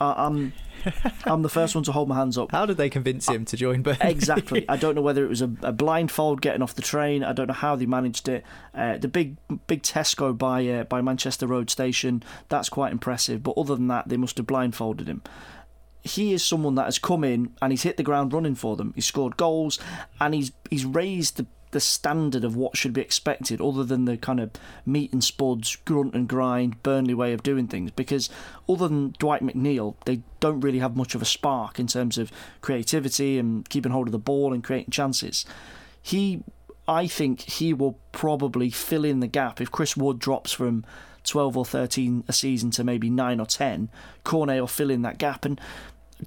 I'm 0.00 0.54
I'm 1.24 1.42
the 1.42 1.50
first 1.50 1.74
one 1.74 1.84
to 1.84 1.92
hold 1.92 2.08
my 2.08 2.16
hands 2.16 2.38
up. 2.38 2.52
How 2.52 2.64
did 2.64 2.78
they 2.78 2.88
convince 2.88 3.28
him 3.28 3.44
to 3.44 3.56
join 3.56 3.82
Burnley? 3.82 3.98
exactly. 4.02 4.64
I 4.68 4.76
don't 4.76 4.94
know 4.94 5.02
whether 5.02 5.24
it 5.24 5.28
was 5.28 5.42
a, 5.42 5.50
a, 5.62 5.72
blindfold 5.72 6.40
getting 6.40 6.62
off 6.62 6.74
the 6.74 6.82
train. 6.82 7.22
I 7.22 7.34
don't 7.34 7.48
know 7.48 7.54
how 7.54 7.76
they 7.76 7.84
managed 7.84 8.28
it. 8.28 8.44
Uh, 8.74 8.96
the 8.96 9.08
big 9.08 9.36
big 9.66 9.82
Tesco 9.82 10.36
by 10.36 10.66
uh, 10.66 10.84
by 10.84 11.02
Manchester 11.02 11.46
Road 11.46 11.68
Station. 11.68 12.22
That's 12.48 12.70
quite 12.70 12.92
impressive. 12.92 13.42
But 13.42 13.58
other 13.58 13.76
than 13.76 13.88
that, 13.88 14.08
they 14.08 14.16
must 14.16 14.38
have 14.38 14.46
blindfolded 14.46 15.06
him. 15.06 15.22
He 16.02 16.32
is 16.32 16.42
someone 16.42 16.76
that 16.76 16.86
has 16.86 16.98
come 16.98 17.24
in 17.24 17.54
and 17.60 17.72
he's 17.72 17.82
hit 17.82 17.98
the 17.98 18.02
ground 18.02 18.32
running 18.32 18.54
for 18.54 18.74
them. 18.74 18.92
He's 18.94 19.04
scored 19.04 19.36
goals 19.36 19.78
and 20.18 20.32
he's 20.32 20.52
he's 20.70 20.86
raised 20.86 21.36
the 21.36 21.46
the 21.72 21.80
standard 21.80 22.44
of 22.44 22.56
what 22.56 22.76
should 22.76 22.92
be 22.92 23.00
expected, 23.00 23.60
other 23.60 23.84
than 23.84 24.04
the 24.04 24.16
kind 24.16 24.40
of 24.40 24.50
meat 24.84 25.12
and 25.12 25.22
spuds, 25.22 25.76
grunt 25.84 26.14
and 26.14 26.28
grind, 26.28 26.82
Burnley 26.82 27.14
way 27.14 27.32
of 27.32 27.42
doing 27.42 27.68
things. 27.68 27.90
Because 27.90 28.28
other 28.68 28.88
than 28.88 29.14
Dwight 29.18 29.42
McNeil, 29.42 29.94
they 30.04 30.22
don't 30.40 30.60
really 30.60 30.80
have 30.80 30.96
much 30.96 31.14
of 31.14 31.22
a 31.22 31.26
spark 31.26 31.78
in 31.78 31.86
terms 31.86 32.18
of 32.18 32.32
creativity 32.60 33.38
and 33.38 33.68
keeping 33.68 33.92
hold 33.92 34.08
of 34.08 34.12
the 34.12 34.18
ball 34.18 34.52
and 34.52 34.64
creating 34.64 34.90
chances. 34.90 35.44
He, 36.02 36.42
I 36.88 37.06
think, 37.06 37.42
he 37.42 37.72
will 37.72 37.98
probably 38.12 38.70
fill 38.70 39.04
in 39.04 39.20
the 39.20 39.26
gap 39.26 39.60
if 39.60 39.70
Chris 39.70 39.96
Wood 39.96 40.18
drops 40.18 40.52
from 40.52 40.84
12 41.24 41.56
or 41.56 41.64
13 41.64 42.24
a 42.26 42.32
season 42.32 42.70
to 42.72 42.84
maybe 42.84 43.10
9 43.10 43.40
or 43.40 43.46
10. 43.46 43.90
Cornet 44.24 44.60
will 44.60 44.66
fill 44.66 44.90
in 44.90 45.02
that 45.02 45.18
gap. 45.18 45.44
And 45.44 45.60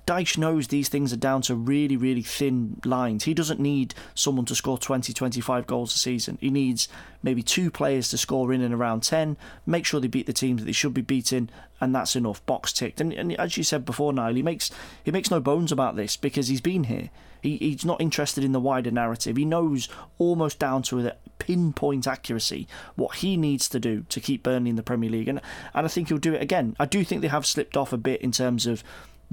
Dyche 0.06 0.38
knows 0.38 0.68
these 0.68 0.89
things 0.89 1.14
are 1.14 1.18
down 1.18 1.41
to 1.44 1.56
really, 1.56 1.98
really 1.98 2.22
thin 2.22 2.80
lines. 2.86 3.24
He 3.26 3.34
doesn't 3.34 3.60
need 3.60 3.94
someone 4.16 4.46
to 4.46 4.56
score 4.56 4.78
20, 4.78 5.14
25 5.14 5.68
goals 5.68 5.96
a 5.96 5.98
season. 5.98 6.38
He 6.41 6.50
needs 6.50 6.88
maybe 7.22 7.41
two 7.41 7.72
players 7.72 8.10
to 8.10 8.18
score 8.18 8.52
in 8.52 8.62
and 8.62 8.74
around 8.74 9.04
10, 9.04 9.38
make 9.66 9.86
sure 9.86 10.00
they 10.00 10.08
beat 10.08 10.26
the 10.26 10.34
teams 10.34 10.62
that 10.62 10.66
they 10.66 10.72
should 10.72 10.94
be 10.94 11.02
beating, 11.02 11.50
and 11.80 11.96
that's 11.96 12.16
enough. 12.16 12.46
Box 12.46 12.74
ticked. 12.74 13.00
And, 13.00 13.14
and 13.14 13.34
as 13.39 13.58
you 13.58 13.64
said 13.64 13.86
before, 13.86 14.14
Niall, 14.14 14.36
he 14.36 14.44
makes, 14.44 14.72
he 15.04 15.12
makes 15.12 15.32
no 15.32 15.39
bones 15.39 15.72
about 15.72 15.96
this 15.96 16.18
because 16.18 16.48
he's 16.48 16.62
been 16.62 16.86
here. 16.86 17.10
He, 17.41 17.58
he's 17.58 17.86
not 17.86 18.02
interested 18.02 18.44
in 18.44 18.54
the 18.54 18.60
wider 18.60 18.91
narrative. 18.91 19.36
He 19.36 19.46
knows 19.46 19.89
almost 20.18 20.60
down 20.60 20.82
to 20.84 21.06
a 21.06 21.16
pinpoint 21.39 22.08
accuracy 22.08 22.68
what 22.96 23.18
he 23.18 23.36
needs 23.36 23.68
to 23.70 23.80
do 23.80 24.06
to 24.08 24.22
keep 24.22 24.44
Burnley 24.44 24.70
in 24.70 24.78
the 24.78 24.84
Premier 24.84 25.10
League. 25.10 25.28
And, 25.28 25.41
and 25.74 25.86
I 25.86 25.89
think 25.89 26.08
he'll 26.08 26.18
do 26.18 26.34
it 26.34 26.41
again. 26.41 26.76
I 26.80 26.86
do 26.86 27.04
think 27.04 27.22
they 27.22 27.28
have 27.28 27.46
slipped 27.46 27.76
off 27.76 27.91
a 27.91 27.98
bit 27.98 28.22
in 28.22 28.32
terms 28.32 28.66
of 28.66 28.84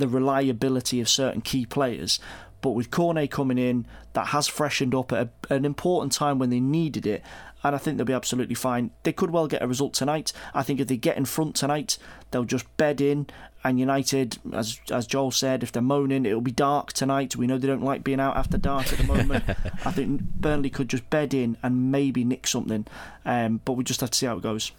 the 0.00 0.08
reliability 0.08 1.00
of 1.00 1.08
certain 1.08 1.40
key 1.40 1.64
players. 1.64 2.18
But 2.60 2.70
with 2.70 2.90
Cornet 2.90 3.30
coming 3.30 3.58
in, 3.58 3.86
that 4.12 4.28
has 4.28 4.48
freshened 4.48 4.94
up 4.94 5.12
at 5.12 5.28
a, 5.48 5.54
an 5.54 5.64
important 5.64 6.12
time 6.12 6.38
when 6.38 6.50
they 6.50 6.60
needed 6.60 7.06
it, 7.06 7.22
and 7.62 7.74
I 7.74 7.78
think 7.78 7.96
they'll 7.96 8.06
be 8.06 8.12
absolutely 8.12 8.54
fine. 8.54 8.90
They 9.02 9.12
could 9.12 9.30
well 9.30 9.46
get 9.46 9.62
a 9.62 9.66
result 9.66 9.94
tonight. 9.94 10.32
I 10.54 10.62
think 10.62 10.80
if 10.80 10.88
they 10.88 10.96
get 10.96 11.16
in 11.16 11.24
front 11.24 11.54
tonight, 11.54 11.98
they'll 12.30 12.44
just 12.44 12.74
bed 12.76 13.00
in. 13.00 13.26
And 13.62 13.78
United, 13.78 14.38
as 14.54 14.80
as 14.90 15.06
Joel 15.06 15.30
said, 15.30 15.62
if 15.62 15.70
they're 15.70 15.82
moaning, 15.82 16.24
it'll 16.24 16.40
be 16.40 16.50
dark 16.50 16.94
tonight. 16.94 17.36
We 17.36 17.46
know 17.46 17.58
they 17.58 17.66
don't 17.66 17.84
like 17.84 18.02
being 18.02 18.20
out 18.20 18.36
after 18.36 18.56
dark 18.56 18.90
at 18.92 18.98
the 18.98 19.04
moment. 19.04 19.44
I 19.84 19.90
think 19.90 20.22
Burnley 20.22 20.70
could 20.70 20.88
just 20.88 21.10
bed 21.10 21.34
in 21.34 21.58
and 21.62 21.92
maybe 21.92 22.24
nick 22.24 22.46
something, 22.46 22.86
um, 23.26 23.60
but 23.64 23.74
we 23.74 23.84
just 23.84 24.00
have 24.00 24.10
to 24.10 24.18
see 24.18 24.26
how 24.26 24.38
it 24.38 24.42
goes. 24.42 24.72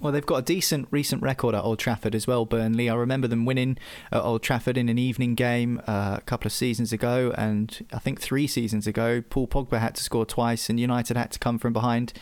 Well, 0.00 0.12
they've 0.12 0.24
got 0.24 0.36
a 0.36 0.42
decent 0.42 0.86
recent 0.92 1.22
record 1.22 1.56
at 1.56 1.64
Old 1.64 1.80
Trafford 1.80 2.14
as 2.14 2.26
well, 2.26 2.44
Burnley. 2.44 2.88
I 2.88 2.94
remember 2.94 3.26
them 3.26 3.44
winning 3.44 3.78
at 4.12 4.22
Old 4.22 4.42
Trafford 4.42 4.78
in 4.78 4.88
an 4.88 4.98
evening 4.98 5.34
game 5.34 5.80
uh, 5.88 6.16
a 6.18 6.22
couple 6.24 6.46
of 6.46 6.52
seasons 6.52 6.92
ago, 6.92 7.34
and 7.36 7.84
I 7.92 7.98
think 7.98 8.20
three 8.20 8.46
seasons 8.46 8.86
ago, 8.86 9.22
Paul 9.28 9.48
Pogba 9.48 9.80
had 9.80 9.96
to 9.96 10.02
score 10.02 10.24
twice, 10.24 10.70
and 10.70 10.78
United 10.78 11.16
had 11.16 11.32
to 11.32 11.38
come 11.40 11.58
from 11.58 11.72
behind. 11.72 12.12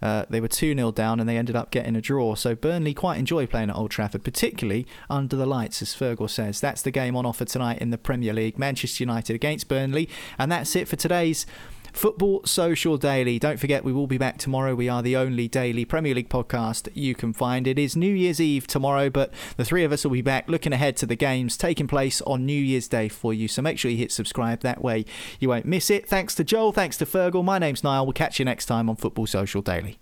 Uh, 0.00 0.24
they 0.30 0.40
were 0.40 0.48
2 0.48 0.74
0 0.74 0.92
down 0.92 1.18
and 1.18 1.28
they 1.28 1.36
ended 1.36 1.56
up 1.56 1.70
getting 1.70 1.96
a 1.96 2.00
draw. 2.00 2.34
So 2.34 2.54
Burnley 2.54 2.94
quite 2.94 3.18
enjoy 3.18 3.46
playing 3.46 3.70
at 3.70 3.76
Old 3.76 3.90
Trafford, 3.90 4.24
particularly 4.24 4.86
under 5.10 5.36
the 5.36 5.46
lights, 5.46 5.82
as 5.82 5.94
Fergal 5.94 6.30
says. 6.30 6.60
That's 6.60 6.82
the 6.82 6.92
game 6.92 7.16
on 7.16 7.26
offer 7.26 7.44
tonight 7.44 7.78
in 7.80 7.90
the 7.90 7.98
Premier 7.98 8.32
League 8.32 8.58
Manchester 8.58 9.02
United 9.02 9.34
against 9.34 9.68
Burnley. 9.68 10.08
And 10.38 10.52
that's 10.52 10.76
it 10.76 10.86
for 10.86 10.96
today's 10.96 11.46
Football 11.92 12.42
Social 12.44 12.96
Daily. 12.96 13.38
Don't 13.38 13.58
forget, 13.58 13.84
we 13.84 13.92
will 13.92 14.06
be 14.06 14.18
back 14.18 14.38
tomorrow. 14.38 14.74
We 14.74 14.88
are 14.88 15.02
the 15.02 15.16
only 15.16 15.48
daily 15.48 15.84
Premier 15.84 16.14
League 16.14 16.28
podcast 16.28 16.88
you 16.94 17.14
can 17.14 17.32
find. 17.32 17.66
It 17.66 17.78
is 17.78 17.96
New 17.96 18.12
Year's 18.12 18.40
Eve 18.40 18.66
tomorrow, 18.66 19.10
but 19.10 19.32
the 19.56 19.64
three 19.64 19.84
of 19.84 19.92
us 19.92 20.04
will 20.04 20.12
be 20.12 20.22
back 20.22 20.48
looking 20.48 20.72
ahead 20.72 20.96
to 20.98 21.06
the 21.06 21.16
games 21.16 21.56
taking 21.56 21.86
place 21.86 22.20
on 22.22 22.46
New 22.46 22.60
Year's 22.60 22.88
Day 22.88 23.08
for 23.08 23.32
you. 23.34 23.48
So 23.48 23.62
make 23.62 23.78
sure 23.78 23.90
you 23.90 23.96
hit 23.96 24.12
subscribe. 24.12 24.60
That 24.60 24.82
way 24.82 25.04
you 25.40 25.48
won't 25.48 25.66
miss 25.66 25.90
it. 25.90 26.08
Thanks 26.08 26.34
to 26.36 26.44
Joel. 26.44 26.72
Thanks 26.72 26.96
to 26.98 27.06
Fergal. 27.06 27.44
My 27.44 27.58
name's 27.58 27.82
Niall. 27.82 28.06
We'll 28.06 28.12
catch 28.12 28.38
you 28.38 28.44
next 28.44 28.66
time 28.66 28.88
on 28.88 28.96
Football 28.96 29.26
Social 29.26 29.62
Daily. 29.62 29.98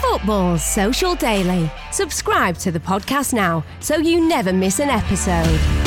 Football 0.00 0.58
Social 0.58 1.14
Daily. 1.14 1.70
Subscribe 1.92 2.56
to 2.58 2.70
the 2.70 2.80
podcast 2.80 3.32
now 3.34 3.64
so 3.80 3.96
you 3.96 4.26
never 4.26 4.52
miss 4.52 4.80
an 4.80 4.88
episode. 4.88 5.85